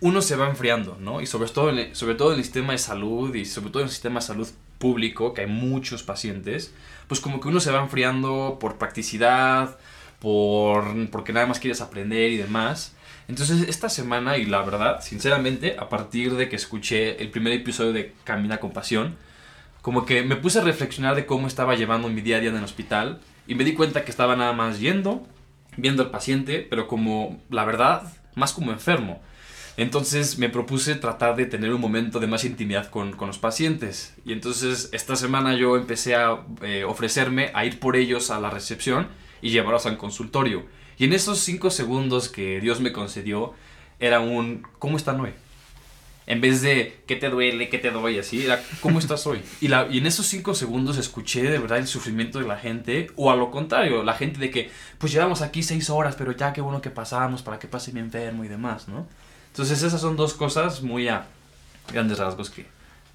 uno 0.00 0.22
se 0.22 0.36
va 0.36 0.48
enfriando, 0.48 0.96
¿no? 1.00 1.20
Y 1.20 1.26
sobre 1.26 1.48
todo, 1.50 1.70
en 1.70 1.94
sobre 1.94 2.14
todo 2.14 2.32
en 2.32 2.38
el 2.38 2.44
sistema 2.44 2.72
de 2.72 2.78
salud 2.78 3.34
y 3.34 3.44
sobre 3.44 3.70
todo 3.70 3.80
en 3.82 3.86
el 3.88 3.92
sistema 3.92 4.20
de 4.20 4.26
salud 4.26 4.48
público, 4.78 5.34
que 5.34 5.42
hay 5.42 5.46
muchos 5.48 6.02
pacientes, 6.02 6.72
pues 7.08 7.20
como 7.20 7.40
que 7.40 7.48
uno 7.48 7.60
se 7.60 7.70
va 7.70 7.80
enfriando 7.80 8.56
por 8.60 8.76
practicidad, 8.78 9.76
por, 10.20 11.10
porque 11.10 11.32
nada 11.32 11.46
más 11.46 11.58
quieres 11.58 11.80
aprender 11.80 12.30
y 12.30 12.36
demás. 12.36 12.93
Entonces 13.28 13.68
esta 13.68 13.88
semana, 13.88 14.36
y 14.36 14.44
la 14.44 14.62
verdad, 14.62 15.00
sinceramente, 15.02 15.76
a 15.78 15.88
partir 15.88 16.34
de 16.34 16.48
que 16.48 16.56
escuché 16.56 17.22
el 17.22 17.30
primer 17.30 17.52
episodio 17.52 17.92
de 17.92 18.12
Camina 18.24 18.58
con 18.58 18.72
Pasión, 18.72 19.16
como 19.82 20.06
que 20.06 20.22
me 20.22 20.36
puse 20.36 20.60
a 20.60 20.62
reflexionar 20.62 21.14
de 21.14 21.26
cómo 21.26 21.46
estaba 21.46 21.74
llevando 21.74 22.08
mi 22.08 22.20
día 22.20 22.38
a 22.38 22.40
día 22.40 22.50
en 22.50 22.56
el 22.56 22.64
hospital 22.64 23.20
y 23.46 23.54
me 23.54 23.64
di 23.64 23.74
cuenta 23.74 24.04
que 24.04 24.10
estaba 24.10 24.36
nada 24.36 24.52
más 24.52 24.80
yendo, 24.80 25.26
viendo 25.76 26.02
al 26.02 26.10
paciente, 26.10 26.66
pero 26.68 26.86
como, 26.86 27.42
la 27.50 27.64
verdad, 27.64 28.12
más 28.34 28.52
como 28.52 28.72
enfermo. 28.72 29.20
Entonces 29.76 30.38
me 30.38 30.48
propuse 30.48 30.94
tratar 30.94 31.34
de 31.34 31.46
tener 31.46 31.72
un 31.72 31.80
momento 31.80 32.20
de 32.20 32.28
más 32.28 32.44
intimidad 32.44 32.88
con, 32.90 33.16
los 33.18 33.38
pacientes. 33.38 34.14
Y 34.24 34.32
entonces 34.32 34.88
esta 34.92 35.16
semana 35.16 35.54
yo 35.54 35.76
empecé 35.76 36.14
a 36.14 36.44
eh, 36.62 36.84
ofrecerme 36.84 37.50
a 37.54 37.64
ir 37.64 37.80
por 37.80 37.96
ellos 37.96 38.30
a 38.30 38.40
la 38.40 38.50
recepción 38.50 39.08
y 39.42 39.50
llevarlos 39.50 39.86
al 39.86 39.98
consultorio. 39.98 40.64
Y 40.98 41.04
en 41.04 41.12
esos 41.12 41.40
cinco 41.40 41.70
segundos 41.70 42.28
que 42.28 42.60
Dios 42.60 42.80
me 42.80 42.92
concedió, 42.92 43.54
era 43.98 44.20
un, 44.20 44.66
¿cómo 44.78 44.96
están 44.96 45.20
hoy? 45.20 45.30
En 46.26 46.40
vez 46.40 46.62
de 46.62 47.02
qué 47.06 47.16
te 47.16 47.28
duele, 47.28 47.68
qué 47.68 47.78
te 47.78 47.90
doy, 47.90 48.18
así, 48.18 48.44
era 48.44 48.62
cómo 48.80 48.98
estás 48.98 49.26
hoy. 49.26 49.42
Y, 49.60 49.68
la, 49.68 49.88
y 49.90 49.98
en 49.98 50.06
esos 50.06 50.26
cinco 50.26 50.54
segundos 50.54 50.96
escuché 50.96 51.42
de 51.42 51.58
verdad 51.58 51.78
el 51.78 51.86
sufrimiento 51.86 52.38
de 52.38 52.46
la 52.46 52.56
gente, 52.56 53.10
o 53.16 53.30
a 53.30 53.36
lo 53.36 53.50
contrario, 53.50 54.02
la 54.02 54.14
gente 54.14 54.38
de 54.38 54.50
que, 54.50 54.70
pues 54.98 55.12
llevamos 55.12 55.42
aquí 55.42 55.62
seis 55.62 55.90
horas, 55.90 56.14
pero 56.16 56.32
ya 56.32 56.52
qué 56.52 56.62
bueno 56.62 56.80
que 56.80 56.90
pasamos 56.90 57.42
para 57.42 57.58
que 57.58 57.68
pase 57.68 57.92
mi 57.92 58.00
enfermo 58.00 58.44
y 58.44 58.48
demás, 58.48 58.88
¿no? 58.88 59.06
Entonces 59.48 59.82
esas 59.82 60.00
son 60.00 60.16
dos 60.16 60.32
cosas 60.32 60.82
muy 60.82 61.08
a 61.08 61.26
grandes 61.92 62.18
rasgos 62.18 62.48
que 62.48 62.66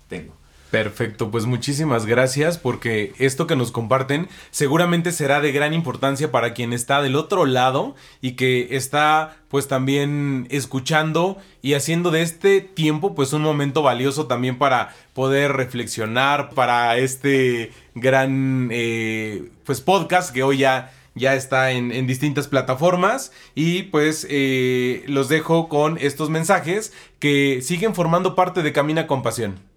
tengo. 0.07 0.35
Perfecto, 0.71 1.31
pues 1.31 1.47
muchísimas 1.47 2.05
gracias 2.05 2.59
porque 2.59 3.13
esto 3.17 3.47
que 3.47 3.55
nos 3.55 3.71
comparten 3.71 4.29
seguramente 4.51 5.11
será 5.11 5.41
de 5.41 5.51
gran 5.51 5.73
importancia 5.73 6.31
para 6.31 6.53
quien 6.53 6.73
está 6.73 7.01
del 7.01 7.15
otro 7.15 7.47
lado 7.47 7.95
y 8.21 8.33
que 8.33 8.75
está 8.75 9.37
pues 9.47 9.67
también 9.67 10.45
escuchando 10.51 11.37
y 11.63 11.73
haciendo 11.73 12.11
de 12.11 12.21
este 12.21 12.61
tiempo 12.61 13.15
pues 13.15 13.33
un 13.33 13.41
momento 13.41 13.81
valioso 13.81 14.27
también 14.27 14.59
para 14.59 14.93
poder 15.15 15.53
reflexionar 15.53 16.51
para 16.51 16.95
este 16.99 17.71
gran 17.95 18.69
eh, 18.71 19.49
pues 19.65 19.81
podcast 19.81 20.31
que 20.31 20.43
hoy 20.43 20.59
ya 20.59 20.93
ya 21.15 21.33
está 21.33 21.71
en, 21.71 22.05
distintas 22.05 22.47
plataformas 22.47 23.31
y 23.55 23.83
pues 23.83 24.27
eh, 24.29 25.03
los 25.07 25.29
dejo 25.29 25.67
con 25.67 25.97
estos 25.97 26.29
mensajes 26.29 26.93
que 27.17 27.61
siguen 27.63 27.95
formando 27.95 28.35
parte 28.35 28.61
de 28.61 28.71
Camina 28.71 29.07
con 29.07 29.23
Pasión. 29.23 29.68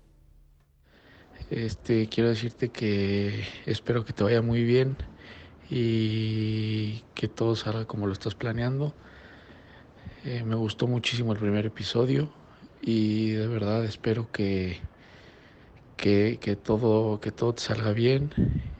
Este, 1.53 2.09
quiero 2.09 2.31
decirte 2.31 2.71
que 2.71 3.45
espero 3.67 4.07
que 4.07 4.15
te 4.15 4.25
vaya 4.25 4.41
muy 4.41 4.65
bien 4.65 4.97
y 5.69 7.03
que 7.15 7.29
todo 7.29 7.57
salga 7.57 7.85
como 7.85 8.07
lo 8.07 8.15
estás 8.15 8.35
planeando. 8.35 8.95
Eh, 10.25 10.43
me 10.47 10.55
gustó 10.55 10.87
muchísimo 10.87 11.35
el 11.35 11.39
primer 11.39 11.67
episodio 11.67 12.31
y 12.81 13.33
de 13.33 13.47
verdad 13.49 13.85
espero 13.85 14.33
que, 14.33 14.81
que, 15.99 16.57
todo, 16.65 17.21
que 17.21 17.33
todo 17.33 17.53
te 17.53 17.61
salga 17.61 17.93
bien 17.93 18.31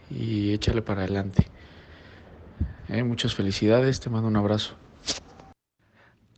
y 0.09 0.55
échale 0.55 0.81
para 0.81 1.03
adelante. 1.03 1.47
Eh, 2.89 3.03
muchas 3.03 3.35
felicidades, 3.35 4.01
te 4.01 4.09
mando 4.09 4.29
un 4.29 4.37
abrazo. 4.37 4.77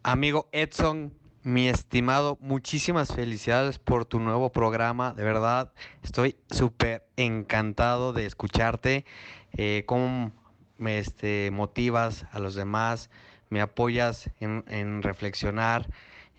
Amigo 0.03 0.49
Edson, 0.51 1.12
mi 1.45 1.68
estimado, 1.68 2.38
muchísimas 2.40 3.14
felicidades 3.14 3.78
por 3.78 4.07
tu 4.07 4.18
nuevo 4.18 4.51
programa. 4.51 5.12
De 5.12 5.22
verdad, 5.22 5.72
estoy 6.03 6.36
súper 6.51 7.07
encantado 7.16 8.12
de 8.14 8.24
escucharte, 8.26 9.05
eh, 9.53 9.84
cómo 9.86 10.32
me 10.78 10.99
este, 10.99 11.51
motivas 11.53 12.26
a 12.32 12.38
los 12.38 12.55
demás, 12.55 13.11
me 13.51 13.61
apoyas 13.61 14.30
en, 14.40 14.64
en 14.68 15.03
reflexionar. 15.03 15.88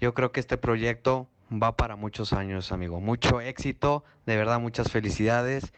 Yo 0.01 0.16
creo 0.16 0.32
que 0.32 0.39
este 0.39 0.58
proyecto 0.58 1.30
va 1.51 1.78
para 1.78 1.95
muchos 1.95 2.34
años, 2.34 2.72
amigo. 2.72 2.99
Mucho 2.99 3.41
éxito, 3.41 4.03
de 4.26 4.36
verdad, 4.36 4.60
muchas 4.60 4.91
felicidades 4.91 5.72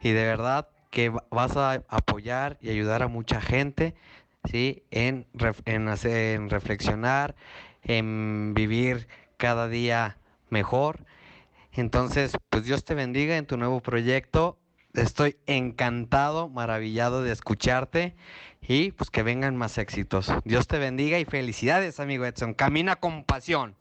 y 0.00 0.10
de 0.10 0.24
verdad 0.24 0.68
que 0.90 1.10
vas 1.30 1.56
a 1.56 1.84
apoyar 1.88 2.58
y 2.60 2.68
ayudar 2.70 3.02
a 3.02 3.08
mucha 3.08 3.40
gente, 3.40 3.94
¿sí? 4.50 4.82
En, 4.90 5.26
en, 5.64 5.88
hacer, 5.88 6.34
en 6.34 6.50
reflexionar, 6.50 7.36
en 7.82 8.54
vivir 8.54 9.08
cada 9.36 9.68
día 9.68 10.18
mejor. 10.50 11.04
Entonces, 11.72 12.32
pues 12.50 12.64
Dios 12.64 12.84
te 12.84 12.94
bendiga 12.94 13.36
en 13.36 13.46
tu 13.46 13.56
nuevo 13.56 13.80
proyecto. 13.80 14.58
Estoy 14.94 15.36
encantado, 15.46 16.48
maravillado 16.48 17.22
de 17.22 17.32
escucharte 17.32 18.14
y 18.60 18.92
pues 18.92 19.10
que 19.10 19.22
vengan 19.22 19.56
más 19.56 19.78
éxitos. 19.78 20.30
Dios 20.44 20.66
te 20.66 20.78
bendiga 20.78 21.18
y 21.18 21.24
felicidades, 21.24 21.98
amigo 21.98 22.26
Edson. 22.26 22.54
Camina 22.54 22.96
con 22.96 23.24
pasión. 23.24 23.74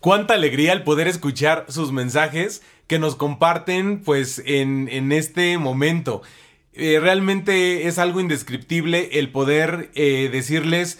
Cuánta 0.00 0.32
alegría 0.32 0.72
el 0.72 0.82
poder 0.82 1.06
escuchar 1.06 1.66
sus 1.68 1.92
mensajes 1.92 2.62
que 2.86 2.98
nos 2.98 3.16
comparten 3.16 4.02
pues 4.02 4.42
en, 4.46 4.88
en 4.88 5.12
este 5.12 5.58
momento. 5.58 6.22
Eh, 6.72 6.98
realmente 7.00 7.86
es 7.86 7.98
algo 7.98 8.20
indescriptible 8.20 9.18
el 9.18 9.30
poder 9.30 9.90
eh, 9.94 10.30
decirles 10.32 10.98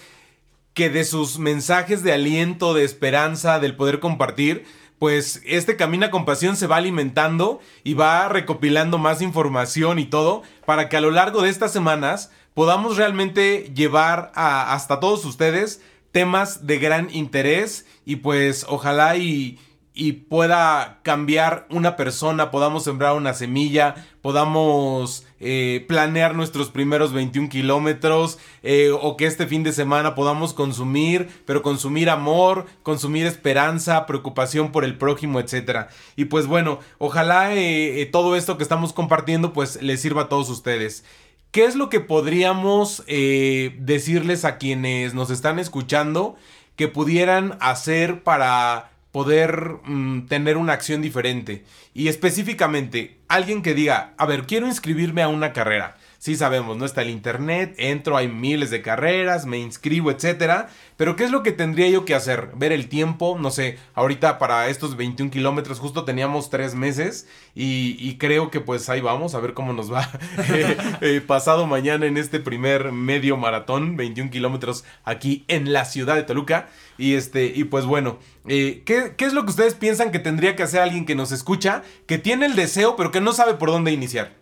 que 0.81 0.89
de 0.89 1.05
sus 1.05 1.39
mensajes 1.39 2.03
de 2.03 2.15
aliento, 2.15 2.73
de 2.73 2.85
esperanza, 2.85 3.61
del 3.61 3.77
poder 3.77 4.01
compartir, 4.01 4.65
pues 4.99 5.43
este 5.45 5.77
Camina 5.77 6.11
con 6.11 6.25
Pasión 6.25 6.57
se 6.57 6.67
va 6.67 6.77
alimentando 6.77 7.61
y 7.85 7.93
va 7.93 8.31
recopilando 8.31 8.97
más 8.97 9.21
información 9.21 9.99
y 9.99 10.07
todo 10.07 10.41
para 10.65 10.89
que 10.89 10.97
a 10.97 11.03
lo 11.03 11.11
largo 11.11 11.43
de 11.43 11.51
estas 11.51 11.71
semanas 11.71 12.31
podamos 12.55 12.97
realmente 12.97 13.71
llevar 13.75 14.33
a, 14.35 14.73
hasta 14.73 15.01
todos 15.01 15.27
ustedes 15.27 15.83
temas 16.13 16.67
de 16.67 16.79
gran 16.79 17.15
interés 17.15 17.85
y 18.07 18.17
pues 18.17 18.65
ojalá 18.67 19.17
y, 19.17 19.59
y 19.93 20.13
pueda 20.13 21.01
cambiar 21.03 21.67
una 21.69 21.95
persona, 21.95 22.51
podamos 22.51 22.85
sembrar 22.85 23.17
una 23.17 23.35
semilla, 23.35 23.97
podamos 24.23 25.27
eh, 25.41 25.87
planear 25.89 26.35
nuestros 26.35 26.71
primeros 26.71 27.15
21 27.15 27.49
kilómetros 27.49 28.39
eh, 28.63 28.91
o 28.93 29.17
que 29.17 29.25
este 29.25 29.47
fin 29.47 29.63
de 29.63 29.73
semana 29.73 30.15
podamos 30.15 30.53
consumir, 30.53 31.29
pero 31.47 31.63
consumir 31.63 32.11
amor, 32.11 32.67
consumir 32.83 33.27
esperanza, 33.27 34.05
preocupación 34.05 34.71
por 34.71 34.85
el 34.85 34.99
prójimo, 34.99 35.41
etc. 35.41 35.89
Y 36.15 36.27
pues 36.27 36.47
bueno, 36.47 36.79
ojalá 36.99 37.55
eh, 37.55 38.07
todo 38.13 38.37
esto 38.37 38.59
que 38.59 38.63
estamos 38.63 38.93
compartiendo 38.93 39.55
pues 39.55 39.83
les 39.83 40.03
sirva 40.03 40.23
a 40.23 40.29
todos 40.29 40.51
ustedes. 40.51 41.05
¿Qué 41.51 41.65
es 41.65 41.75
lo 41.75 41.89
que 41.89 41.99
podríamos 41.99 43.03
decirles 43.09 44.45
a 44.45 44.57
quienes 44.57 45.15
nos 45.15 45.31
están 45.31 45.59
escuchando 45.59 46.37
que 46.77 46.87
pudieran 46.87 47.57
hacer 47.61 48.23
para 48.23 48.90
poder 49.13 49.77
mm, 49.85 50.27
tener 50.27 50.57
una 50.57 50.73
acción 50.73 51.03
diferente. 51.03 51.65
Y 51.95 52.09
específicamente, 52.09 53.19
alguien 53.29 53.63
que 53.63 53.75
diga, 53.75 54.15
a 54.17 54.27
ver, 54.27 54.47
quiero 54.47 54.67
inscribirme 54.67 55.23
a 55.23 55.29
una 55.29 55.53
carrera. 55.53 55.97
Sí 56.19 56.37
sabemos, 56.37 56.77
no 56.77 56.85
está 56.85 57.03
el 57.03 57.11
internet, 57.11 57.75
entro, 57.79 58.17
hay 58.17 58.29
miles 58.29 58.71
de 58.71 58.83
carreras, 58.83 59.47
me 59.47 59.59
inscribo, 59.59 60.11
etcétera. 60.11 60.69
Pero 61.01 61.17
¿qué 61.17 61.25
es 61.25 61.31
lo 61.31 61.43
que 61.43 61.53
tendría 61.53 61.89
yo 61.89 62.05
que 62.05 62.15
hacer? 62.15 62.51
Ver 62.57 62.73
el 62.73 62.91
tiempo, 62.91 63.39
no 63.41 63.51
sé, 63.51 63.79
ahorita 63.95 64.39
para 64.39 64.69
estos 64.69 64.99
21 64.99 65.31
kilómetros 65.31 65.79
justo 65.79 66.05
teníamos 66.05 66.51
tres 66.51 66.75
meses 66.75 67.27
y, 67.55 68.19
creo 68.19 68.51
que 68.51 68.61
pues 68.61 68.87
ahí 68.91 69.01
vamos 69.01 69.35
a 69.35 69.41
ver 69.41 69.55
cómo 69.55 69.73
nos 69.73 69.91
va 69.91 70.07
eh, 70.51 70.77
eh, 71.01 71.23
pasado 71.27 71.67
mañana 71.67 72.05
en 72.05 72.19
este 72.19 72.39
primer 72.39 72.93
medio 72.93 73.39
maratón, 73.39 73.97
21 73.97 74.31
kilómetros 74.31 74.85
aquí 75.03 75.47
en 75.49 75.73
la 75.73 75.87
ciudad 75.87 76.17
de 76.17 76.23
Toluca. 76.23 76.69
Y 76.99 77.15
este, 77.15 77.47
y 77.47 77.65
pues 77.65 77.87
bueno, 77.87 78.19
eh, 78.47 78.83
¿qué, 78.85 79.15
¿qué 79.17 79.25
es 79.25 79.33
lo 79.33 79.45
que 79.45 79.53
ustedes 79.53 79.73
piensan 79.73 80.11
que 80.11 80.19
tendría 80.19 80.55
que 80.55 80.65
hacer 80.65 80.83
alguien 80.83 81.07
que 81.07 81.15
nos 81.15 81.33
escucha, 81.33 81.83
que 82.07 82.19
tiene 82.19 82.45
el 82.45 82.57
deseo 82.57 82.97
pero 82.97 83.11
que 83.11 83.23
no 83.23 83.33
sabe 83.33 83.55
por 83.55 83.71
dónde 83.71 83.91
iniciar? 83.91 84.35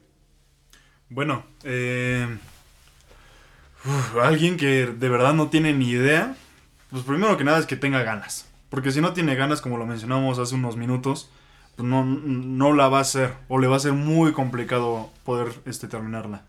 Bueno, 1.09 1.45
eh, 1.63 2.27
alguien 4.21 4.57
que 4.57 4.87
de 4.87 5.09
verdad 5.09 5.35
no 5.35 5.51
tiene 5.51 5.73
ni 5.73 5.91
idea, 5.91 6.35
pues 6.91 7.03
primero 7.05 7.37
que 7.37 7.45
nada 7.45 7.59
es 7.59 7.67
que 7.67 7.77
tenga 7.77 8.03
ganas. 8.03 8.49
Porque 8.71 8.93
si 8.93 9.01
no 9.01 9.13
tiene 9.13 9.35
ganas, 9.35 9.61
como 9.61 9.79
lo 9.79 9.87
mencionamos 9.87 10.39
hace 10.39 10.55
unos 10.55 10.77
minutos, 10.77 11.31
pues 11.77 11.89
no, 11.89 12.05
no 12.05 12.73
la 12.73 12.89
va 12.89 12.99
a 12.99 13.03
hacer. 13.03 13.35
O 13.49 13.59
le 13.59 13.67
va 13.67 13.77
a 13.77 13.81
ser 13.81 13.93
muy 13.93 14.33
complicado 14.33 15.11
poder 15.25 15.53
este, 15.65 15.89
terminarla. 15.89 16.43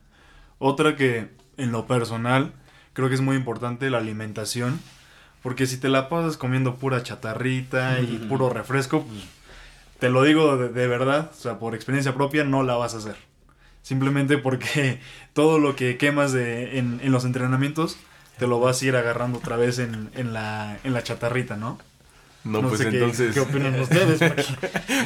Otra 0.57 0.95
que 0.95 1.29
en 1.57 1.71
lo 1.71 1.87
personal 1.87 2.53
creo 2.93 3.09
que 3.09 3.15
es 3.15 3.21
muy 3.21 3.35
importante 3.35 3.89
la 3.89 3.99
alimentación. 3.99 4.79
Porque 5.41 5.67
si 5.67 5.77
te 5.77 5.87
la 5.87 6.09
pasas 6.09 6.35
comiendo 6.35 6.75
pura 6.75 7.01
chatarrita 7.01 8.01
y 8.01 8.17
puro 8.27 8.49
refresco, 8.49 9.03
pues, 9.03 9.23
te 9.99 10.09
lo 10.09 10.23
digo 10.23 10.57
de, 10.57 10.67
de 10.69 10.87
verdad, 10.87 11.31
o 11.31 11.39
sea, 11.39 11.59
por 11.59 11.75
experiencia 11.75 12.13
propia, 12.13 12.43
no 12.43 12.63
la 12.63 12.75
vas 12.75 12.93
a 12.93 12.97
hacer. 12.97 13.15
Simplemente 13.81 14.37
porque 14.37 14.99
todo 15.33 15.59
lo 15.59 15.77
que 15.77 15.97
quemas 15.97 16.33
de, 16.33 16.77
en, 16.77 16.99
en 17.01 17.11
los 17.13 17.23
entrenamientos 17.23 17.97
te 18.39 18.47
lo 18.47 18.59
vas 18.59 18.81
a 18.81 18.85
ir 18.85 18.95
agarrando 18.95 19.37
otra 19.37 19.57
vez 19.57 19.77
en, 19.79 20.09
en, 20.15 20.33
la, 20.33 20.79
en 20.83 20.93
la 20.93 21.03
chatarrita, 21.03 21.57
¿no? 21.57 21.77
No, 22.49 22.67
pues 22.67 22.81
entonces. 22.81 23.33
Qué, 23.33 23.39
opinan 23.39 23.79
ustedes? 23.79 24.19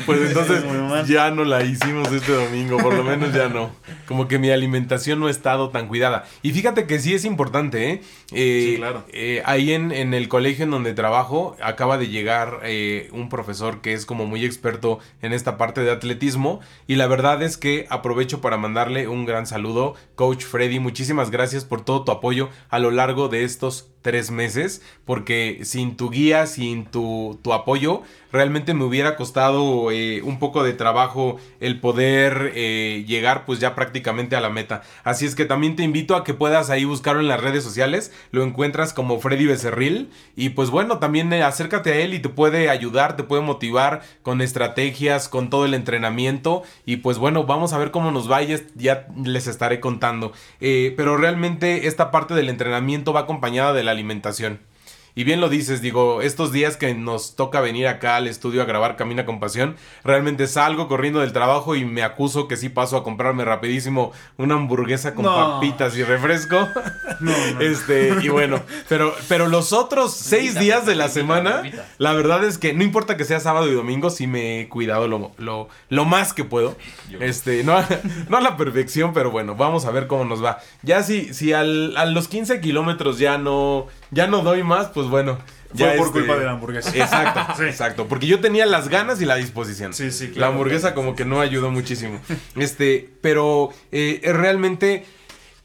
pues 0.05 0.21
entonces 0.27 0.63
ya 1.07 1.29
no 1.31 1.43
la 1.43 1.63
hicimos 1.63 2.11
este 2.11 2.31
domingo, 2.31 2.77
por 2.77 2.93
lo 2.93 3.03
menos 3.03 3.33
ya 3.33 3.49
no. 3.49 3.71
Como 4.07 4.27
que 4.27 4.39
mi 4.39 4.49
alimentación 4.49 5.19
no 5.19 5.27
ha 5.27 5.31
estado 5.31 5.69
tan 5.69 5.87
cuidada. 5.87 6.25
Y 6.41 6.51
fíjate 6.51 6.87
que 6.87 6.99
sí 6.99 7.13
es 7.13 7.25
importante, 7.25 7.89
¿eh? 7.89 8.01
eh 8.31 8.67
sí, 8.71 8.77
claro. 8.77 9.05
Eh, 9.11 9.41
ahí 9.45 9.73
en, 9.73 9.91
en, 9.91 10.13
el 10.13 10.29
colegio 10.29 10.63
en 10.63 10.71
donde 10.71 10.93
trabajo, 10.93 11.57
acaba 11.61 11.97
de 11.97 12.07
llegar 12.07 12.61
eh, 12.63 13.09
un 13.11 13.29
profesor 13.29 13.81
que 13.81 13.93
es 13.93 14.05
como 14.05 14.25
muy 14.25 14.45
experto 14.45 14.99
en 15.21 15.33
esta 15.33 15.57
parte 15.57 15.81
de 15.81 15.91
atletismo. 15.91 16.61
Y 16.87 16.95
la 16.95 17.07
verdad 17.07 17.43
es 17.43 17.57
que 17.57 17.85
aprovecho 17.89 18.39
para 18.41 18.57
mandarle 18.57 19.07
un 19.07 19.25
gran 19.25 19.47
saludo, 19.47 19.95
Coach 20.15 20.43
Freddy. 20.43 20.79
Muchísimas 20.79 21.29
gracias 21.29 21.65
por 21.65 21.83
todo 21.83 22.03
tu 22.05 22.11
apoyo 22.11 22.49
a 22.69 22.79
lo 22.79 22.91
largo 22.91 23.27
de 23.27 23.43
estos 23.43 23.92
tres 24.03 24.29
meses, 24.29 24.83
porque 25.05 25.61
sin 25.63 25.97
tu 25.97 26.11
guía, 26.11 26.45
sin 26.45 26.85
tu, 26.85 27.39
tu 27.41 27.53
apoyo, 27.53 28.03
realmente 28.34 28.73
me 28.73 28.84
hubiera 28.84 29.15
costado 29.15 29.91
eh, 29.91 30.21
un 30.23 30.39
poco 30.39 30.63
de 30.63 30.73
trabajo 30.73 31.38
el 31.59 31.79
poder 31.79 32.51
eh, 32.55 33.05
llegar 33.07 33.45
pues 33.45 33.59
ya 33.59 33.75
prácticamente 33.75 34.36
a 34.36 34.41
la 34.41 34.49
meta. 34.49 34.81
Así 35.03 35.25
es 35.25 35.36
que 35.36 35.45
también 35.45 35.75
te 35.75 35.84
invito 35.84 36.15
a 36.15 36.23
que 36.23 36.34
puedas 36.34 36.71
ahí 36.71 36.84
buscarlo 36.84 37.21
en 37.21 37.27
las 37.27 37.39
redes 37.39 37.63
sociales, 37.63 38.11
lo 38.31 38.43
encuentras 38.43 38.91
como 38.91 39.19
Freddy 39.19 39.45
Becerril 39.45 40.09
y 40.36 40.49
pues 40.49 40.71
bueno, 40.71 40.97
también 40.97 41.31
eh, 41.31 41.43
acércate 41.43 41.93
a 41.93 41.97
él 41.97 42.15
y 42.15 42.19
te 42.19 42.29
puede 42.29 42.69
ayudar, 42.71 43.15
te 43.15 43.23
puede 43.23 43.43
motivar 43.43 44.01
con 44.23 44.41
estrategias, 44.41 45.29
con 45.29 45.51
todo 45.51 45.65
el 45.65 45.75
entrenamiento 45.75 46.63
y 46.86 46.97
pues 46.97 47.19
bueno, 47.19 47.43
vamos 47.43 47.71
a 47.71 47.77
ver 47.77 47.91
cómo 47.91 48.09
nos 48.09 48.29
va 48.29 48.41
y 48.41 48.55
ya 48.75 49.07
les 49.23 49.45
estaré 49.45 49.79
contando. 49.79 50.34
pero 50.59 51.17
realmente 51.17 51.88
esta 51.88 52.09
parte 52.09 52.34
del 52.34 52.49
entrenamiento 52.49 53.13
va 53.13 53.21
acompañada 53.21 53.73
de 53.73 53.84
la 53.84 53.91
alimentación. 53.91 54.72
Y 55.16 55.24
bien 55.24 55.41
lo 55.41 55.49
dices, 55.49 55.82
digo, 55.82 56.22
estos 56.22 56.51
días 56.51 56.76
que 56.76 56.93
nos 56.95 57.36
toca 57.36 57.61
venir 57.61 57.88
acá 57.88 58.16
al 58.16 58.28
estudio 58.28 58.61
a 58.61 58.66
grabar 58.66 58.95
Camina 58.95 59.26
con 59.26 59.39
Pasión, 59.39 59.76
realmente 60.03 60.47
salgo 60.47 60.88
corriendo 60.88 61.20
del 61.20 61.34
trabajo 61.34 61.76
y 61.76 61.86
me 61.86 62.01
acuso 62.03 62.47
que 62.47 62.57
sí 62.57 62.70
paso 62.70 62.97
a 62.97 63.03
comprarme 63.03 63.45
rapidísimo 63.45 64.11
una 64.38 64.55
hamburguesa 64.55 65.14
con 65.14 65.26
papitas 65.26 65.95
y 65.97 66.03
refresco. 66.03 66.68
No, 67.20 67.32
Este, 67.61 68.16
y 68.22 68.28
bueno, 68.30 68.61
pero, 68.89 69.14
pero 69.30 69.47
los 69.47 69.72
otros 69.72 70.14
seis 70.14 70.59
días 70.59 70.86
de 70.86 70.95
la 70.95 71.07
semana, 71.07 71.61
la 71.99 72.11
verdad 72.14 72.43
es 72.43 72.57
que 72.57 72.74
no 72.74 72.84
importa 72.84 73.16
que 73.16 73.24
sea 73.24 73.39
sábado 73.39 73.72
y 73.72 73.74
domingo, 73.74 74.09
sí 74.09 74.28
me 74.28 74.59
he 74.59 74.68
cuidado 74.68 75.07
lo, 75.07 75.32
lo, 75.38 75.70
lo 75.89 76.05
más 76.05 76.34
que 76.34 76.43
puedo. 76.43 76.76
Este, 77.20 77.64
no, 77.64 77.76
no 78.30 78.38
a 78.38 78.41
la 78.41 78.57
perfección, 78.57 79.14
pero 79.14 79.32
bueno, 79.32 79.55
vamos 79.55 79.86
a 79.86 79.91
ver 79.91 80.07
cómo 80.07 80.26
nos 80.26 80.43
va. 80.43 80.57
Ya 80.82 81.03
si, 81.03 81.34
si 81.34 81.53
al, 81.53 81.95
a 81.95 82.05
los 82.05 82.28
15 82.28 82.59
kilómetros 82.59 83.20
ya 83.20 83.38
no 83.38 83.88
ya 84.14 84.28
no 84.28 84.41
doy 84.41 84.64
más, 84.64 84.88
pues 84.88 85.07
bueno. 85.07 85.38
Ya 85.74 85.88
Fue 85.88 85.97
por 85.97 86.07
este, 86.07 86.20
culpa 86.20 86.38
de 86.38 86.45
la 86.45 86.51
hamburguesa. 86.51 86.89
Exacto, 86.89 87.64
exacto. 87.64 88.07
Porque 88.07 88.28
yo 88.28 88.39
tenía 88.39 88.66
las 88.66 88.89
ganas 88.89 89.22
y 89.22 89.26
la 89.26 89.36
disposición. 89.36 89.93
Sí, 89.93 90.11
sí, 90.11 90.28
claro. 90.28 90.39
La 90.39 90.47
hamburguesa 90.47 90.93
como 90.93 91.16
que 91.16 91.26
no 91.26 91.41
ayudó 91.41 91.72
muchísimo. 91.72 92.20
Este, 92.55 93.09
pero 93.22 93.70
eh, 93.91 94.22
realmente, 94.24 95.05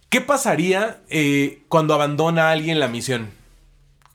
¿qué 0.08 0.20
pasaría 0.20 1.00
eh, 1.10 1.62
cuando 1.68 1.92
abandona 1.94 2.48
a 2.48 2.52
alguien 2.52 2.80
la 2.80 2.88
misión? 2.88 3.28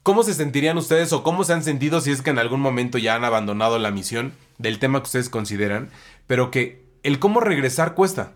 ¿Cómo 0.02 0.22
se 0.22 0.34
sentirían 0.34 0.76
ustedes 0.76 1.12
o 1.12 1.22
cómo 1.22 1.44
se 1.44 1.52
han 1.52 1.62
sentido 1.62 2.00
si 2.00 2.10
es 2.10 2.20
que 2.20 2.30
en 2.30 2.38
algún 2.38 2.60
momento 2.60 2.98
ya 2.98 3.14
han 3.14 3.24
abandonado 3.24 3.78
la 3.78 3.90
misión 3.90 4.32
del 4.58 4.78
tema 4.78 4.98
que 4.98 5.04
ustedes 5.04 5.28
consideran? 5.28 5.90
Pero 6.26 6.50
que 6.50 6.84
el 7.04 7.18
cómo 7.20 7.40
regresar 7.40 7.94
cuesta. 7.94 8.32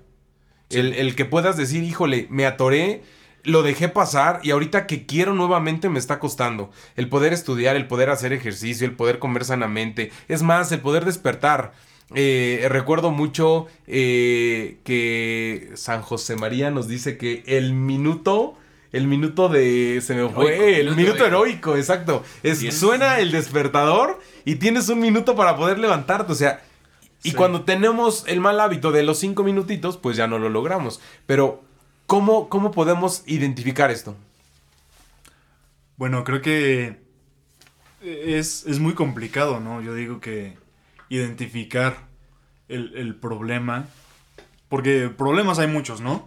El, 0.70 0.94
el 0.94 1.16
que 1.16 1.24
puedas 1.24 1.56
decir, 1.56 1.82
híjole, 1.82 2.26
me 2.30 2.46
atoré 2.46 3.02
lo 3.48 3.62
dejé 3.62 3.88
pasar 3.88 4.40
y 4.42 4.50
ahorita 4.50 4.86
que 4.86 5.06
quiero 5.06 5.34
nuevamente 5.34 5.88
me 5.88 5.98
está 5.98 6.18
costando. 6.18 6.70
El 6.96 7.08
poder 7.08 7.32
estudiar, 7.32 7.76
el 7.76 7.86
poder 7.86 8.10
hacer 8.10 8.32
ejercicio, 8.32 8.86
el 8.86 8.94
poder 8.94 9.18
comer 9.18 9.44
sanamente. 9.44 10.12
Es 10.28 10.42
más, 10.42 10.70
el 10.70 10.80
poder 10.80 11.04
despertar. 11.04 11.72
Eh, 12.14 12.66
recuerdo 12.70 13.10
mucho 13.10 13.66
eh, 13.86 14.78
que 14.84 15.70
San 15.74 16.02
José 16.02 16.36
María 16.36 16.70
nos 16.70 16.88
dice 16.88 17.16
que 17.16 17.42
el 17.46 17.72
minuto... 17.72 18.56
El 18.90 19.06
minuto 19.06 19.50
de. 19.50 20.00
Se 20.00 20.14
me 20.14 20.30
fue. 20.30 20.80
el 20.80 20.96
minuto, 20.96 21.26
heroico. 21.26 21.76
exacto. 21.76 22.24
Es, 22.42 22.74
suena 22.74 23.18
el 23.18 23.32
despertador 23.32 24.18
y 24.46 24.54
tienes 24.54 24.88
un 24.88 25.00
minuto 25.00 25.36
para 25.36 25.58
poder 25.58 25.78
levantarte. 25.78 26.32
O 26.32 26.34
sea. 26.34 26.62
Y 27.22 27.32
cuando 27.32 27.64
tenemos 27.64 28.24
el 28.28 28.40
mal 28.40 28.58
hábito 28.60 28.90
de 28.90 29.02
los 29.02 29.18
cinco 29.18 29.44
minutitos, 29.44 29.98
pues 29.98 30.16
ya 30.16 30.26
no 30.26 30.38
lo 30.38 30.48
logramos. 30.48 31.02
Pero 31.26 31.67
¿Cómo, 32.08 32.70
podemos 32.72 33.22
identificar 33.26 33.90
esto? 33.90 34.16
Bueno, 35.98 36.24
creo 36.24 36.40
que 36.40 36.96
es, 38.00 38.64
muy 38.80 38.94
complicado, 38.94 39.60
¿no? 39.60 39.82
Yo 39.82 39.94
digo 39.94 40.18
que 40.18 40.56
identificar 41.10 41.98
el, 42.70 43.14
problema, 43.14 43.88
porque 44.70 45.10
problemas 45.10 45.58
hay 45.58 45.66
muchos, 45.66 46.00
¿no? 46.00 46.26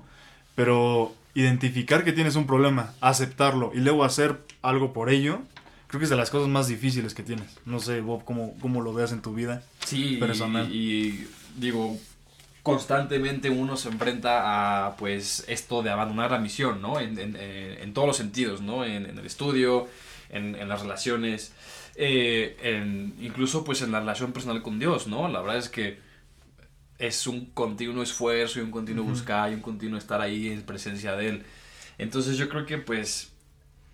Pero 0.53 1.15
identificar 1.33 2.03
que 2.03 2.13
tienes 2.13 2.35
un 2.35 2.45
problema, 2.45 2.93
aceptarlo 3.01 3.71
y 3.73 3.79
luego 3.79 4.03
hacer 4.03 4.45
algo 4.61 4.93
por 4.93 5.09
ello, 5.09 5.41
creo 5.87 5.97
que 5.97 6.03
es 6.03 6.11
de 6.11 6.15
las 6.15 6.29
cosas 6.29 6.47
más 6.47 6.67
difíciles 6.67 7.15
que 7.15 7.23
tienes. 7.23 7.57
No 7.65 7.79
sé, 7.79 8.01
Bob, 8.01 8.23
cómo, 8.23 8.53
cómo 8.61 8.81
lo 8.81 8.93
veas 8.93 9.13
en 9.13 9.23
tu 9.23 9.33
vida 9.33 9.63
sí, 9.83 10.17
personal. 10.17 10.71
y 10.71 11.27
digo, 11.57 11.97
constantemente 12.63 13.49
uno 13.49 13.75
se 13.75 13.89
enfrenta 13.89 14.87
a 14.87 14.95
pues 14.97 15.45
esto 15.47 15.81
de 15.81 15.89
abandonar 15.89 16.31
la 16.31 16.39
misión, 16.39 16.81
¿no? 16.81 16.99
En, 16.99 17.17
en, 17.17 17.35
eh, 17.39 17.91
todos 17.93 18.07
los 18.07 18.17
sentidos, 18.17 18.61
¿no? 18.61 18.85
En, 18.85 19.05
el 19.05 19.25
estudio, 19.25 19.87
en, 20.29 20.67
las 20.69 20.81
relaciones, 20.81 21.53
eh, 21.95 23.13
incluso 23.19 23.63
pues 23.63 23.81
en 23.81 23.91
la 23.91 23.99
relación 23.99 24.31
personal 24.31 24.61
con 24.61 24.79
Dios, 24.79 25.07
¿no? 25.07 25.27
La 25.27 25.41
verdad 25.41 25.57
es 25.57 25.69
que 25.69 25.99
es 26.99 27.25
un 27.25 27.45
continuo 27.47 28.03
esfuerzo 28.03 28.59
y 28.59 28.61
un 28.61 28.71
continuo 28.71 29.03
buscar 29.03 29.51
y 29.51 29.55
un 29.55 29.61
continuo 29.61 29.97
estar 29.97 30.21
ahí 30.21 30.49
en 30.49 30.61
presencia 30.61 31.15
de 31.15 31.29
Él. 31.29 31.43
Entonces 31.97 32.37
yo 32.37 32.47
creo 32.47 32.67
que 32.67 32.77
pues 32.77 33.31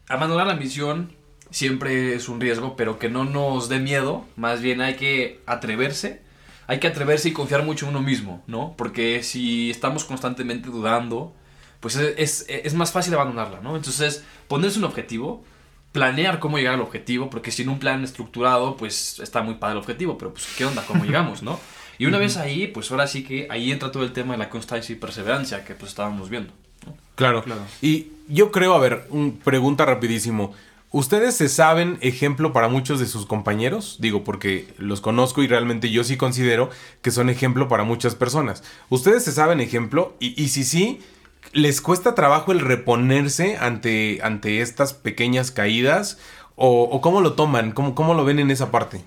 abandonar 0.09 0.47
la 0.47 0.55
misión 0.55 1.13
siempre 1.51 2.15
es 2.15 2.27
un 2.27 2.41
riesgo, 2.41 2.75
pero 2.75 2.99
que 2.99 3.09
no 3.09 3.23
nos 3.23 3.69
dé 3.69 3.79
miedo, 3.79 4.25
más 4.35 4.61
bien 4.61 4.81
hay 4.81 4.95
que 4.95 5.39
atreverse 5.45 6.26
hay 6.67 6.79
que 6.79 6.87
atreverse 6.87 7.29
y 7.29 7.33
confiar 7.33 7.63
mucho 7.63 7.85
en 7.85 7.91
uno 7.91 8.01
mismo, 8.01 8.43
¿no? 8.45 8.75
Porque 8.77 9.23
si 9.23 9.71
estamos 9.71 10.03
constantemente 10.03 10.69
dudando, 10.69 11.33
pues 11.79 11.95
es, 11.95 12.73
más 12.73 12.91
fácil 12.91 13.13
abandonarla, 13.13 13.61
¿no? 13.61 13.77
Entonces, 13.77 14.23
ponerse 14.49 14.77
un 14.77 14.85
objetivo, 14.85 15.43
planear 15.93 16.39
cómo 16.39 16.57
llegar 16.57 16.73
al 16.73 16.81
objetivo, 16.81 17.29
porque 17.29 17.51
sin 17.51 17.69
un 17.69 17.79
plan 17.79 18.03
estructurado, 18.03 18.75
pues 18.75 19.19
está 19.19 19.41
muy 19.41 19.55
padre 19.55 19.73
el 19.73 19.79
objetivo, 19.79 20.17
pero 20.17 20.33
pues 20.33 20.47
¿qué 20.57 20.65
onda? 20.65 20.83
¿Cómo 20.85 21.05
llegamos, 21.05 21.41
no? 21.41 21.59
Y 21.97 22.05
una 22.05 22.17
vez 22.17 22.37
ahí, 22.37 22.67
pues 22.67 22.91
ahora 22.91 23.07
sí 23.07 23.23
que 23.23 23.47
ahí 23.49 23.71
entra 23.71 23.91
todo 23.91 24.03
el 24.03 24.11
tema 24.11 24.33
de 24.33 24.39
la 24.39 24.49
constancia 24.49 24.93
y 24.93 24.97
perseverancia 24.97 25.63
que 25.63 25.73
pues 25.73 25.91
estábamos 25.91 26.29
viendo. 26.29 26.53
Claro, 27.15 27.43
claro. 27.43 27.61
Y 27.81 28.11
yo 28.27 28.51
creo, 28.51 28.75
a 28.75 28.79
ver, 28.79 29.07
un, 29.09 29.37
pregunta 29.37 29.85
rapidísimo. 29.85 30.53
¿Ustedes 30.91 31.35
se 31.35 31.49
saben 31.49 31.97
ejemplo 31.99 32.53
para 32.53 32.69
muchos 32.69 32.99
de 32.99 33.07
sus 33.07 33.25
compañeros? 33.25 33.97
Digo, 33.99 34.23
porque 34.23 34.73
los 34.77 35.01
conozco 35.01 35.43
y 35.43 35.47
realmente 35.47 35.91
yo 35.91 36.05
sí 36.05 36.15
considero 36.15 36.69
que 37.01 37.11
son 37.11 37.29
ejemplo 37.29 37.67
para 37.67 37.83
muchas 37.83 38.15
personas. 38.15 38.63
¿Ustedes 38.89 39.25
se 39.25 39.33
saben 39.33 39.59
ejemplo? 39.59 40.15
Y, 40.21 40.47
si 40.47 40.63
sí, 40.63 41.01
¿les 41.51 41.81
cuesta 41.81 42.15
trabajo 42.15 42.53
el 42.53 42.61
reponerse 42.61 43.57
ante, 43.57 44.19
ante 44.23 44.61
estas 44.61 44.93
pequeñas 44.93 45.51
caídas? 45.51 46.19
¿O, 46.55 47.01
cómo 47.01 47.19
lo 47.19 47.33
toman? 47.33 47.73
¿Cómo, 47.73 47.93
¿Cómo 47.93 48.13
lo 48.13 48.23
ven 48.23 48.39
en 48.39 48.49
esa 48.49 48.71
parte? 48.71 49.03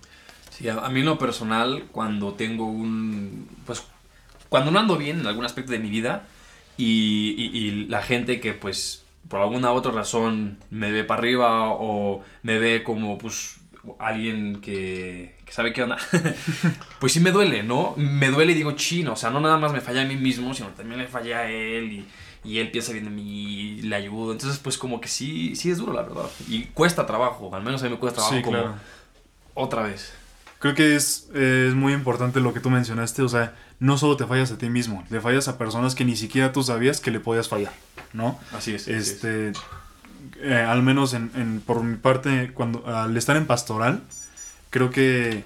Sí, 0.50 0.68
a, 0.68 0.86
mí 0.90 1.00
en 1.00 1.06
lo 1.06 1.18
personal, 1.18 1.84
cuando 1.92 2.34
tengo 2.34 2.66
un... 2.66 3.48
Pues 3.64 3.82
cuando 4.50 4.70
no 4.70 4.80
ando 4.80 4.98
bien 4.98 5.20
en 5.20 5.26
algún 5.26 5.46
aspecto 5.46 5.72
de 5.72 5.78
mi 5.78 5.88
vida 5.88 6.26
y, 6.76 7.50
y 7.54 7.86
la 7.86 8.02
gente 8.02 8.40
que 8.40 8.52
pues 8.52 9.04
por 9.28 9.40
alguna 9.40 9.72
otra 9.72 9.92
razón 9.92 10.58
me 10.70 10.90
ve 10.90 11.04
para 11.04 11.20
arriba 11.20 11.70
o 11.70 12.22
me 12.42 12.58
ve 12.58 12.82
como 12.82 13.18
pues 13.18 13.60
alguien 13.98 14.60
que, 14.60 15.36
que 15.44 15.52
sabe 15.52 15.72
qué 15.72 15.82
onda, 15.82 15.96
pues 17.00 17.12
sí 17.12 17.20
me 17.20 17.32
duele, 17.32 17.62
¿no? 17.62 17.94
Me 17.96 18.28
duele 18.28 18.52
y 18.52 18.54
digo, 18.54 18.72
chino, 18.72 19.12
o 19.12 19.16
sea, 19.16 19.30
no 19.30 19.40
nada 19.40 19.56
más 19.56 19.72
me 19.72 19.80
falla 19.80 20.02
a 20.02 20.04
mí 20.04 20.16
mismo, 20.16 20.52
sino 20.54 20.68
también 20.70 21.00
le 21.00 21.06
falla 21.06 21.40
a 21.40 21.50
él 21.50 21.92
y, 21.92 22.06
y 22.44 22.58
él 22.58 22.70
piensa 22.70 22.92
bien 22.92 23.04
de 23.04 23.10
mí 23.10 23.22
y 23.22 23.82
le 23.82 23.96
ayudo. 23.96 24.32
Entonces, 24.32 24.58
pues 24.58 24.76
como 24.76 25.00
que 25.00 25.08
sí, 25.08 25.56
sí 25.56 25.70
es 25.70 25.78
duro, 25.78 25.92
la 25.92 26.02
verdad. 26.02 26.28
Y 26.48 26.64
cuesta 26.64 27.06
trabajo, 27.06 27.54
al 27.54 27.62
menos 27.62 27.82
a 27.82 27.86
mí 27.86 27.90
me 27.90 27.98
cuesta 27.98 28.20
trabajo 28.20 28.42
como 28.42 28.74
otra 29.54 29.82
vez. 29.82 30.12
Creo 30.60 30.74
que 30.74 30.94
es, 30.94 31.28
es 31.34 31.74
muy 31.74 31.94
importante 31.94 32.38
lo 32.38 32.52
que 32.52 32.60
tú 32.60 32.68
mencionaste, 32.68 33.22
o 33.22 33.28
sea, 33.28 33.56
no 33.78 33.96
solo 33.96 34.18
te 34.18 34.26
fallas 34.26 34.52
a 34.52 34.58
ti 34.58 34.68
mismo, 34.68 35.04
le 35.08 35.20
fallas 35.22 35.48
a 35.48 35.56
personas 35.56 35.94
que 35.94 36.04
ni 36.04 36.16
siquiera 36.16 36.52
tú 36.52 36.62
sabías 36.62 37.00
que 37.00 37.10
le 37.10 37.18
podías 37.18 37.48
fallar, 37.48 37.72
¿no? 38.12 38.38
Así 38.52 38.74
es. 38.74 38.86
Este, 38.86 39.52
eh, 40.42 40.54
al 40.54 40.82
menos 40.82 41.14
en, 41.14 41.62
por 41.64 41.82
mi 41.82 41.96
parte, 41.96 42.52
cuando 42.52 42.86
al 42.86 43.16
estar 43.16 43.38
en 43.38 43.46
pastoral, 43.46 44.02
creo 44.68 44.90
que 44.90 45.44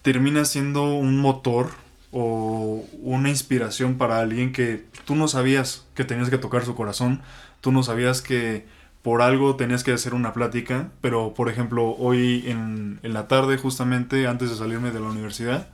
termina 0.00 0.46
siendo 0.46 0.94
un 0.94 1.18
motor 1.18 1.70
o 2.10 2.86
una 3.02 3.28
inspiración 3.28 3.98
para 3.98 4.20
alguien 4.20 4.54
que 4.54 4.86
tú 5.04 5.16
no 5.16 5.28
sabías 5.28 5.84
que 5.94 6.04
tenías 6.04 6.30
que 6.30 6.38
tocar 6.38 6.64
su 6.64 6.74
corazón, 6.74 7.20
tú 7.60 7.72
no 7.72 7.82
sabías 7.82 8.22
que 8.22 8.66
por 9.04 9.20
algo 9.20 9.54
tenías 9.54 9.84
que 9.84 9.92
hacer 9.92 10.14
una 10.14 10.32
plática, 10.32 10.88
pero 11.02 11.34
por 11.34 11.50
ejemplo 11.50 11.94
hoy 11.98 12.42
en, 12.46 13.00
en 13.02 13.12
la 13.12 13.28
tarde 13.28 13.58
justamente 13.58 14.26
antes 14.26 14.48
de 14.48 14.56
salirme 14.56 14.92
de 14.92 15.00
la 15.00 15.08
universidad, 15.08 15.68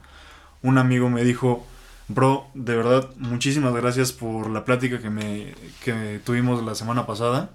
un 0.61 0.77
amigo 0.77 1.09
me 1.09 1.23
dijo, 1.23 1.65
bro, 2.09 2.47
de 2.53 2.75
verdad, 2.75 3.09
muchísimas 3.15 3.73
gracias 3.73 4.11
por 4.11 4.49
la 4.49 4.65
plática 4.65 4.99
que, 4.99 5.09
me, 5.09 5.55
que 5.81 6.19
tuvimos 6.25 6.61
la 6.61 6.75
semana 6.75 7.07
pasada. 7.07 7.51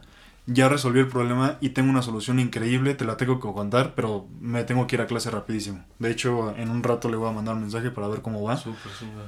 Ya 0.47 0.70
resolví 0.70 1.01
el 1.01 1.09
problema 1.09 1.59
y 1.61 1.70
tengo 1.70 1.91
una 1.91 2.01
solución 2.01 2.41
increíble, 2.41 2.95
te 2.95 3.05
la 3.05 3.18
tengo 3.18 3.39
que 3.39 3.53
contar, 3.53 3.93
pero 3.95 4.27
me 4.41 4.64
tengo 4.64 4.87
que 4.87 4.97
ir 4.97 5.03
a 5.03 5.07
clase 5.07 5.31
rapidísimo. 5.31 5.85
De 5.99 6.11
hecho, 6.11 6.57
en 6.57 6.70
un 6.70 6.85
rato 6.85 7.11
le 7.11 7.16
voy 7.16 7.29
a 7.29 7.33
mandar 7.33 7.55
un 7.55 7.62
mensaje 7.62 7.91
para 7.91 8.09
ver 8.09 8.22
cómo 8.22 8.43
va. 8.43 8.59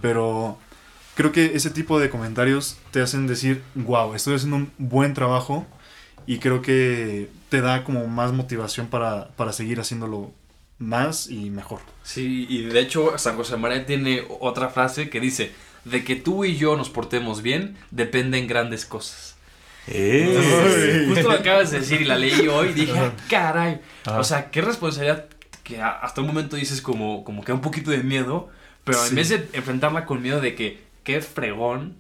Pero 0.01 0.57
creo 1.15 1.31
que 1.31 1.57
ese 1.57 1.69
tipo 1.69 2.01
de 2.01 2.09
comentarios 2.09 2.79
te 2.91 3.03
hacen 3.03 3.27
decir, 3.27 3.63
wow, 3.75 4.15
estoy 4.15 4.37
haciendo 4.37 4.57
un 4.57 4.71
buen 4.79 5.13
trabajo 5.13 5.67
y 6.27 6.39
creo 6.39 6.63
que 6.63 7.29
te 7.49 7.61
da 7.61 7.85
como 7.85 8.07
más 8.07 8.33
motivación 8.33 8.89
para, 8.89 9.29
para 9.37 9.53
seguir 9.53 9.81
haciéndolo 9.81 10.33
más 10.79 11.29
y 11.29 11.51
mejor. 11.51 11.81
Sí, 12.05 12.47
y 12.49 12.63
de 12.65 12.81
hecho 12.81 13.17
San 13.19 13.37
José 13.37 13.57
María 13.57 13.85
tiene 13.87 14.25
otra 14.41 14.69
frase 14.69 15.09
que 15.11 15.21
dice, 15.21 15.53
de 15.85 16.05
que 16.05 16.17
tú 16.17 16.45
y 16.45 16.57
yo 16.57 16.77
nos 16.77 16.91
portemos 16.91 17.43
bien 17.43 17.77
dependen 17.91 18.47
grandes 18.47 18.85
cosas. 18.87 19.37
Eh. 19.87 21.07
Justo 21.09 21.29
lo 21.29 21.35
acabas 21.35 21.71
de 21.71 21.81
decir 21.81 22.03
y 22.03 22.05
la 22.05 22.17
leí 22.17 22.47
hoy 22.47 22.69
y 22.69 22.73
dije. 22.75 22.93
"Ah, 22.99 23.13
caray. 23.29 23.81
Ajá. 24.05 24.21
O 24.21 24.25
sea, 24.25 24.51
qué 24.51 24.61
responsabilidad 24.61 25.27
que 25.65 25.81
a- 25.81 25.91
hasta 25.99 26.21
un 26.21 26.27
momento 26.27 26.57
dices 26.57 26.83
como, 26.83 27.25
como 27.25 27.43
que 27.43 27.53
da 27.53 27.55
un 27.57 27.63
poquito 27.63 27.91
de 27.91 28.03
miedo, 28.03 28.49
pero 28.85 29.03
en 29.03 29.09
Sí. 29.11 29.15
vez 29.15 29.29
de 29.31 29.49
enfrentarla 29.55 30.05
con 30.05 30.21
miedo 30.23 30.41
de 30.41 30.55
que 30.55 30.83
qué 31.05 31.21
fregón 31.23 31.95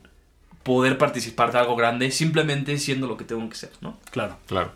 poder 0.68 0.98
participar 0.98 1.50
de 1.52 1.58
algo 1.58 1.74
grande 1.74 2.10
simplemente 2.12 2.78
siendo 2.78 3.06
lo 3.08 3.16
que 3.16 3.24
tengo 3.24 3.48
que 3.48 3.56
ser, 3.56 3.70
¿no? 3.80 3.98
Claro. 4.12 4.36
Claro. 4.46 4.70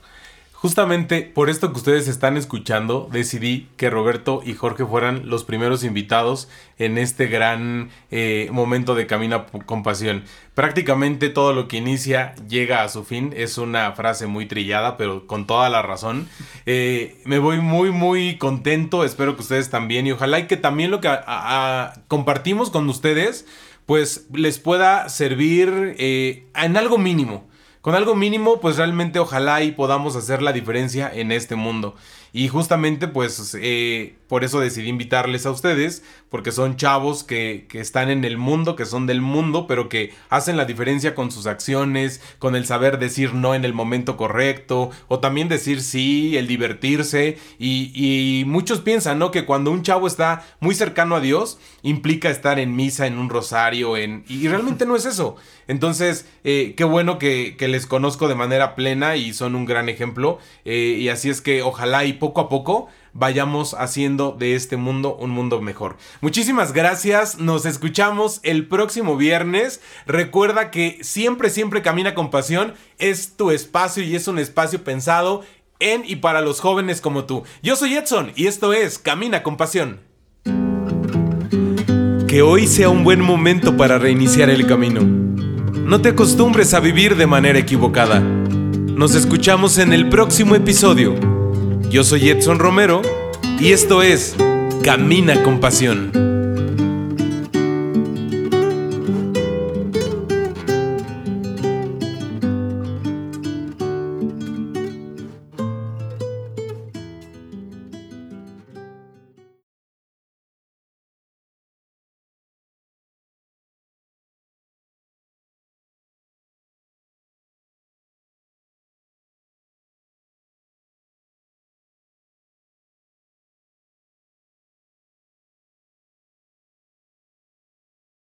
Justamente 0.52 1.22
por 1.22 1.50
esto 1.50 1.72
que 1.72 1.78
ustedes 1.78 2.06
están 2.06 2.36
escuchando, 2.36 3.08
decidí 3.10 3.66
que 3.76 3.90
Roberto 3.90 4.42
y 4.46 4.54
Jorge 4.54 4.86
fueran 4.86 5.28
los 5.28 5.42
primeros 5.42 5.82
invitados 5.82 6.48
en 6.78 6.98
este 6.98 7.26
gran 7.26 7.90
eh, 8.12 8.48
momento 8.52 8.94
de 8.94 9.08
Camina 9.08 9.46
con 9.66 9.82
Pasión. 9.82 10.22
Prácticamente 10.54 11.30
todo 11.30 11.52
lo 11.52 11.66
que 11.66 11.78
inicia 11.78 12.36
llega 12.48 12.84
a 12.84 12.88
su 12.88 13.02
fin. 13.02 13.34
Es 13.36 13.58
una 13.58 13.90
frase 13.94 14.28
muy 14.28 14.46
trillada, 14.46 14.96
pero 14.96 15.26
con 15.26 15.48
toda 15.48 15.68
la 15.68 15.82
razón. 15.82 16.28
Eh, 16.64 17.20
me 17.24 17.40
voy 17.40 17.58
muy, 17.60 17.90
muy 17.90 18.38
contento. 18.38 19.02
Espero 19.04 19.34
que 19.34 19.42
ustedes 19.42 19.68
también. 19.68 20.06
Y 20.06 20.12
ojalá 20.12 20.38
y 20.38 20.46
que 20.46 20.56
también 20.56 20.92
lo 20.92 21.00
que 21.00 21.08
a- 21.08 21.24
a- 21.26 21.94
compartimos 22.06 22.70
con 22.70 22.88
ustedes, 22.88 23.46
pues 23.86 24.26
les 24.32 24.58
pueda 24.58 25.08
servir 25.08 25.94
eh, 25.98 26.46
en 26.54 26.76
algo 26.76 26.98
mínimo. 26.98 27.48
Con 27.80 27.96
algo 27.96 28.14
mínimo, 28.14 28.60
pues 28.60 28.76
realmente 28.76 29.18
ojalá 29.18 29.62
y 29.62 29.72
podamos 29.72 30.14
hacer 30.14 30.40
la 30.40 30.52
diferencia 30.52 31.10
en 31.12 31.32
este 31.32 31.56
mundo. 31.56 31.96
Y 32.34 32.48
justamente, 32.48 33.08
pues 33.08 33.54
eh, 33.60 34.16
por 34.26 34.42
eso 34.42 34.58
decidí 34.58 34.88
invitarles 34.88 35.44
a 35.44 35.50
ustedes, 35.50 36.02
porque 36.30 36.50
son 36.50 36.76
chavos 36.76 37.24
que, 37.24 37.66
que 37.68 37.78
están 37.78 38.08
en 38.08 38.24
el 38.24 38.38
mundo, 38.38 38.74
que 38.74 38.86
son 38.86 39.06
del 39.06 39.20
mundo, 39.20 39.66
pero 39.66 39.90
que 39.90 40.14
hacen 40.30 40.56
la 40.56 40.64
diferencia 40.64 41.14
con 41.14 41.30
sus 41.30 41.46
acciones, 41.46 42.22
con 42.38 42.56
el 42.56 42.64
saber 42.64 42.98
decir 42.98 43.34
no 43.34 43.54
en 43.54 43.66
el 43.66 43.74
momento 43.74 44.16
correcto, 44.16 44.90
o 45.08 45.18
también 45.20 45.50
decir 45.50 45.82
sí, 45.82 46.38
el 46.38 46.46
divertirse. 46.46 47.36
Y, 47.58 47.92
y 47.94 48.44
muchos 48.46 48.80
piensan, 48.80 49.18
¿no? 49.18 49.30
Que 49.30 49.44
cuando 49.44 49.70
un 49.70 49.82
chavo 49.82 50.06
está 50.06 50.42
muy 50.60 50.74
cercano 50.74 51.16
a 51.16 51.20
Dios, 51.20 51.58
implica 51.82 52.30
estar 52.30 52.58
en 52.58 52.74
misa, 52.74 53.06
en 53.06 53.18
un 53.18 53.28
rosario, 53.28 53.98
en... 53.98 54.24
y 54.26 54.48
realmente 54.48 54.86
no 54.86 54.96
es 54.96 55.04
eso. 55.04 55.36
Entonces, 55.68 56.26
eh, 56.44 56.72
qué 56.78 56.84
bueno 56.84 57.18
que, 57.18 57.56
que 57.58 57.68
les 57.68 57.86
conozco 57.86 58.26
de 58.26 58.34
manera 58.34 58.74
plena 58.74 59.16
y 59.16 59.34
son 59.34 59.54
un 59.54 59.66
gran 59.66 59.90
ejemplo. 59.90 60.38
eh, 60.64 60.96
y 60.98 61.08
así 61.10 61.28
es 61.28 61.42
que 61.42 61.62
ojalá 61.62 62.04
y 62.06 62.21
poco 62.22 62.40
a 62.40 62.48
poco 62.48 62.86
vayamos 63.14 63.74
haciendo 63.74 64.30
de 64.30 64.54
este 64.54 64.76
mundo 64.76 65.16
un 65.16 65.30
mundo 65.30 65.60
mejor. 65.60 65.96
Muchísimas 66.20 66.72
gracias, 66.72 67.40
nos 67.40 67.66
escuchamos 67.66 68.38
el 68.44 68.68
próximo 68.68 69.16
viernes. 69.16 69.80
Recuerda 70.06 70.70
que 70.70 70.98
siempre, 71.02 71.50
siempre 71.50 71.82
camina 71.82 72.14
con 72.14 72.30
pasión. 72.30 72.74
Es 72.98 73.36
tu 73.36 73.50
espacio 73.50 74.04
y 74.04 74.14
es 74.14 74.28
un 74.28 74.38
espacio 74.38 74.84
pensado 74.84 75.42
en 75.80 76.04
y 76.06 76.16
para 76.16 76.42
los 76.42 76.60
jóvenes 76.60 77.00
como 77.00 77.24
tú. 77.24 77.42
Yo 77.60 77.74
soy 77.74 77.94
Edson 77.94 78.30
y 78.36 78.46
esto 78.46 78.72
es 78.72 79.00
Camina 79.00 79.42
con 79.42 79.56
pasión. 79.56 79.98
Que 82.28 82.40
hoy 82.40 82.68
sea 82.68 82.88
un 82.88 83.02
buen 83.02 83.20
momento 83.20 83.76
para 83.76 83.98
reiniciar 83.98 84.48
el 84.48 84.64
camino. 84.68 85.00
No 85.02 86.00
te 86.00 86.10
acostumbres 86.10 86.72
a 86.72 86.78
vivir 86.78 87.16
de 87.16 87.26
manera 87.26 87.58
equivocada. 87.58 88.20
Nos 88.20 89.16
escuchamos 89.16 89.78
en 89.78 89.92
el 89.92 90.08
próximo 90.08 90.54
episodio. 90.54 91.41
Yo 91.92 92.04
soy 92.04 92.30
Edson 92.30 92.58
Romero 92.58 93.02
y 93.60 93.72
esto 93.72 94.00
es 94.02 94.34
Camina 94.82 95.42
con 95.42 95.60
Pasión. 95.60 96.31